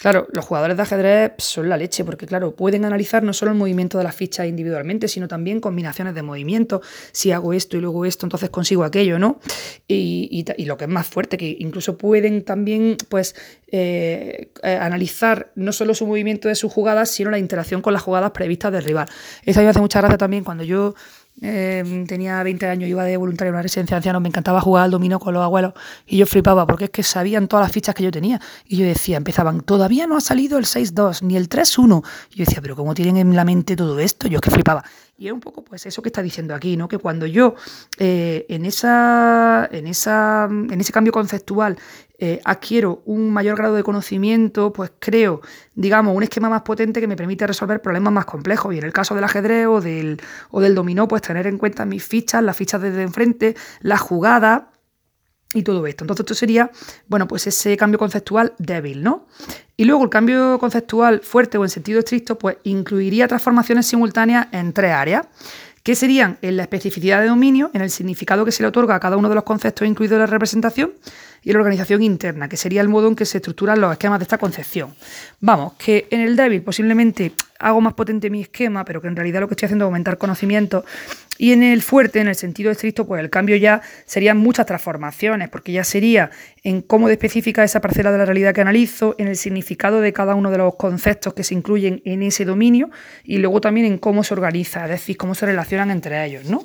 Claro, 0.02 0.26
los 0.32 0.44
jugadores 0.44 0.76
de 0.76 0.82
ajedrez 0.82 1.34
son 1.38 1.68
la 1.68 1.76
leche, 1.76 2.04
porque 2.04 2.26
claro, 2.26 2.56
pueden 2.56 2.84
analizar 2.84 3.22
no 3.22 3.32
solo 3.32 3.52
el 3.52 3.56
movimiento 3.56 3.98
de 3.98 4.04
las 4.04 4.16
fichas 4.16 4.48
individualmente, 4.48 5.06
sino 5.06 5.28
también 5.28 5.60
combinaciones 5.60 6.12
de 6.16 6.22
movimientos. 6.22 6.84
Si 7.12 7.30
hago 7.30 7.52
esto 7.52 7.76
y 7.76 7.80
luego 7.80 8.04
esto, 8.04 8.26
entonces 8.26 8.50
consigo 8.50 8.82
aquello, 8.82 9.20
¿no? 9.20 9.38
Y, 9.86 10.44
lo 10.66 10.76
que 10.76 10.86
es 10.86 10.90
más 10.90 11.06
fuerte, 11.06 11.38
que 11.38 11.56
incluso 11.56 11.96
pueden 11.96 12.42
también, 12.42 12.96
pues, 13.08 13.36
eh, 13.68 14.50
eh, 14.64 14.74
analizar 14.74 15.52
no 15.54 15.70
solo 15.70 15.94
su 15.94 16.04
movimiento 16.04 16.48
de 16.48 16.56
sus 16.56 16.72
jugadas, 16.72 17.08
sino 17.08 17.30
la 17.30 17.38
interacción 17.38 17.80
con 17.80 17.92
las 17.92 18.02
jugadas 18.02 18.32
previstas 18.32 18.72
del 18.72 18.82
rival. 18.82 19.06
Eso 19.44 19.60
me 19.62 19.68
hace 19.68 19.78
mucha 19.78 20.00
gracia 20.00 20.18
también 20.18 20.42
cuando 20.42 20.64
yo 20.64 20.96
eh, 21.44 22.04
tenía 22.06 22.40
20 22.42 22.68
años, 22.68 22.88
iba 22.88 23.02
de 23.02 23.16
voluntario 23.16 23.48
en 23.50 23.54
una 23.54 23.62
residencia 23.62 23.96
de 23.96 23.98
ancianos, 23.98 24.22
me 24.22 24.28
encantaba 24.28 24.60
jugar 24.60 24.84
al 24.84 24.92
dominó 24.92 25.18
con 25.18 25.34
los 25.34 25.42
abuelos 25.42 25.72
y 26.06 26.16
yo 26.18 26.26
flipaba 26.26 26.66
porque 26.68 26.84
es 26.84 26.90
que 26.90 27.02
sabían 27.02 27.48
todas 27.48 27.64
las 27.64 27.72
fichas 27.72 27.94
que 27.96 28.04
yo 28.04 28.12
tenía. 28.12 28.40
Y 28.64 28.76
yo 28.76 28.86
decía, 28.86 29.16
empezaban, 29.16 29.60
todavía 29.60 30.06
no 30.06 30.16
ha 30.16 30.20
salido 30.20 30.58
el 30.58 30.66
6-2 30.66 31.22
ni 31.22 31.36
el 31.36 31.48
3-1. 31.48 32.04
Y 32.30 32.36
yo 32.36 32.44
decía, 32.44 32.60
pero 32.62 32.76
¿cómo 32.76 32.94
tienen 32.94 33.16
en 33.16 33.34
la 33.34 33.44
mente 33.44 33.74
todo 33.74 33.98
esto? 33.98 34.28
Yo 34.28 34.36
es 34.36 34.40
que 34.40 34.50
flipaba. 34.50 34.84
Y 35.22 35.28
es 35.28 35.32
un 35.32 35.38
poco 35.38 35.62
pues 35.62 35.86
eso 35.86 36.02
que 36.02 36.08
está 36.08 36.20
diciendo 36.20 36.52
aquí, 36.52 36.76
¿no? 36.76 36.88
Que 36.88 36.98
cuando 36.98 37.26
yo 37.26 37.54
eh, 37.96 38.44
en, 38.48 38.66
esa, 38.66 39.68
en, 39.70 39.86
esa, 39.86 40.48
en 40.50 40.80
ese 40.80 40.92
cambio 40.92 41.12
conceptual 41.12 41.78
eh, 42.18 42.40
adquiero 42.44 43.02
un 43.04 43.32
mayor 43.32 43.56
grado 43.56 43.76
de 43.76 43.84
conocimiento, 43.84 44.72
pues 44.72 44.90
creo, 44.98 45.40
digamos, 45.76 46.16
un 46.16 46.24
esquema 46.24 46.48
más 46.48 46.62
potente 46.62 47.00
que 47.00 47.06
me 47.06 47.14
permite 47.14 47.46
resolver 47.46 47.80
problemas 47.80 48.12
más 48.12 48.24
complejos. 48.24 48.74
Y 48.74 48.78
en 48.78 48.84
el 48.84 48.92
caso 48.92 49.14
del 49.14 49.22
ajedrez 49.22 49.68
o 49.68 49.80
del, 49.80 50.20
o 50.50 50.60
del 50.60 50.74
dominó, 50.74 51.06
pues 51.06 51.22
tener 51.22 51.46
en 51.46 51.56
cuenta 51.56 51.84
mis 51.84 52.02
fichas, 52.02 52.42
las 52.42 52.56
fichas 52.56 52.82
desde 52.82 53.02
enfrente, 53.02 53.54
las 53.80 54.00
jugadas 54.00 54.62
y 55.54 55.62
todo 55.62 55.86
esto. 55.86 56.04
Entonces 56.04 56.24
esto 56.24 56.34
sería, 56.34 56.70
bueno, 57.08 57.28
pues 57.28 57.46
ese 57.46 57.76
cambio 57.76 57.98
conceptual 57.98 58.54
débil, 58.58 59.02
¿no? 59.02 59.26
Y 59.76 59.84
luego 59.84 60.04
el 60.04 60.10
cambio 60.10 60.58
conceptual 60.58 61.20
fuerte 61.20 61.58
o 61.58 61.64
en 61.64 61.70
sentido 61.70 61.98
estricto, 61.98 62.38
pues 62.38 62.56
incluiría 62.64 63.28
transformaciones 63.28 63.86
simultáneas 63.86 64.48
en 64.52 64.72
tres 64.72 64.92
áreas 64.92 65.26
que 65.82 65.96
serían 65.96 66.38
en 66.42 66.56
la 66.56 66.62
especificidad 66.62 67.20
de 67.20 67.26
dominio, 67.26 67.70
en 67.74 67.82
el 67.82 67.90
significado 67.90 68.44
que 68.44 68.52
se 68.52 68.62
le 68.62 68.68
otorga 68.68 68.94
a 68.94 69.00
cada 69.00 69.16
uno 69.16 69.28
de 69.28 69.34
los 69.34 69.44
conceptos 69.44 69.86
incluidos 69.88 70.14
en 70.14 70.20
la 70.20 70.26
representación, 70.26 70.92
y 71.42 71.52
la 71.52 71.58
organización 71.58 72.02
interna, 72.02 72.48
que 72.48 72.56
sería 72.56 72.80
el 72.80 72.88
modo 72.88 73.08
en 73.08 73.16
que 73.16 73.24
se 73.24 73.38
estructuran 73.38 73.80
los 73.80 73.92
esquemas 73.92 74.18
de 74.18 74.24
esta 74.24 74.38
concepción. 74.38 74.94
Vamos, 75.40 75.74
que 75.74 76.06
en 76.10 76.20
el 76.20 76.36
débil 76.36 76.62
posiblemente 76.62 77.32
hago 77.58 77.80
más 77.80 77.94
potente 77.94 78.30
mi 78.30 78.42
esquema, 78.42 78.84
pero 78.84 79.00
que 79.00 79.08
en 79.08 79.16
realidad 79.16 79.40
lo 79.40 79.48
que 79.48 79.54
estoy 79.54 79.66
haciendo 79.66 79.84
es 79.84 79.86
aumentar 79.86 80.18
conocimiento. 80.18 80.84
Y 81.38 81.52
en 81.52 81.62
el 81.62 81.82
fuerte, 81.82 82.20
en 82.20 82.28
el 82.28 82.34
sentido 82.34 82.70
estricto, 82.70 83.06
pues 83.06 83.20
el 83.20 83.30
cambio 83.30 83.56
ya 83.56 83.82
serían 84.04 84.36
muchas 84.38 84.66
transformaciones, 84.66 85.48
porque 85.48 85.72
ya 85.72 85.84
sería 85.84 86.30
en 86.62 86.82
cómo 86.82 87.08
de 87.08 87.14
específica 87.14 87.64
esa 87.64 87.80
parcela 87.80 88.12
de 88.12 88.18
la 88.18 88.26
realidad 88.26 88.54
que 88.54 88.60
analizo, 88.60 89.14
en 89.18 89.28
el 89.28 89.36
significado 89.36 90.00
de 90.00 90.12
cada 90.12 90.34
uno 90.34 90.50
de 90.50 90.58
los 90.58 90.74
conceptos 90.76 91.34
que 91.34 91.44
se 91.44 91.54
incluyen 91.54 92.02
en 92.04 92.22
ese 92.22 92.44
dominio, 92.44 92.90
y 93.24 93.38
luego 93.38 93.60
también 93.60 93.86
en 93.86 93.98
cómo 93.98 94.24
se 94.24 94.34
organiza, 94.34 94.84
es 94.84 94.90
decir, 94.90 95.16
cómo 95.16 95.34
se 95.34 95.46
relacionan 95.46 95.90
entre 95.90 96.24
ellos, 96.24 96.44
¿no? 96.44 96.62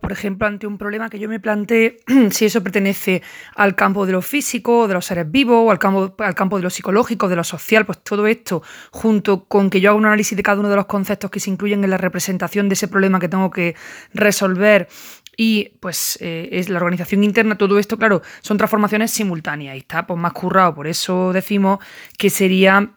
Por 0.00 0.12
ejemplo, 0.12 0.46
ante 0.46 0.66
un 0.66 0.76
problema 0.76 1.08
que 1.08 1.18
yo 1.18 1.28
me 1.28 1.40
planteé, 1.40 1.96
si 2.30 2.44
eso 2.44 2.62
pertenece 2.62 3.22
al 3.54 3.74
campo 3.74 4.04
de 4.04 4.12
lo 4.12 4.22
físico, 4.22 4.86
de 4.86 4.94
los 4.94 5.06
seres 5.06 5.30
vivos, 5.30 5.64
o 5.66 5.70
al 5.70 5.78
campo, 5.78 6.14
al 6.18 6.34
campo 6.34 6.56
de 6.58 6.62
lo 6.62 6.70
psicológico, 6.70 7.28
de 7.28 7.36
lo 7.36 7.44
social, 7.44 7.86
pues 7.86 8.02
todo 8.02 8.26
esto, 8.26 8.62
junto 8.90 9.44
con 9.44 9.70
que 9.70 9.80
yo 9.80 9.90
haga 9.90 9.98
un 9.98 10.06
análisis 10.06 10.36
de 10.36 10.42
cada 10.42 10.60
uno 10.60 10.68
de 10.68 10.76
los 10.76 10.86
conceptos 10.86 11.30
que 11.30 11.40
se 11.40 11.50
incluyen 11.50 11.82
en 11.84 11.90
la 11.90 11.96
representación 11.96 12.68
de 12.68 12.74
ese 12.74 12.88
problema 12.88 13.18
que 13.18 13.28
tengo 13.28 13.50
que 13.50 13.76
resolver 14.12 14.88
y 15.36 15.70
pues 15.80 16.18
eh, 16.20 16.48
es 16.52 16.68
la 16.68 16.78
organización 16.78 17.24
interna, 17.24 17.56
todo 17.56 17.78
esto, 17.78 17.96
claro, 17.96 18.22
son 18.42 18.56
transformaciones 18.56 19.10
simultáneas 19.10 19.74
y 19.74 19.78
está 19.78 20.06
pues, 20.06 20.18
más 20.18 20.32
currado, 20.32 20.74
por 20.74 20.86
eso 20.86 21.32
decimos 21.32 21.78
que 22.18 22.30
sería 22.30 22.94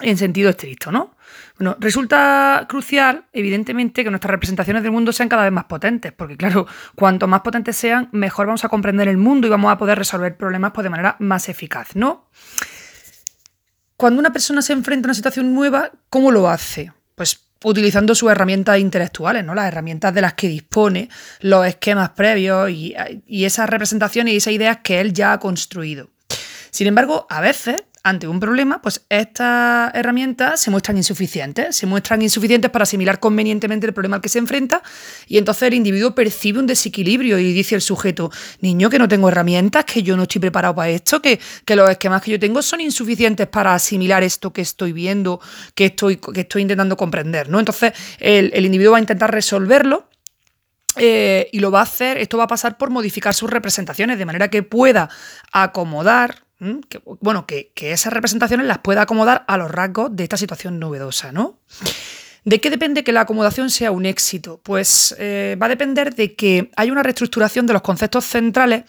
en 0.00 0.16
sentido 0.18 0.50
estricto, 0.50 0.90
¿no? 0.90 1.14
Bueno, 1.58 1.76
resulta 1.78 2.66
crucial, 2.68 3.26
evidentemente, 3.32 4.04
que 4.04 4.10
nuestras 4.10 4.30
representaciones 4.30 4.82
del 4.82 4.92
mundo 4.92 5.12
sean 5.12 5.28
cada 5.28 5.44
vez 5.44 5.52
más 5.52 5.64
potentes, 5.64 6.12
porque 6.12 6.36
claro, 6.36 6.66
cuanto 6.96 7.26
más 7.26 7.42
potentes 7.42 7.76
sean, 7.76 8.08
mejor 8.12 8.46
vamos 8.46 8.64
a 8.64 8.68
comprender 8.68 9.08
el 9.08 9.16
mundo 9.16 9.46
y 9.46 9.50
vamos 9.50 9.72
a 9.72 9.78
poder 9.78 9.98
resolver 9.98 10.36
problemas 10.36 10.72
pues, 10.72 10.82
de 10.82 10.90
manera 10.90 11.16
más 11.18 11.48
eficaz, 11.48 11.94
¿no? 11.94 12.28
Cuando 13.96 14.18
una 14.18 14.32
persona 14.32 14.62
se 14.62 14.72
enfrenta 14.72 15.06
a 15.06 15.08
una 15.08 15.14
situación 15.14 15.54
nueva, 15.54 15.92
¿cómo 16.08 16.32
lo 16.32 16.48
hace? 16.48 16.92
Pues 17.14 17.46
utilizando 17.62 18.14
sus 18.14 18.30
herramientas 18.30 18.78
intelectuales, 18.78 19.44
¿no? 19.44 19.54
Las 19.54 19.68
herramientas 19.68 20.12
de 20.12 20.20
las 20.20 20.34
que 20.34 20.48
dispone, 20.48 21.08
los 21.40 21.64
esquemas 21.66 22.10
previos 22.10 22.70
y, 22.70 22.94
y 23.26 23.44
esas 23.44 23.70
representaciones 23.70 24.34
y 24.34 24.38
esas 24.38 24.54
ideas 24.54 24.78
que 24.82 25.00
él 25.00 25.12
ya 25.12 25.34
ha 25.34 25.38
construido. 25.38 26.10
Sin 26.70 26.86
embargo, 26.86 27.26
a 27.28 27.40
veces 27.40 27.84
ante 28.04 28.26
un 28.26 28.40
problema, 28.40 28.82
pues 28.82 29.04
estas 29.08 29.94
herramientas 29.94 30.60
se 30.60 30.70
muestran 30.70 30.96
insuficientes, 30.96 31.76
se 31.76 31.86
muestran 31.86 32.20
insuficientes 32.20 32.70
para 32.70 32.82
asimilar 32.82 33.20
convenientemente 33.20 33.86
el 33.86 33.92
problema 33.92 34.16
al 34.16 34.22
que 34.22 34.28
se 34.28 34.40
enfrenta 34.40 34.82
y 35.28 35.38
entonces 35.38 35.68
el 35.68 35.74
individuo 35.74 36.14
percibe 36.14 36.58
un 36.58 36.66
desequilibrio 36.66 37.38
y 37.38 37.52
dice 37.52 37.76
el 37.76 37.80
sujeto, 37.80 38.30
niño, 38.60 38.90
que 38.90 38.98
no 38.98 39.06
tengo 39.06 39.28
herramientas, 39.28 39.84
que 39.84 40.02
yo 40.02 40.16
no 40.16 40.24
estoy 40.24 40.40
preparado 40.40 40.74
para 40.74 40.90
esto, 40.90 41.22
que, 41.22 41.38
los 41.76 41.90
esquemas 41.90 42.22
que 42.22 42.32
yo 42.32 42.40
tengo 42.40 42.60
son 42.60 42.80
insuficientes 42.80 43.46
para 43.46 43.74
asimilar 43.74 44.22
esto 44.22 44.52
que 44.52 44.62
estoy 44.62 44.92
viendo, 44.92 45.40
que 45.74 45.86
estoy, 45.86 46.16
que 46.16 46.40
estoy 46.40 46.62
intentando 46.62 46.96
comprender, 46.96 47.48
¿no? 47.48 47.60
Entonces 47.60 47.92
el, 48.18 48.50
el 48.52 48.66
individuo 48.66 48.92
va 48.92 48.98
a 48.98 49.00
intentar 49.00 49.32
resolverlo 49.32 50.08
eh, 50.96 51.48
y 51.52 51.60
lo 51.60 51.70
va 51.70 51.80
a 51.80 51.84
hacer, 51.84 52.18
esto 52.18 52.36
va 52.36 52.44
a 52.44 52.48
pasar 52.48 52.76
por 52.76 52.90
modificar 52.90 53.32
sus 53.32 53.48
representaciones 53.48 54.18
de 54.18 54.26
manera 54.26 54.48
que 54.48 54.62
pueda 54.62 55.08
acomodar 55.50 56.44
bueno, 57.20 57.46
que, 57.46 57.72
esas 57.76 58.12
representaciones 58.12 58.66
las 58.66 58.78
pueda 58.78 59.02
acomodar 59.02 59.44
a 59.48 59.56
los 59.56 59.70
rasgos 59.70 60.14
de 60.14 60.22
esta 60.24 60.36
situación 60.36 60.78
novedosa, 60.78 61.32
¿no? 61.32 61.58
¿De 62.44 62.60
qué 62.60 62.70
depende 62.70 63.04
que 63.04 63.12
la 63.12 63.20
acomodación 63.20 63.70
sea 63.70 63.92
un 63.92 64.04
éxito? 64.04 64.60
Pues 64.62 65.14
eh, 65.18 65.56
va 65.62 65.66
a 65.66 65.68
depender 65.68 66.14
de 66.14 66.34
que 66.34 66.72
haya 66.74 66.90
una 66.90 67.04
reestructuración 67.04 67.66
de 67.66 67.72
los 67.72 67.82
conceptos 67.82 68.24
centrales 68.24 68.82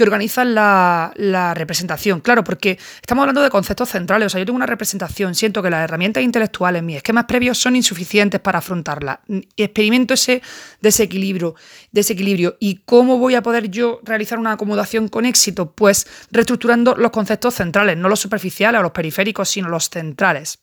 que 0.00 0.04
organizan 0.04 0.54
la, 0.54 1.52
representación. 1.54 2.20
Claro, 2.20 2.42
porque 2.42 2.78
estamos 3.02 3.20
hablando 3.20 3.42
de 3.42 3.50
conceptos 3.50 3.90
centrales. 3.90 4.26
O 4.26 4.30
sea, 4.30 4.38
yo 4.38 4.46
tengo 4.46 4.56
una 4.56 4.64
representación, 4.64 5.34
siento 5.34 5.62
que 5.62 5.68
las 5.68 5.84
herramientas 5.84 6.22
intelectuales, 6.22 6.82
mis 6.82 6.96
esquemas 6.96 7.26
previos 7.26 7.58
son 7.58 7.76
insuficientes 7.76 8.40
para 8.40 8.60
afrontarla. 8.60 9.20
Experimento 9.58 10.14
ese 10.14 10.40
desequilibrio, 10.80 11.54
desequilibrio. 11.92 12.56
¿Y 12.60 12.76
cómo 12.86 13.18
voy 13.18 13.34
a 13.34 13.42
poder 13.42 13.68
yo 13.68 14.00
realizar 14.02 14.38
una 14.38 14.52
acomodación 14.52 15.08
con 15.08 15.26
éxito? 15.26 15.72
Pues 15.72 16.06
reestructurando 16.30 16.96
los 16.96 17.10
conceptos 17.10 17.54
centrales, 17.56 17.98
no 17.98 18.08
los 18.08 18.20
superficiales 18.20 18.78
o 18.78 18.82
los 18.82 18.92
periféricos, 18.92 19.50
sino 19.50 19.68
los 19.68 19.90
centrales. 19.90 20.60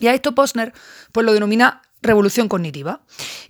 Y 0.00 0.08
a 0.08 0.14
esto 0.14 0.34
Posner 0.34 0.74
pues 1.12 1.24
lo 1.24 1.32
denomina 1.32 1.80
revolución 2.02 2.48
cognitiva. 2.48 3.02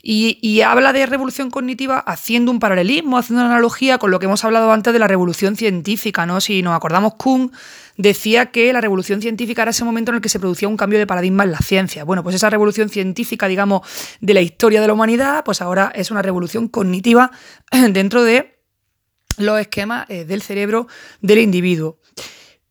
Y, 0.02 0.60
habla 0.62 0.92
de 0.92 1.06
revolución 1.06 1.50
cognitiva 1.50 1.98
haciendo 1.98 2.50
un 2.50 2.58
paralelismo, 2.58 3.18
haciendo 3.18 3.44
una 3.44 3.52
analogía 3.52 3.98
con 3.98 4.10
lo 4.10 4.18
que 4.18 4.26
hemos 4.26 4.44
hablado 4.44 4.72
antes 4.72 4.92
de 4.92 4.98
la 4.98 5.08
revolución 5.08 5.56
científica. 5.56 6.26
¿no? 6.26 6.40
Si 6.40 6.62
nos 6.62 6.74
acordamos, 6.74 7.14
Kuhn 7.14 7.52
decía 7.96 8.46
que 8.46 8.72
la 8.72 8.80
revolución 8.80 9.20
científica 9.20 9.62
era 9.62 9.70
ese 9.70 9.84
momento 9.84 10.10
en 10.10 10.16
el 10.16 10.20
que 10.20 10.28
se 10.28 10.40
producía 10.40 10.68
un 10.68 10.76
cambio 10.76 10.98
de 10.98 11.06
paradigma 11.06 11.44
en 11.44 11.52
la 11.52 11.58
ciencia. 11.58 12.04
Bueno, 12.04 12.22
pues 12.22 12.34
esa 12.34 12.50
revolución 12.50 12.88
científica, 12.88 13.46
digamos, 13.46 13.82
de 14.20 14.34
la 14.34 14.40
historia 14.40 14.80
de 14.80 14.86
la 14.86 14.94
humanidad, 14.94 15.44
pues 15.44 15.60
ahora 15.60 15.92
es 15.94 16.10
una 16.10 16.22
revolución 16.22 16.68
cognitiva 16.68 17.30
dentro 17.90 18.24
de 18.24 18.58
los 19.38 19.60
esquemas 19.60 20.08
eh, 20.08 20.24
del 20.24 20.42
cerebro 20.42 20.86
del 21.20 21.38
individuo. 21.38 21.99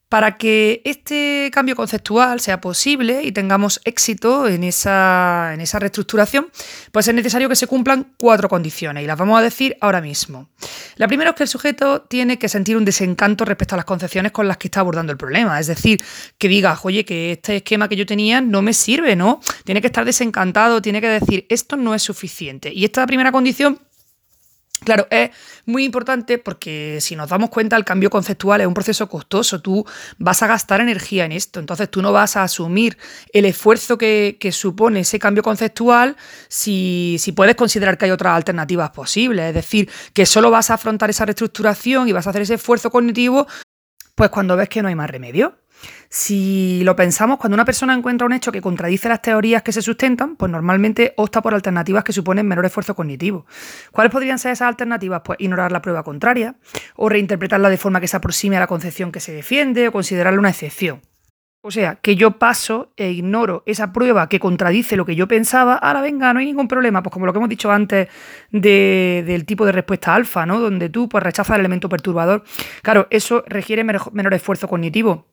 Para 0.09 0.37
que 0.37 0.81
este 0.85 1.51
cambio 1.53 1.75
conceptual 1.75 2.39
sea 2.39 2.59
posible 2.59 3.21
y 3.23 3.31
tengamos 3.31 3.79
éxito 3.85 4.47
en 4.47 4.63
esa, 4.63 5.51
en 5.53 5.61
esa 5.61 5.77
reestructuración, 5.77 6.47
pues 6.91 7.07
es 7.07 7.13
necesario 7.13 7.47
que 7.47 7.55
se 7.55 7.67
cumplan 7.67 8.13
cuatro 8.17 8.49
condiciones 8.49 9.03
y 9.03 9.07
las 9.07 9.17
vamos 9.17 9.37
a 9.37 9.43
decir 9.43 9.77
ahora 9.81 10.01
mismo. 10.01 10.49
La 10.95 11.07
primera 11.07 11.29
es 11.29 11.35
que 11.35 11.43
el 11.43 11.49
sujeto 11.49 12.01
tiene 12.01 12.39
que 12.39 12.49
sentir 12.49 12.75
un 12.75 12.85
desencanto 12.85 13.45
respecto 13.45 13.75
a 13.75 13.77
las 13.77 13.85
concepciones 13.85 14.31
con 14.31 14.47
las 14.47 14.57
que 14.57 14.67
está 14.67 14.79
abordando 14.79 15.11
el 15.11 15.17
problema. 15.17 15.59
Es 15.59 15.67
decir, 15.67 16.03
que 16.37 16.47
diga, 16.47 16.77
oye, 16.83 17.05
que 17.05 17.33
este 17.33 17.57
esquema 17.57 17.87
que 17.87 17.95
yo 17.95 18.05
tenía 18.05 18.41
no 18.41 18.61
me 18.61 18.73
sirve, 18.73 19.15
¿no? 19.15 19.39
Tiene 19.63 19.79
que 19.79 19.87
estar 19.87 20.05
desencantado, 20.05 20.81
tiene 20.81 21.01
que 21.01 21.07
decir, 21.07 21.45
esto 21.49 21.77
no 21.77 21.93
es 21.93 22.01
suficiente. 22.01 22.71
Y 22.73 22.83
esta 22.83 23.05
primera 23.05 23.31
condición 23.31 23.79
Claro, 24.83 25.07
es 25.09 25.31
muy 25.65 25.83
importante 25.83 26.37
porque 26.37 26.99
si 27.01 27.15
nos 27.15 27.29
damos 27.29 27.49
cuenta, 27.49 27.75
el 27.75 27.83
cambio 27.83 28.09
conceptual 28.09 28.61
es 28.61 28.67
un 28.67 28.73
proceso 28.73 29.09
costoso. 29.09 29.61
Tú 29.61 29.85
vas 30.17 30.41
a 30.41 30.47
gastar 30.47 30.81
energía 30.81 31.25
en 31.25 31.31
esto. 31.31 31.59
Entonces 31.59 31.89
tú 31.89 32.01
no 32.01 32.11
vas 32.11 32.37
a 32.37 32.43
asumir 32.43 32.97
el 33.33 33.45
esfuerzo 33.45 33.97
que, 33.97 34.37
supone 34.51 35.01
ese 35.01 35.19
cambio 35.19 35.43
conceptual 35.43 36.15
si, 36.47 37.17
si, 37.19 37.33
puedes 37.33 37.55
considerar 37.55 37.97
que 37.97 38.05
hay 38.05 38.11
otras 38.11 38.35
alternativas 38.35 38.89
posibles. 38.91 39.45
Es 39.45 39.53
decir, 39.53 39.89
que 40.13 40.25
solo 40.25 40.49
vas 40.49 40.69
a 40.69 40.75
afrontar 40.75 41.09
esa 41.09 41.25
reestructuración 41.25 42.07
y 42.07 42.13
vas 42.13 42.25
a 42.27 42.31
hacer 42.31 42.41
ese 42.41 42.55
esfuerzo 42.55 42.89
cognitivo, 42.89 43.47
pues 44.15 44.29
cuando 44.29 44.55
ves 44.55 44.69
que 44.69 44.81
no 44.81 44.87
hay 44.87 44.95
más 44.95 45.09
remedio. 45.09 45.55
Si 46.09 46.81
lo 46.83 46.95
pensamos, 46.95 47.37
cuando 47.37 47.53
una 47.53 47.65
persona 47.65 47.93
encuentra 47.93 48.25
un 48.25 48.33
hecho 48.33 48.51
que 48.51 48.61
contradice 48.61 49.09
las 49.09 49.21
teorías 49.21 49.61
que 49.61 49.71
se 49.71 49.81
sustentan, 49.81 50.35
pues 50.35 50.51
normalmente 50.51 51.13
opta 51.17 51.41
por 51.41 51.53
alternativas 51.53 52.03
que 52.03 52.13
suponen 52.13 52.47
menor 52.47 52.65
esfuerzo 52.65 52.95
cognitivo. 52.95 53.45
¿Cuáles 53.91 54.11
podrían 54.11 54.39
ser 54.39 54.51
esas 54.51 54.67
alternativas? 54.67 55.21
Pues 55.23 55.39
ignorar 55.39 55.71
la 55.71 55.81
prueba 55.81 56.03
contraria, 56.03 56.55
o 56.95 57.09
reinterpretarla 57.09 57.69
de 57.69 57.77
forma 57.77 58.01
que 58.01 58.07
se 58.07 58.17
aproxime 58.17 58.57
a 58.57 58.61
la 58.61 58.67
concepción 58.67 59.11
que 59.11 59.19
se 59.19 59.31
defiende, 59.31 59.87
o 59.87 59.91
considerarla 59.91 60.39
una 60.39 60.49
excepción. 60.49 61.01
O 61.61 61.71
sea, 61.71 61.95
que 61.95 62.15
yo 62.15 62.39
paso 62.39 62.93
e 62.95 63.11
ignoro 63.11 63.63
esa 63.65 63.91
prueba 63.91 64.29
que 64.29 64.39
contradice 64.39 64.95
lo 64.95 65.05
que 65.05 65.15
yo 65.15 65.27
pensaba, 65.27 65.75
ahora 65.75 65.99
venga, 66.01 66.33
no 66.33 66.39
hay 66.39 66.45
ningún 66.45 66.69
problema, 66.69 67.03
pues 67.03 67.11
como 67.11 67.25
lo 67.25 67.33
que 67.33 67.37
hemos 67.37 67.49
dicho 67.49 67.69
antes 67.69 68.07
del 68.49 69.45
tipo 69.45 69.65
de 69.65 69.73
respuesta 69.73 70.15
alfa, 70.15 70.45
¿no? 70.45 70.59
Donde 70.61 70.89
tú 70.89 71.09
pues, 71.09 71.21
rechazas 71.21 71.55
el 71.55 71.59
elemento 71.59 71.89
perturbador. 71.89 72.45
Claro, 72.81 73.07
eso 73.09 73.43
requiere 73.45 73.83
menor 73.83 74.33
esfuerzo 74.33 74.69
cognitivo 74.69 75.27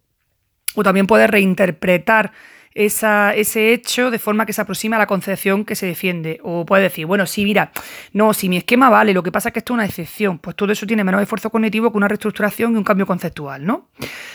o 0.77 0.83
también 0.83 1.07
puedes 1.07 1.29
reinterpretar 1.29 2.33
ese 2.77 3.73
hecho 3.73 4.11
de 4.11 4.19
forma 4.19 4.45
que 4.45 4.53
se 4.53 4.61
aproxima 4.61 4.97
a 4.97 4.99
la 4.99 5.07
concepción 5.07 5.65
que 5.65 5.75
se 5.75 5.87
defiende. 5.87 6.41
O 6.43 6.67
puede 6.67 6.85
decir, 6.85 7.07
bueno, 7.07 7.25
sí, 7.25 7.45
mira, 7.45 7.73
no, 8.13 8.35
si 8.35 8.49
mi 8.49 8.59
esquema 8.59 8.91
vale, 8.91 9.15
lo 9.15 9.23
que 9.23 9.33
pasa 9.33 9.49
es 9.49 9.53
que 9.55 9.61
esto 9.61 9.73
es 9.73 9.75
una 9.77 9.87
excepción. 9.87 10.39
Pues 10.39 10.55
todo 10.57 10.73
eso 10.73 10.87
tiene 10.87 11.03
menos 11.03 11.23
esfuerzo 11.23 11.49
cognitivo 11.49 11.91
que 11.91 11.97
una 11.97 12.09
reestructuración 12.09 12.75
y 12.75 12.77
un 12.77 12.85
cambio 12.85 13.07
conceptual, 13.07 13.65
¿no? 13.65 13.89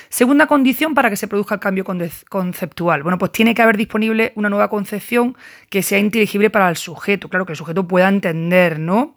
Segunda 0.09 0.47
condición 0.47 0.95
para 0.95 1.09
que 1.11 1.17
se 1.17 1.27
produzca 1.27 1.55
el 1.55 1.61
cambio 1.61 1.85
conceptual. 2.29 3.03
Bueno, 3.03 3.19
pues 3.19 3.31
tiene 3.31 3.53
que 3.53 3.61
haber 3.61 3.77
disponible 3.77 4.33
una 4.35 4.49
nueva 4.49 4.69
concepción 4.69 5.37
que 5.69 5.83
sea 5.83 5.99
inteligible 5.99 6.49
para 6.49 6.67
el 6.67 6.77
sujeto. 6.77 7.29
Claro, 7.29 7.45
que 7.45 7.53
el 7.53 7.57
sujeto 7.57 7.87
pueda 7.87 8.09
entender, 8.09 8.79
¿no? 8.79 9.15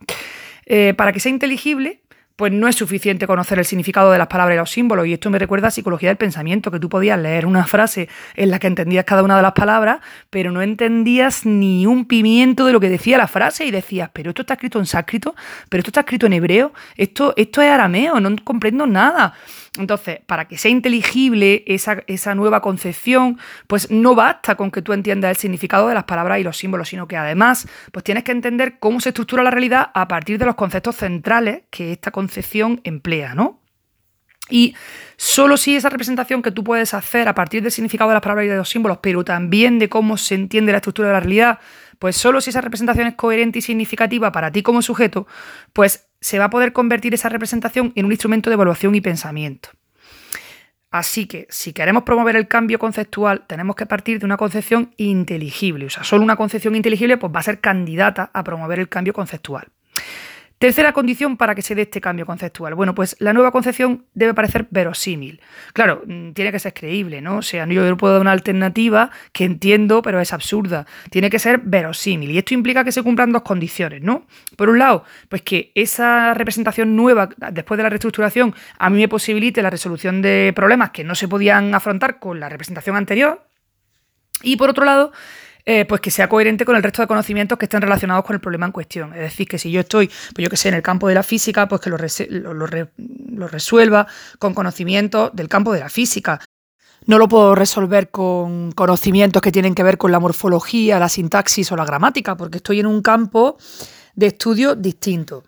Eh, 0.67 0.95
para 0.97 1.13
que 1.13 1.21
sea 1.21 1.31
inteligible, 1.31 2.01
pues 2.37 2.53
no 2.53 2.67
es 2.67 2.75
suficiente 2.75 3.27
conocer 3.27 3.59
el 3.59 3.65
significado 3.65 4.11
de 4.11 4.19
las 4.19 4.27
palabras 4.27 4.57
y 4.57 4.59
los 4.59 4.71
símbolos. 4.71 5.07
Y 5.07 5.13
esto 5.13 5.31
me 5.31 5.39
recuerda 5.39 5.69
a 5.69 5.71
psicología 5.71 6.09
del 6.09 6.17
pensamiento, 6.17 6.71
que 6.71 6.81
tú 6.81 6.89
podías 6.89 7.19
leer 7.19 7.47
una 7.47 7.65
frase 7.65 8.09
en 8.35 8.51
la 8.51 8.59
que 8.59 8.67
entendías 8.67 9.05
cada 9.05 9.23
una 9.23 9.37
de 9.37 9.43
las 9.43 9.53
palabras, 9.53 10.01
pero 10.31 10.51
no 10.51 10.61
entendías 10.61 11.47
ni 11.47 11.87
un 11.87 12.07
pimiento 12.07 12.67
de 12.67 12.73
lo 12.73 12.81
que 12.81 12.89
decía 12.89 13.19
la 13.19 13.29
frase 13.29 13.65
y 13.67 13.71
decías, 13.71 14.11
pero 14.13 14.31
esto 14.31 14.43
está 14.43 14.55
escrito 14.55 14.79
en 14.81 14.87
sánscrito, 14.87 15.35
pero 15.69 15.81
esto 15.81 15.91
está 15.91 16.01
escrito 16.01 16.27
en 16.27 16.33
hebreo, 16.33 16.73
esto, 16.97 17.35
esto 17.37 17.63
es 17.63 17.71
arameo, 17.71 18.19
no 18.19 18.35
comprendo 18.43 18.87
nada. 18.87 19.35
Entonces, 19.77 20.21
para 20.27 20.47
que 20.47 20.57
sea 20.57 20.71
inteligible 20.71 21.65
esa, 21.67 22.05
esa, 22.07 22.35
nueva 22.37 22.61
concepción, 22.61 23.39
pues 23.67 23.91
no 23.91 24.15
basta 24.15 24.55
con 24.55 24.71
que 24.71 24.83
tú 24.83 24.93
entiendas 24.93 25.31
el 25.31 25.37
significado 25.37 25.89
de 25.89 25.95
las 25.95 26.05
palabras 26.05 26.39
y 26.39 26.45
los 26.45 26.57
símbolos, 26.57 26.89
sino 26.89 27.09
que 27.09 27.17
además, 27.17 27.67
pues 27.91 28.05
tienes 28.05 28.23
que 28.23 28.31
entender 28.31 28.79
cómo 28.79 29.01
se 29.01 29.09
estructura 29.09 29.43
la 29.43 29.51
realidad 29.51 29.91
a 29.93 30.07
partir 30.07 30.39
de 30.39 30.47
los 30.47 30.55
conceptos 30.55 30.97
centrales 30.97 31.63
que 31.71 31.91
esta 31.91 32.13
concepción 32.13 32.81
emplea, 32.85 33.35
¿no? 33.35 33.65
Y 34.51 34.77
solo 35.17 35.57
si 35.57 35.75
esa 35.75 35.89
representación 35.89 36.43
que 36.43 36.51
tú 36.51 36.63
puedes 36.63 36.93
hacer 36.93 37.29
a 37.29 37.35
partir 37.35 37.63
del 37.63 37.73
significado 37.73 38.11
de 38.11 38.15
las 38.15 38.23
palabras 38.23 38.45
y 38.45 38.51
de 38.51 38.57
los 38.57 38.69
símbolos, 38.69 38.99
pero 39.01 39.25
también 39.25 39.79
de 39.79 39.89
cómo 39.89 40.19
se 40.19 40.35
entiende 40.35 40.73
la 40.73 40.79
estructura 40.79 41.09
de 41.09 41.15
la 41.15 41.21
realidad, 41.21 41.59
pues 41.99 42.17
solo 42.17 42.41
si 42.43 42.51
esa 42.51 42.61
representación 42.61 43.07
es 43.07 43.15
coherente 43.15 43.61
y 43.61 43.63
significativa 43.63 44.31
para 44.33 44.53
ti 44.53 44.63
como 44.63 44.83
sujeto, 44.83 45.27
pues 45.73 46.09
se 46.25 46.39
va 46.39 46.47
a 46.47 46.51
poder 46.51 46.73
convertir 46.73 47.13
esa 47.13 47.29
representación 47.29 47.93
en 47.97 48.07
un 48.07 48.13
instrumento 48.13 48.49
de 48.49 48.55
evaluación 48.55 48.95
y 48.95 49.03
pensamiento. 49.03 49.69
Así 50.91 51.27
que 51.27 51.47
si 51.51 51.75
queremos 51.75 52.05
promover 52.05 52.35
el 52.35 52.49
cambio 52.49 52.79
conceptual, 52.79 53.45
tenemos 53.47 53.77
que 53.77 53.85
partir 53.85 54.19
de 54.19 54.25
una 54.25 54.39
concepción 54.39 54.95
inteligible. 54.97 55.85
O 55.85 55.91
sea, 55.91 56.03
solo 56.03 56.25
una 56.25 56.37
concepción 56.37 56.77
inteligible 56.77 57.19
pues, 57.19 57.31
va 57.31 57.41
a 57.41 57.43
ser 57.43 57.61
candidata 57.61 58.31
a 58.33 58.43
promover 58.43 58.79
el 58.79 58.89
cambio 58.89 59.13
conceptual. 59.13 59.67
Tercera 60.65 60.95
condición 60.95 61.37
para 61.37 61.55
que 61.55 61.61
se 61.61 61.75
dé 61.75 61.83
este 61.83 62.01
cambio 62.01 62.25
conceptual. 62.25 62.75
Bueno, 62.75 62.95
pues 62.95 63.17
la 63.19 63.35
nueva 63.35 63.53
concepción 63.53 64.07
debe 64.15 64.33
parecer 64.33 64.67
verosímil. 64.71 65.43
Claro, 65.75 66.03
mm, 66.07 66.31
tiene 66.31 66.53
que 66.53 66.59
ser 66.59 66.73
creíble, 66.73 67.21
¿no? 67.21 67.37
O 67.37 67.43
sea, 67.43 67.67
yo 67.67 67.87
no 67.87 67.99
puedo 67.99 68.15
dar 68.15 68.23
una 68.23 68.33
alternativa 68.33 69.11
que 69.33 69.45
entiendo, 69.45 70.01
pero 70.01 70.21
es 70.21 70.33
absurda. 70.33 70.87
Tiene 71.11 71.29
que 71.29 71.39
ser 71.39 71.59
verosímil. 71.59 72.31
Y 72.31 72.39
esto 72.39 72.55
implica 72.55 72.83
que 72.83 72.93
se 72.93 73.03
cumplan 73.03 73.31
dos 73.31 73.43
condiciones, 73.43 74.01
¿no? 74.01 74.27
Por 74.57 74.71
un 74.71 74.79
lado, 74.79 75.05
pues 75.29 75.43
que 75.43 75.71
esa 75.75 76.33
representación 76.33 76.97
nueva, 76.97 77.29
después 77.53 77.77
de 77.77 77.83
la 77.83 77.91
reestructuración, 77.91 78.55
a 78.79 78.89
mí 78.89 79.01
me 79.01 79.09
posibilite 79.09 79.61
la 79.61 79.69
resolución 79.69 80.23
de 80.23 80.51
problemas 80.57 80.93
que 80.93 81.05
no 81.05 81.15
se 81.15 81.29
podían 81.29 81.75
afrontar 81.75 82.19
con 82.19 82.41
la 82.41 82.49
representación 82.49 82.97
anterior. 82.97 83.47
Y 84.43 84.57
por 84.57 84.71
otro 84.71 84.87
lado, 84.87 85.13
eh, 85.67 85.85
pues 85.87 86.01
que 86.01 86.11
sea 86.11 86.29
coherente 86.29 86.65
con 86.65 86.77
el 86.77 86.83
resto 86.83 87.03
de 87.03 87.09
conocimientos 87.09 87.57
que 87.59 87.65
estén 87.65 87.81
relacionados 87.81 88.25
con 88.25 88.35
el 88.35 88.41
problema 88.41 88.67
en 88.67 88.73
cuestión. 88.73 89.15
Es 89.15 89.21
decir, 89.21 89.49
que 89.49 89.59
si 89.59 89.71
yo 89.71 89.81
estoy, 89.81 90.09
pues 90.09 90.45
yo 90.45 90.51
que 90.51 90.57
sé, 90.57 90.69
en 90.69 90.75
el 90.75 90.83
campo 90.83 91.09
de 91.09 91.15
la 91.15 91.23
física, 91.23 91.69
pues 91.69 91.81
que 91.81 91.91
lo, 91.91 91.97
lo 91.97 93.49
resuelva 93.49 94.07
con 94.39 94.53
conocimientos 94.55 95.31
del 95.33 95.49
campo 95.49 95.73
de 95.73 95.81
la 95.81 95.89
física. 95.89 96.41
No 97.07 97.19
lo 97.19 97.29
puedo 97.29 97.55
resolver 97.55 98.11
con 98.11 98.73
conocimientos 98.73 99.43
que 99.43 99.53
tienen 99.53 99.75
que 99.75 99.83
ver 99.83 99.99
con 99.99 100.13
la 100.13 100.21
morfología, 100.21 100.99
la 100.99 101.09
sintaxis 101.09 101.71
o 101.73 101.77
la 101.77 101.85
gramática, 101.85 102.37
porque 102.37 102.59
estoy 102.59 102.81
en 102.81 102.87
un 102.87 103.03
campo 103.03 103.59
de 104.15 104.29
estudio 104.29 104.75
distinto. 104.75 105.45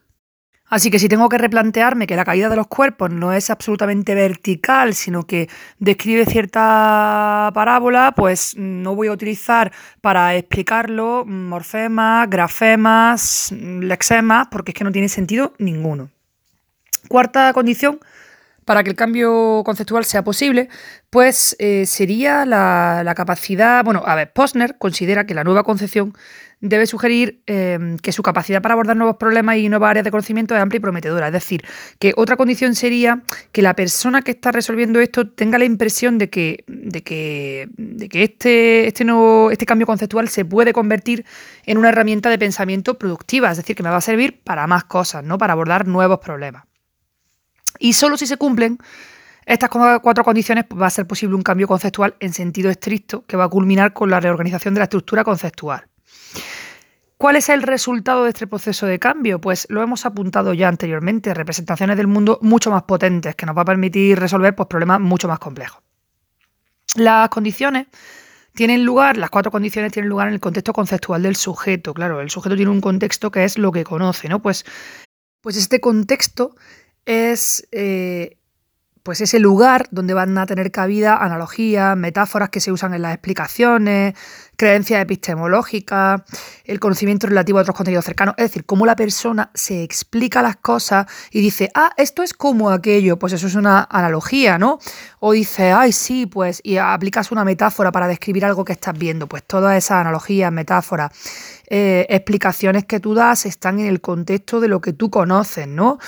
Así 0.68 0.90
que 0.90 0.98
si 0.98 1.08
tengo 1.08 1.28
que 1.28 1.38
replantearme 1.38 2.08
que 2.08 2.16
la 2.16 2.24
caída 2.24 2.48
de 2.48 2.56
los 2.56 2.66
cuerpos 2.66 3.10
no 3.10 3.32
es 3.32 3.50
absolutamente 3.50 4.16
vertical, 4.16 4.94
sino 4.94 5.24
que 5.24 5.48
describe 5.78 6.26
cierta 6.26 7.52
parábola, 7.54 8.12
pues 8.16 8.54
no 8.56 8.96
voy 8.96 9.06
a 9.06 9.12
utilizar 9.12 9.72
para 10.00 10.34
explicarlo 10.34 11.24
morfemas, 11.24 12.28
grafemas, 12.28 13.52
lexemas, 13.52 14.48
porque 14.50 14.72
es 14.72 14.74
que 14.74 14.84
no 14.84 14.90
tiene 14.90 15.08
sentido 15.08 15.54
ninguno. 15.58 16.10
Cuarta 17.08 17.52
condición 17.52 18.00
para 18.66 18.82
que 18.82 18.90
el 18.90 18.96
cambio 18.96 19.62
conceptual 19.64 20.04
sea 20.04 20.24
posible, 20.24 20.68
pues 21.08 21.54
eh, 21.60 21.86
sería 21.86 22.44
la, 22.44 23.14
capacidad, 23.16 23.82
bueno, 23.84 24.02
a 24.04 24.16
ver, 24.16 24.32
Posner 24.32 24.76
considera 24.76 25.24
que 25.24 25.34
la 25.34 25.44
nueva 25.44 25.62
concepción 25.62 26.14
debe 26.60 26.86
sugerir 26.86 27.42
em, 27.46 27.96
que 27.98 28.10
su 28.10 28.22
capacidad 28.22 28.60
para 28.60 28.72
abordar 28.72 28.96
nuevos 28.96 29.18
problemas 29.18 29.58
y 29.58 29.68
nuevas 29.68 29.90
áreas 29.90 30.04
de 30.04 30.10
conocimiento 30.10 30.56
es 30.56 30.60
amplia 30.60 30.78
y 30.78 30.80
prometedora. 30.80 31.28
Es 31.28 31.32
decir, 31.32 31.64
que 32.00 32.12
otra 32.16 32.36
condición 32.36 32.74
sería 32.74 33.22
que 33.52 33.62
la 33.62 33.74
persona 33.74 34.22
que 34.22 34.32
está 34.32 34.50
resolviendo 34.50 34.98
esto 34.98 35.28
tenga 35.28 35.58
la 35.58 35.64
impresión 35.64 36.18
de 36.18 36.28
que, 36.28 36.64
de 36.66 37.02
que, 37.04 37.68
de 37.76 38.08
que 38.08 38.24
este, 38.24 38.88
este, 38.88 39.04
nuevo, 39.04 39.52
este 39.52 39.64
cambio 39.64 39.86
conceptual 39.86 40.28
se 40.28 40.44
puede 40.44 40.72
convertir 40.72 41.24
en 41.66 41.78
una 41.78 41.90
herramienta 41.90 42.30
de 42.30 42.38
pensamiento 42.38 42.98
productiva, 42.98 43.48
es 43.52 43.58
decir, 43.58 43.76
que 43.76 43.84
me 43.84 43.90
va 43.90 43.98
a 43.98 44.00
servir 44.00 44.40
para 44.42 44.66
más 44.66 44.82
cosas, 44.84 45.22
¿no? 45.22 45.38
para 45.38 45.52
abordar 45.52 45.86
nuevos 45.86 46.18
problemas. 46.18 46.65
Y 47.78 47.92
solo 47.92 48.16
si 48.16 48.26
se 48.26 48.36
cumplen 48.36 48.78
estas 49.46 49.70
cuatro 49.70 50.24
condiciones 50.24 50.64
pues, 50.68 50.80
va 50.80 50.86
a 50.86 50.90
ser 50.90 51.06
posible 51.06 51.36
un 51.36 51.42
cambio 51.42 51.68
conceptual 51.68 52.16
en 52.18 52.32
sentido 52.32 52.68
estricto 52.68 53.24
que 53.26 53.36
va 53.36 53.44
a 53.44 53.48
culminar 53.48 53.92
con 53.92 54.10
la 54.10 54.18
reorganización 54.18 54.74
de 54.74 54.80
la 54.80 54.84
estructura 54.84 55.22
conceptual. 55.22 55.86
¿Cuál 57.16 57.36
es 57.36 57.48
el 57.48 57.62
resultado 57.62 58.24
de 58.24 58.30
este 58.30 58.46
proceso 58.46 58.84
de 58.86 58.98
cambio? 58.98 59.40
Pues 59.40 59.66
lo 59.70 59.82
hemos 59.82 60.04
apuntado 60.04 60.52
ya 60.52 60.68
anteriormente, 60.68 61.32
representaciones 61.32 61.96
del 61.96 62.08
mundo 62.08 62.38
mucho 62.42 62.70
más 62.70 62.82
potentes, 62.82 63.34
que 63.36 63.46
nos 63.46 63.56
va 63.56 63.62
a 63.62 63.64
permitir 63.64 64.18
resolver 64.18 64.54
pues, 64.54 64.68
problemas 64.68 65.00
mucho 65.00 65.26
más 65.26 65.38
complejos. 65.38 65.80
Las 66.96 67.28
condiciones 67.30 67.86
tienen 68.54 68.84
lugar, 68.84 69.16
las 69.16 69.30
cuatro 69.30 69.50
condiciones 69.50 69.92
tienen 69.92 70.08
lugar 70.10 70.28
en 70.28 70.34
el 70.34 70.40
contexto 70.40 70.72
conceptual 70.72 71.22
del 71.22 71.36
sujeto. 71.36 71.94
Claro, 71.94 72.20
el 72.20 72.30
sujeto 72.30 72.56
tiene 72.56 72.70
un 72.70 72.80
contexto 72.80 73.30
que 73.30 73.44
es 73.44 73.56
lo 73.56 73.72
que 73.72 73.84
conoce, 73.84 74.28
¿no? 74.28 74.42
Pues, 74.42 74.64
pues 75.40 75.56
este 75.56 75.80
contexto 75.80 76.54
es 77.06 77.66
eh, 77.72 78.36
pues 79.06 79.20
ese 79.20 79.38
lugar 79.38 79.86
donde 79.92 80.14
van 80.14 80.36
a 80.36 80.46
tener 80.46 80.72
cabida 80.72 81.16
analogías, 81.16 81.96
metáforas 81.96 82.50
que 82.50 82.58
se 82.58 82.72
usan 82.72 82.92
en 82.92 83.02
las 83.02 83.14
explicaciones, 83.14 84.14
creencias 84.56 85.00
epistemológicas, 85.00 86.22
el 86.64 86.80
conocimiento 86.80 87.28
relativo 87.28 87.58
a 87.58 87.62
otros 87.62 87.76
contenidos 87.76 88.04
cercanos, 88.04 88.34
es 88.36 88.46
decir, 88.46 88.64
cómo 88.64 88.84
la 88.84 88.96
persona 88.96 89.52
se 89.54 89.84
explica 89.84 90.42
las 90.42 90.56
cosas 90.56 91.06
y 91.30 91.40
dice, 91.40 91.70
ah, 91.76 91.92
esto 91.96 92.24
es 92.24 92.34
como 92.34 92.70
aquello, 92.70 93.16
pues 93.16 93.32
eso 93.32 93.46
es 93.46 93.54
una 93.54 93.86
analogía, 93.88 94.58
¿no? 94.58 94.80
O 95.20 95.30
dice, 95.30 95.70
ay, 95.70 95.92
sí, 95.92 96.26
pues, 96.26 96.60
y 96.64 96.78
aplicas 96.78 97.30
una 97.30 97.44
metáfora 97.44 97.92
para 97.92 98.08
describir 98.08 98.44
algo 98.44 98.64
que 98.64 98.72
estás 98.72 98.98
viendo, 98.98 99.28
pues 99.28 99.44
todas 99.44 99.76
esas 99.76 99.98
analogías, 99.98 100.50
metáforas, 100.50 101.12
eh, 101.68 102.06
explicaciones 102.10 102.84
que 102.84 103.00
tú 103.00 103.14
das 103.14 103.44
están 103.44 103.80
en 103.80 103.86
el 103.86 104.00
contexto 104.00 104.60
de 104.60 104.68
lo 104.68 104.80
que 104.80 104.92
tú 104.92 105.10
conoces, 105.10 105.66
¿no? 105.66 105.98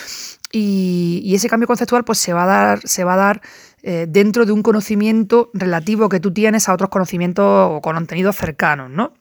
Y, 0.53 1.33
ese 1.35 1.49
cambio 1.49 1.67
conceptual 1.67 2.05
pues, 2.05 2.19
se 2.19 2.33
va 2.33 2.45
a 2.45 2.47
dar, 2.47 2.81
se 2.87 3.03
va 3.03 3.15
a 3.15 3.17
dar 3.17 3.43
eh, 3.83 4.07
dentro 4.09 4.47
de 4.47 4.53
un 4.53 4.63
conocimiento 4.63 5.51
relativo 5.55 6.09
que 6.09 6.21
tú 6.21 6.33
tienes 6.33 6.69
a 6.69 6.75
otros 6.75 6.91
conocimientos 6.91 7.45
o 7.45 7.81
contenidos 7.81 8.37
cercanos, 8.37 8.89
¿no? 8.91 9.15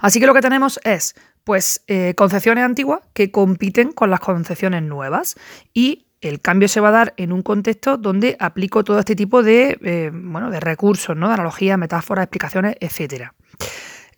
Así 0.00 0.18
que 0.18 0.26
lo 0.26 0.34
que 0.34 0.40
tenemos 0.40 0.80
es 0.82 1.14
pues 1.44 1.84
eh, 1.86 2.14
concepciones 2.16 2.64
antiguas 2.64 3.00
que 3.12 3.30
compiten 3.30 3.92
con 3.92 4.10
las 4.10 4.20
concepciones 4.20 4.82
nuevas 4.82 5.36
y 5.72 6.06
el 6.20 6.40
cambio 6.40 6.68
se 6.68 6.80
va 6.80 6.88
a 6.88 6.92
dar 6.92 7.14
en 7.18 7.32
un 7.32 7.42
contexto 7.42 7.98
donde 7.98 8.36
aplico 8.40 8.82
todo 8.82 8.98
este 8.98 9.14
tipo 9.14 9.42
de, 9.42 10.10
bueno, 10.12 10.50
de 10.50 10.60
recursos, 10.60 11.16
¿no? 11.16 11.28
de 11.28 11.34
analogías, 11.34 11.78
metáforas, 11.78 12.24
explicaciones, 12.24 12.76
etcétera. 12.80 13.34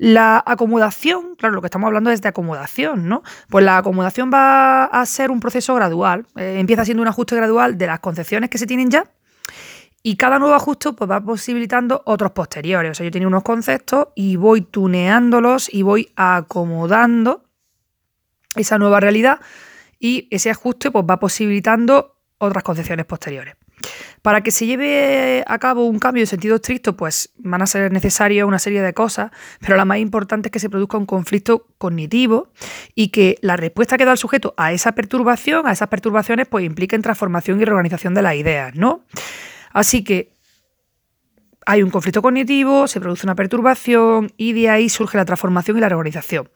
La 0.04 0.42
acomodación, 0.44 1.36
claro, 1.36 1.54
lo 1.54 1.60
que 1.60 1.68
estamos 1.68 1.86
hablando 1.86 2.10
es 2.10 2.20
de 2.20 2.28
acomodación, 2.28 3.06
¿no? 3.06 3.22
Pues 3.48 3.64
la 3.64 3.76
acomodación 3.76 4.32
va 4.34 4.86
a 4.86 5.06
ser 5.06 5.30
un 5.30 5.38
proceso 5.38 5.76
gradual. 5.76 6.26
Eh, 6.34 6.56
empieza 6.58 6.84
siendo 6.84 7.02
un 7.02 7.08
ajuste 7.08 7.36
gradual 7.36 7.78
de 7.78 7.86
las 7.86 8.00
concepciones 8.00 8.50
que 8.50 8.58
se 8.58 8.66
tienen 8.66 8.90
ya 8.90 9.04
y 10.02 10.16
cada 10.16 10.40
nuevo 10.40 10.56
ajuste 10.56 10.92
pues, 10.94 11.08
va 11.08 11.20
posibilitando 11.20 12.02
otros 12.04 12.32
posteriores. 12.32 12.90
O 12.90 12.94
sea, 12.94 13.04
yo 13.04 13.12
tengo 13.12 13.28
unos 13.28 13.44
conceptos 13.44 14.08
y 14.16 14.34
voy 14.34 14.62
tuneándolos 14.62 15.72
y 15.72 15.82
voy 15.82 16.10
acomodando 16.16 17.44
esa 18.56 18.78
nueva 18.78 18.98
realidad 18.98 19.38
y 20.00 20.26
ese 20.32 20.50
ajuste 20.50 20.90
pues, 20.90 21.04
va 21.08 21.20
posibilitando 21.20 22.16
otras 22.38 22.64
concepciones 22.64 23.06
posteriores. 23.06 23.54
Para 24.22 24.42
que 24.42 24.50
se 24.50 24.66
lleve 24.66 25.44
a 25.46 25.58
cabo 25.58 25.86
un 25.86 25.98
cambio 25.98 26.22
en 26.22 26.26
sentido 26.26 26.56
estricto, 26.56 26.96
pues 26.96 27.30
van 27.38 27.62
a 27.62 27.66
ser 27.66 27.90
necesarias 27.92 28.46
una 28.46 28.58
serie 28.58 28.82
de 28.82 28.92
cosas, 28.92 29.30
pero 29.60 29.76
la 29.76 29.84
más 29.84 29.98
importante 29.98 30.48
es 30.48 30.52
que 30.52 30.58
se 30.58 30.70
produzca 30.70 30.96
un 30.96 31.06
conflicto 31.06 31.66
cognitivo 31.78 32.48
y 32.94 33.08
que 33.08 33.36
la 33.40 33.56
respuesta 33.56 33.98
que 33.98 34.04
da 34.04 34.12
el 34.12 34.18
sujeto 34.18 34.54
a 34.56 34.72
esa 34.72 34.92
perturbación, 34.92 35.66
a 35.66 35.72
esas 35.72 35.88
perturbaciones, 35.88 36.46
pues 36.46 36.64
impliquen 36.64 37.02
transformación 37.02 37.60
y 37.60 37.64
reorganización 37.64 38.14
de 38.14 38.22
las 38.22 38.34
ideas, 38.36 38.74
¿no? 38.74 39.04
Así 39.72 40.04
que 40.04 40.32
hay 41.66 41.82
un 41.82 41.90
conflicto 41.90 42.22
cognitivo, 42.22 42.86
se 42.86 43.00
produce 43.00 43.26
una 43.26 43.34
perturbación 43.34 44.32
y 44.36 44.52
de 44.52 44.68
ahí 44.68 44.88
surge 44.88 45.16
la 45.16 45.24
transformación 45.24 45.76
y 45.76 45.80
la 45.80 45.88
reorganización. 45.88 46.50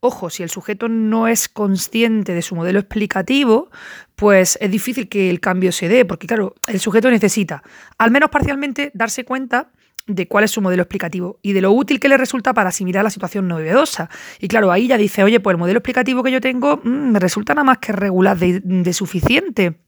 Ojo, 0.00 0.30
si 0.30 0.42
el 0.42 0.50
sujeto 0.50 0.88
no 0.88 1.28
es 1.28 1.48
consciente 1.48 2.34
de 2.34 2.42
su 2.42 2.54
modelo 2.54 2.78
explicativo, 2.78 3.70
pues 4.16 4.58
es 4.60 4.70
difícil 4.70 5.08
que 5.08 5.30
el 5.30 5.40
cambio 5.40 5.72
se 5.72 5.88
dé, 5.88 6.04
porque 6.04 6.26
claro, 6.26 6.54
el 6.66 6.80
sujeto 6.80 7.10
necesita, 7.10 7.62
al 7.98 8.10
menos 8.10 8.30
parcialmente, 8.30 8.90
darse 8.94 9.24
cuenta 9.24 9.70
de 10.06 10.28
cuál 10.28 10.44
es 10.44 10.50
su 10.50 10.60
modelo 10.60 10.82
explicativo 10.82 11.38
y 11.40 11.54
de 11.54 11.62
lo 11.62 11.72
útil 11.72 11.98
que 11.98 12.08
le 12.08 12.18
resulta 12.18 12.52
para 12.52 12.68
asimilar 12.68 13.02
la 13.02 13.10
situación 13.10 13.48
novedosa. 13.48 14.10
Y 14.38 14.48
claro, 14.48 14.70
ahí 14.70 14.86
ya 14.86 14.98
dice, 14.98 15.24
oye, 15.24 15.40
pues 15.40 15.54
el 15.54 15.58
modelo 15.58 15.78
explicativo 15.78 16.22
que 16.22 16.30
yo 16.30 16.40
tengo 16.40 16.80
mm, 16.84 17.12
me 17.12 17.18
resulta 17.18 17.54
nada 17.54 17.64
más 17.64 17.78
que 17.78 17.92
regular 17.92 18.38
de 18.38 18.92
suficiente. 18.92 19.78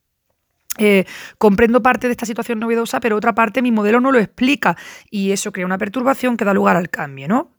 Comprendo 1.39 1.83
parte 1.83 2.07
de 2.07 2.12
esta 2.12 2.27
situación 2.27 2.59
novedosa, 2.59 3.01
pero 3.01 3.16
otra 3.16 3.35
parte 3.35 3.62
mi 3.62 3.72
modelo 3.72 4.01
no 4.01 4.12
lo 4.12 4.18
explica 4.18 4.77
y 5.11 5.33
eso 5.33 5.53
crea 5.53 5.66
una 5.66 5.79
perturbación 5.79 6.37
que 6.37 6.45
da 6.45 6.55
lugar 6.55 6.77
al 6.77 6.91
cambio, 6.91 7.29
¿no? 7.29 7.51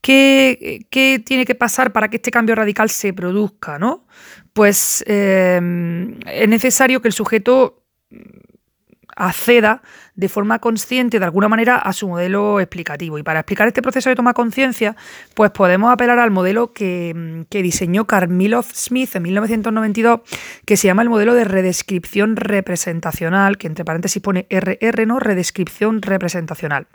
¿Qué, 0.00 0.88
tiene 1.24 1.44
que 1.44 1.54
pasar 1.54 1.92
para 1.92 2.08
que 2.08 2.16
este 2.16 2.30
cambio 2.30 2.54
radical 2.54 2.88
se 2.88 3.12
produzca, 3.12 3.78
¿no? 3.78 4.06
Pues 4.52 5.04
eh, 5.06 5.60
es 6.26 6.48
necesario 6.48 7.02
que 7.02 7.08
el 7.08 7.14
sujeto 7.14 7.82
acceda 9.20 9.82
de 10.14 10.28
forma 10.28 10.58
consciente 10.58 11.18
de 11.18 11.24
alguna 11.24 11.48
manera 11.48 11.76
a 11.76 11.92
su 11.92 12.08
modelo 12.08 12.58
explicativo. 12.58 13.18
Y 13.18 13.22
para 13.22 13.40
explicar 13.40 13.68
este 13.68 13.82
proceso 13.82 14.08
de 14.08 14.16
toma 14.16 14.34
conciencia, 14.34 14.96
pues 15.34 15.50
podemos 15.50 15.92
apelar 15.92 16.18
al 16.18 16.30
modelo 16.30 16.72
que, 16.72 17.44
que 17.50 17.62
diseñó 17.62 18.06
Carmilov 18.06 18.64
Smith 18.74 19.14
en 19.14 19.22
1992, 19.22 20.20
que 20.64 20.76
se 20.76 20.88
llama 20.88 21.02
el 21.02 21.10
modelo 21.10 21.34
de 21.34 21.44
redescripción 21.44 22.36
representacional, 22.36 23.58
que 23.58 23.66
entre 23.66 23.84
paréntesis 23.84 24.22
pone 24.22 24.46
RR, 24.48 25.06
¿no? 25.06 25.20
Redescripción 25.20 26.02
representacional. 26.02 26.88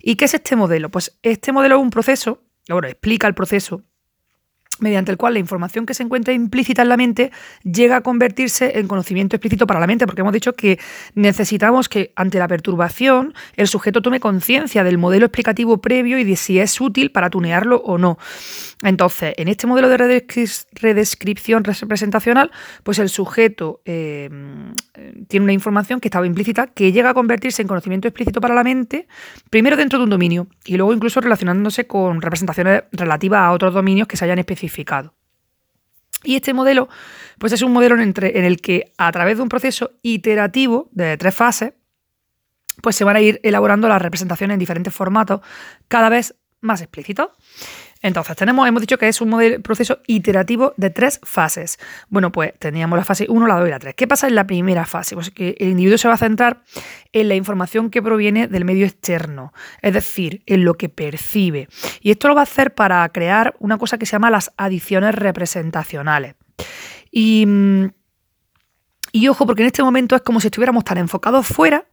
¿Y 0.00 0.16
qué 0.16 0.26
es 0.26 0.34
este 0.34 0.56
modelo? 0.56 0.88
Pues 0.88 1.18
este 1.22 1.52
modelo 1.52 1.76
es 1.76 1.82
un 1.82 1.90
proceso, 1.90 2.42
bueno, 2.68 2.88
explica 2.88 3.26
el 3.26 3.34
proceso 3.34 3.82
mediante 4.82 5.10
el 5.10 5.16
cual 5.16 5.34
la 5.34 5.38
información 5.38 5.86
que 5.86 5.94
se 5.94 6.02
encuentra 6.02 6.34
implícita 6.34 6.82
en 6.82 6.88
la 6.88 6.96
mente 6.96 7.30
llega 7.62 7.96
a 7.96 8.00
convertirse 8.02 8.78
en 8.78 8.88
conocimiento 8.88 9.36
explícito 9.36 9.66
para 9.66 9.80
la 9.80 9.86
mente, 9.86 10.06
porque 10.06 10.20
hemos 10.20 10.32
dicho 10.32 10.52
que 10.52 10.78
necesitamos 11.14 11.88
que 11.88 12.12
ante 12.16 12.38
la 12.38 12.48
perturbación 12.48 13.34
el 13.56 13.68
sujeto 13.68 14.02
tome 14.02 14.20
conciencia 14.20 14.84
del 14.84 14.98
modelo 14.98 15.26
explicativo 15.26 15.78
previo 15.78 16.18
y 16.18 16.24
de 16.24 16.36
si 16.36 16.58
es 16.58 16.80
útil 16.80 17.12
para 17.12 17.30
tunearlo 17.30 17.76
o 17.76 17.96
no. 17.96 18.18
Entonces, 18.82 19.34
en 19.36 19.48
este 19.48 19.66
modelo 19.66 19.88
de 19.88 20.24
redescripción 20.72 21.62
representacional, 21.62 22.50
pues 22.82 22.98
el 22.98 23.08
sujeto 23.08 23.80
eh, 23.84 24.28
tiene 25.28 25.44
una 25.44 25.52
información 25.52 26.00
que 26.00 26.08
estaba 26.08 26.26
implícita 26.26 26.66
que 26.66 26.90
llega 26.90 27.10
a 27.10 27.14
convertirse 27.14 27.62
en 27.62 27.68
conocimiento 27.68 28.08
explícito 28.08 28.40
para 28.40 28.54
la 28.54 28.64
mente, 28.64 29.06
primero 29.50 29.76
dentro 29.76 29.98
de 29.98 30.04
un 30.04 30.10
dominio 30.10 30.48
y 30.64 30.76
luego 30.76 30.92
incluso 30.92 31.20
relacionándose 31.20 31.86
con 31.86 32.20
representaciones 32.20 32.82
relativas 32.92 33.40
a 33.40 33.52
otros 33.52 33.72
dominios 33.72 34.08
que 34.08 34.16
se 34.16 34.24
hayan 34.24 34.40
especificado 34.40 35.14
y 36.24 36.36
este 36.36 36.54
modelo, 36.54 36.88
pues 37.38 37.52
es 37.52 37.62
un 37.62 37.72
modelo 37.72 38.00
en 38.00 38.44
el 38.44 38.60
que 38.60 38.92
a 38.96 39.10
través 39.12 39.36
de 39.36 39.42
un 39.42 39.48
proceso 39.48 39.92
iterativo 40.02 40.88
de 40.92 41.16
tres 41.16 41.34
fases, 41.34 41.74
pues 42.80 42.96
se 42.96 43.04
van 43.04 43.16
a 43.16 43.20
ir 43.20 43.40
elaborando 43.42 43.88
las 43.88 44.00
representaciones 44.00 44.54
en 44.54 44.60
diferentes 44.60 44.94
formatos, 44.94 45.40
cada 45.88 46.08
vez 46.08 46.34
más 46.60 46.80
explícitos. 46.80 47.28
Entonces, 48.02 48.36
tenemos, 48.36 48.66
hemos 48.68 48.80
dicho 48.80 48.98
que 48.98 49.08
es 49.08 49.20
un 49.20 49.62
proceso 49.62 50.00
iterativo 50.06 50.74
de 50.76 50.90
tres 50.90 51.20
fases. 51.22 51.78
Bueno, 52.08 52.32
pues 52.32 52.52
teníamos 52.58 52.98
la 52.98 53.04
fase 53.04 53.26
1, 53.28 53.46
la 53.46 53.58
2 53.58 53.68
y 53.68 53.70
la 53.70 53.78
3. 53.78 53.94
¿Qué 53.94 54.08
pasa 54.08 54.26
en 54.26 54.34
la 54.34 54.46
primera 54.46 54.84
fase? 54.84 55.14
Pues 55.14 55.30
que 55.30 55.54
el 55.58 55.68
individuo 55.70 55.96
se 55.96 56.08
va 56.08 56.14
a 56.14 56.18
centrar 56.18 56.62
en 57.12 57.28
la 57.28 57.36
información 57.36 57.90
que 57.90 58.02
proviene 58.02 58.48
del 58.48 58.64
medio 58.64 58.84
externo, 58.84 59.52
es 59.80 59.94
decir, 59.94 60.42
en 60.46 60.64
lo 60.64 60.74
que 60.74 60.88
percibe. 60.88 61.68
Y 62.00 62.10
esto 62.10 62.28
lo 62.28 62.34
va 62.34 62.40
a 62.40 62.44
hacer 62.44 62.74
para 62.74 63.08
crear 63.10 63.54
una 63.60 63.78
cosa 63.78 63.98
que 63.98 64.06
se 64.06 64.12
llama 64.12 64.30
las 64.30 64.52
adiciones 64.56 65.14
representacionales. 65.14 66.34
Y, 67.10 67.44
mm, 67.46 67.90
y 69.12 69.28
ojo, 69.28 69.46
porque 69.46 69.62
en 69.62 69.66
este 69.66 69.82
momento 69.82 70.16
es 70.16 70.22
como 70.22 70.40
si 70.40 70.48
estuviéramos 70.48 70.84
tan 70.84 70.98
enfocados 70.98 71.46
fuera 71.46 71.86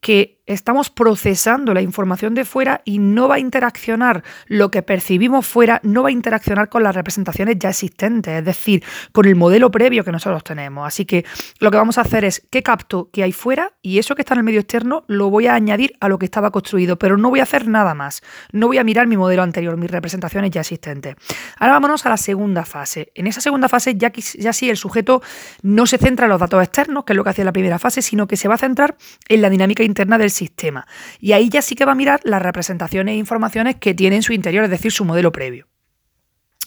que 0.00 0.35
estamos 0.46 0.90
procesando 0.90 1.74
la 1.74 1.82
información 1.82 2.34
de 2.34 2.44
fuera 2.44 2.82
y 2.84 2.98
no 2.98 3.28
va 3.28 3.36
a 3.36 3.38
interaccionar 3.38 4.22
lo 4.46 4.70
que 4.70 4.82
percibimos 4.82 5.46
fuera, 5.46 5.80
no 5.82 6.02
va 6.02 6.08
a 6.08 6.12
interaccionar 6.12 6.68
con 6.68 6.82
las 6.82 6.94
representaciones 6.94 7.56
ya 7.58 7.70
existentes, 7.70 8.38
es 8.38 8.44
decir, 8.44 8.84
con 9.12 9.26
el 9.26 9.34
modelo 9.34 9.70
previo 9.70 10.04
que 10.04 10.12
nosotros 10.12 10.44
tenemos. 10.44 10.86
Así 10.86 11.04
que 11.04 11.24
lo 11.58 11.70
que 11.70 11.76
vamos 11.76 11.98
a 11.98 12.02
hacer 12.02 12.24
es 12.24 12.46
qué 12.50 12.62
capto 12.62 13.10
que 13.12 13.22
hay 13.22 13.32
fuera 13.32 13.72
y 13.82 13.98
eso 13.98 14.14
que 14.14 14.22
está 14.22 14.34
en 14.34 14.38
el 14.38 14.44
medio 14.44 14.60
externo 14.60 15.04
lo 15.08 15.30
voy 15.30 15.48
a 15.48 15.54
añadir 15.54 15.94
a 16.00 16.08
lo 16.08 16.18
que 16.18 16.24
estaba 16.24 16.50
construido, 16.50 16.98
pero 16.98 17.16
no 17.16 17.30
voy 17.30 17.40
a 17.40 17.44
hacer 17.44 17.66
nada 17.66 17.94
más. 17.94 18.22
No 18.52 18.68
voy 18.68 18.78
a 18.78 18.84
mirar 18.84 19.06
mi 19.06 19.16
modelo 19.16 19.42
anterior, 19.42 19.76
mis 19.76 19.90
representaciones 19.90 20.50
ya 20.50 20.60
existentes. 20.60 21.16
Ahora 21.58 21.74
vámonos 21.74 22.06
a 22.06 22.08
la 22.08 22.16
segunda 22.16 22.64
fase. 22.64 23.10
En 23.14 23.26
esa 23.26 23.40
segunda 23.40 23.68
fase 23.68 23.96
ya, 23.96 24.12
sí 24.52 24.70
el 24.70 24.76
sujeto 24.76 25.22
no 25.62 25.86
se 25.86 25.98
centra 25.98 26.26
en 26.26 26.30
los 26.30 26.40
datos 26.40 26.62
externos, 26.62 27.04
que 27.04 27.12
es 27.12 27.16
lo 27.16 27.24
que 27.24 27.30
hacía 27.30 27.44
la 27.44 27.52
primera 27.52 27.78
fase, 27.78 28.02
sino 28.02 28.26
que 28.26 28.36
se 28.36 28.48
va 28.48 28.54
a 28.54 28.58
centrar 28.58 28.96
en 29.28 29.42
la 29.42 29.50
dinámica 29.50 29.82
interna 29.82 30.18
del 30.18 30.30
sistema. 30.36 30.86
Y 31.18 31.32
ahí 31.32 31.48
ya 31.48 31.62
sí 31.62 31.74
que 31.74 31.84
va 31.84 31.92
a 31.92 31.96
mirar 31.96 32.20
las 32.24 32.42
representaciones 32.42 33.14
e 33.14 33.16
informaciones 33.16 33.76
que 33.76 33.94
tiene 33.94 34.16
en 34.16 34.22
su 34.22 34.32
interior, 34.32 34.64
es 34.64 34.70
decir, 34.70 34.92
su 34.92 35.04
modelo 35.04 35.32
previo. 35.32 35.66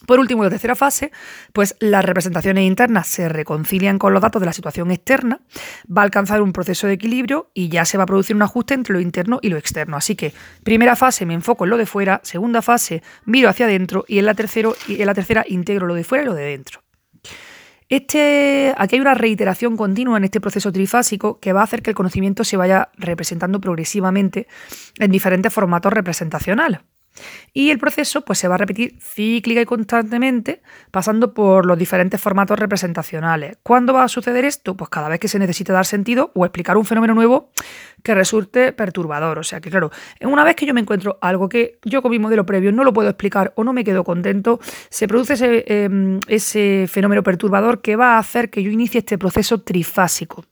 Por 0.05 0.19
último, 0.19 0.43
la 0.43 0.49
tercera 0.49 0.75
fase, 0.75 1.11
pues 1.53 1.75
las 1.79 2.05
representaciones 2.05 2.63
internas 2.63 3.07
se 3.07 3.27
reconcilian 3.27 3.99
con 3.99 4.13
los 4.13 4.21
datos 4.21 4.39
de 4.39 4.45
la 4.45 4.53
situación 4.53 4.91
externa, 4.91 5.41
va 5.85 6.01
a 6.01 6.05
alcanzar 6.05 6.41
un 6.41 6.53
proceso 6.53 6.87
de 6.87 6.93
equilibrio 6.93 7.51
y 7.53 7.69
ya 7.69 7.85
se 7.85 7.97
va 7.97 8.03
a 8.03 8.07
producir 8.07 8.35
un 8.35 8.41
ajuste 8.41 8.73
entre 8.73 8.93
lo 8.93 9.01
interno 9.01 9.39
y 9.41 9.49
lo 9.49 9.57
externo. 9.57 9.97
Así 9.97 10.15
que, 10.15 10.33
primera 10.63 10.95
fase 10.95 11.25
me 11.25 11.33
enfoco 11.33 11.65
en 11.65 11.69
lo 11.69 11.77
de 11.77 11.85
fuera, 11.85 12.21
segunda 12.23 12.61
fase 12.61 13.03
miro 13.25 13.49
hacia 13.49 13.65
adentro 13.65 14.05
y 14.07 14.19
en 14.19 14.25
la, 14.25 14.33
tercero, 14.33 14.75
y 14.87 15.01
en 15.01 15.05
la 15.05 15.13
tercera 15.13 15.45
integro 15.47 15.85
lo 15.85 15.95
de 15.95 16.03
fuera 16.03 16.23
y 16.23 16.27
lo 16.27 16.33
de 16.33 16.43
dentro. 16.43 16.81
Este, 17.89 18.71
aquí 18.77 18.95
hay 18.95 19.01
una 19.01 19.15
reiteración 19.15 19.75
continua 19.75 20.17
en 20.17 20.23
este 20.23 20.39
proceso 20.39 20.71
trifásico 20.71 21.39
que 21.39 21.53
va 21.53 21.61
a 21.61 21.63
hacer 21.63 21.81
que 21.81 21.89
el 21.89 21.95
conocimiento 21.95 22.43
se 22.43 22.55
vaya 22.55 22.89
representando 22.97 23.59
progresivamente 23.59 24.47
en 24.99 25.09
diferentes 25.09 25.51
formatos 25.51 25.91
representacionales. 25.91 26.81
Y 27.53 27.71
el 27.71 27.79
proceso 27.79 28.21
pues, 28.21 28.39
se 28.39 28.47
va 28.47 28.55
a 28.55 28.57
repetir 28.57 28.97
cíclica 29.01 29.61
y 29.61 29.65
constantemente, 29.65 30.61
pasando 30.91 31.33
por 31.33 31.65
los 31.65 31.77
diferentes 31.77 32.19
formatos 32.19 32.59
representacionales. 32.59 33.57
¿Cuándo 33.63 33.93
va 33.93 34.03
a 34.03 34.07
suceder 34.07 34.45
esto? 34.45 34.75
Pues 34.75 34.89
cada 34.89 35.09
vez 35.09 35.19
que 35.19 35.27
se 35.27 35.39
necesite 35.39 35.71
dar 35.71 35.85
sentido 35.85 36.31
o 36.35 36.45
explicar 36.45 36.77
un 36.77 36.85
fenómeno 36.85 37.13
nuevo 37.13 37.51
que 38.03 38.15
resulte 38.15 38.71
perturbador. 38.73 39.39
O 39.39 39.43
sea 39.43 39.61
que, 39.61 39.69
claro, 39.69 39.91
una 40.21 40.43
vez 40.43 40.55
que 40.55 40.65
yo 40.65 40.73
me 40.73 40.81
encuentro 40.81 41.17
algo 41.21 41.49
que 41.49 41.79
yo 41.83 42.01
con 42.01 42.11
mi 42.11 42.19
modelo 42.19 42.45
previo 42.45 42.71
no 42.71 42.83
lo 42.83 42.93
puedo 42.93 43.09
explicar 43.09 43.53
o 43.55 43.63
no 43.63 43.73
me 43.73 43.83
quedo 43.83 44.03
contento, 44.03 44.59
se 44.89 45.07
produce 45.07 45.33
ese, 45.33 45.65
em, 45.67 46.19
ese 46.27 46.85
fenómeno 46.87 47.23
perturbador 47.23 47.81
que 47.81 47.95
va 47.95 48.15
a 48.15 48.19
hacer 48.19 48.49
que 48.49 48.63
yo 48.63 48.71
inicie 48.71 48.99
este 48.99 49.17
proceso 49.17 49.61
trifásico 49.61 50.45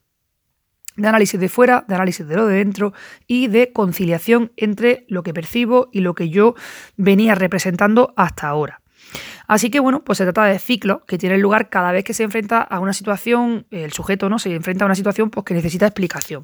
de 0.98 1.08
análisis 1.08 1.40
de 1.40 1.48
fuera, 1.48 1.84
de 1.88 1.94
análisis 1.94 2.26
de 2.26 2.36
lo 2.36 2.46
de 2.46 2.56
dentro 2.56 2.92
y 3.26 3.46
de 3.46 3.72
conciliación 3.72 4.52
entre 4.56 5.04
lo 5.08 5.22
que 5.22 5.32
percibo 5.32 5.88
y 5.92 6.00
lo 6.00 6.14
que 6.14 6.28
yo 6.28 6.54
venía 6.96 7.34
representando 7.34 8.12
hasta 8.16 8.48
ahora. 8.48 8.82
Así 9.46 9.70
que 9.70 9.80
bueno, 9.80 10.04
pues 10.04 10.18
se 10.18 10.24
trata 10.24 10.44
de 10.44 10.58
ciclos 10.58 11.00
que 11.06 11.16
tienen 11.16 11.40
lugar 11.40 11.70
cada 11.70 11.90
vez 11.90 12.04
que 12.04 12.12
se 12.12 12.22
enfrenta 12.22 12.60
a 12.60 12.80
una 12.80 12.92
situación, 12.92 13.66
el 13.70 13.92
sujeto 13.92 14.28
no 14.28 14.38
se 14.38 14.54
enfrenta 14.54 14.84
a 14.84 14.86
una 14.86 14.94
situación 14.94 15.30
pues, 15.30 15.44
que 15.46 15.54
necesita 15.54 15.86
explicación 15.86 16.42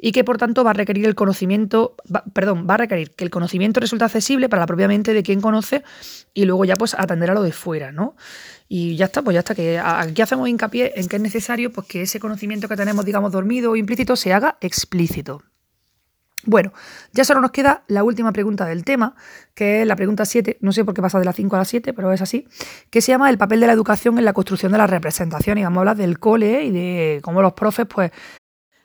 y 0.00 0.12
que 0.12 0.24
por 0.24 0.38
tanto 0.38 0.64
va 0.64 0.70
a 0.70 0.72
requerir 0.72 1.04
el 1.04 1.14
conocimiento, 1.14 1.96
perdón, 2.32 2.66
va 2.68 2.74
a 2.74 2.78
requerir 2.78 3.10
que 3.10 3.24
el 3.24 3.30
conocimiento 3.30 3.80
resulte 3.80 4.06
accesible 4.06 4.48
para 4.48 4.60
la 4.60 4.66
propia 4.66 4.88
mente 4.88 5.12
de 5.12 5.22
quien 5.22 5.42
conoce 5.42 5.84
y 6.32 6.46
luego 6.46 6.64
ya 6.64 6.76
pues 6.76 6.94
atender 6.94 7.30
a 7.30 7.34
lo 7.34 7.42
de 7.42 7.52
fuera, 7.52 7.92
¿no? 7.92 8.16
Y 8.68 8.96
ya 8.96 9.06
está, 9.06 9.22
pues 9.22 9.34
ya 9.34 9.40
está, 9.40 9.54
que 9.54 9.78
aquí 9.78 10.22
hacemos 10.22 10.48
hincapié 10.48 10.92
en 10.96 11.08
que 11.08 11.16
es 11.16 11.22
necesario 11.22 11.72
pues, 11.72 11.86
que 11.86 12.02
ese 12.02 12.18
conocimiento 12.18 12.68
que 12.68 12.76
tenemos, 12.76 13.04
digamos, 13.04 13.32
dormido 13.32 13.70
o 13.70 13.76
implícito 13.76 14.16
se 14.16 14.32
haga 14.32 14.58
explícito. 14.60 15.42
Bueno, 16.44 16.72
ya 17.12 17.24
solo 17.24 17.40
nos 17.40 17.50
queda 17.50 17.82
la 17.88 18.04
última 18.04 18.32
pregunta 18.32 18.66
del 18.66 18.84
tema, 18.84 19.16
que 19.54 19.82
es 19.82 19.86
la 19.86 19.96
pregunta 19.96 20.24
7, 20.24 20.58
no 20.60 20.72
sé 20.72 20.84
por 20.84 20.94
qué 20.94 21.02
pasa 21.02 21.18
de 21.18 21.24
la 21.24 21.32
5 21.32 21.56
a 21.56 21.58
la 21.58 21.64
7, 21.64 21.92
pero 21.92 22.12
es 22.12 22.22
así, 22.22 22.46
que 22.88 23.00
se 23.00 23.10
llama 23.10 23.30
el 23.30 23.38
papel 23.38 23.58
de 23.58 23.66
la 23.66 23.72
educación 23.72 24.16
en 24.18 24.24
la 24.24 24.32
construcción 24.32 24.70
de 24.70 24.78
la 24.78 24.86
representación. 24.86 25.58
Y 25.58 25.64
vamos 25.64 25.78
a 25.78 25.80
hablar 25.80 25.96
del 25.96 26.20
cole 26.20 26.64
y 26.64 26.70
de 26.70 27.20
cómo 27.22 27.42
los 27.42 27.54
profes, 27.54 27.86
pues, 27.86 28.12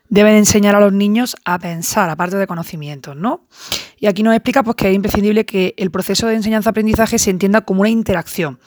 deben 0.08 0.34
enseñar 0.34 0.74
a 0.74 0.80
los 0.80 0.92
niños 0.92 1.36
a 1.44 1.58
pensar, 1.58 2.10
aparte 2.10 2.36
de 2.36 2.46
conocimientos, 2.46 3.16
¿no? 3.16 3.46
Y 3.96 4.08
aquí 4.08 4.22
nos 4.22 4.34
explica 4.34 4.62
pues, 4.62 4.76
que 4.76 4.90
es 4.90 4.94
imprescindible 4.94 5.46
que 5.46 5.74
el 5.78 5.90
proceso 5.90 6.26
de 6.26 6.34
enseñanza-aprendizaje 6.34 7.18
se 7.18 7.30
entienda 7.30 7.62
como 7.62 7.80
una 7.80 7.88
interacción. 7.90 8.58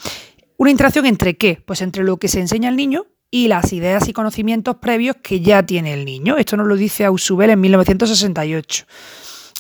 ¿Una 0.58 0.72
interacción 0.72 1.06
entre 1.06 1.36
qué? 1.36 1.62
Pues 1.66 1.82
entre 1.82 2.04
lo 2.04 2.18
que 2.18 2.30
se 2.30 2.40
enseña 2.40 2.70
al 2.70 2.78
niño 2.78 3.08
y 3.30 3.50
las 3.50 3.74
ideas 3.74 4.08
y 4.08 4.14
conocimientos 4.14 4.78
previos 4.78 5.18
que 5.22 5.42
ya 5.42 5.66
tiene 5.66 5.94
el 5.94 6.06
niño. 6.06 6.38
Esto 6.38 6.56
nos 6.56 6.68
lo 6.68 6.78
dice 6.78 7.04
Ausubel 7.04 7.50
en 7.50 7.60
1968. 7.60 8.86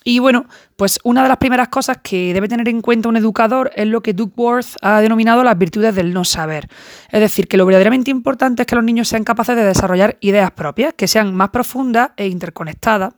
Y 0.08 0.20
bueno, 0.20 0.46
pues 0.78 1.00
una 1.04 1.24
de 1.24 1.30
las 1.30 1.38
primeras 1.40 1.68
cosas 1.68 1.98
que 2.02 2.34
debe 2.34 2.48
tener 2.48 2.70
en 2.70 2.82
cuenta 2.82 3.10
un 3.10 3.18
educador 3.18 3.72
es 3.76 3.88
lo 3.88 4.02
que 4.02 4.14
Duckworth 4.14 4.78
ha 4.82 5.02
denominado 5.02 5.44
las 5.44 5.58
virtudes 5.58 5.96
del 5.96 6.14
no 6.14 6.24
saber. 6.24 6.70
Es 7.12 7.20
decir, 7.20 7.48
que 7.48 7.58
lo 7.58 7.66
verdaderamente 7.66 8.12
importante 8.12 8.62
es 8.62 8.68
que 8.68 8.76
los 8.76 8.84
niños 8.84 9.08
sean 9.10 9.24
capaces 9.24 9.56
de 9.56 9.66
desarrollar 9.66 10.18
ideas 10.22 10.52
propias, 10.52 10.94
que 10.94 11.08
sean 11.08 11.36
más 11.36 11.50
profundas 11.50 12.12
e 12.16 12.28
interconectadas 12.28 13.16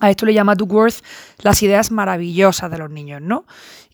A 0.00 0.10
esto 0.10 0.26
le 0.26 0.34
llama 0.34 0.54
Duckworth 0.54 1.04
las 1.42 1.62
ideas 1.62 1.90
maravillosas 1.90 2.70
de 2.70 2.78
los 2.78 2.90
niños, 2.90 3.20
¿no? 3.20 3.44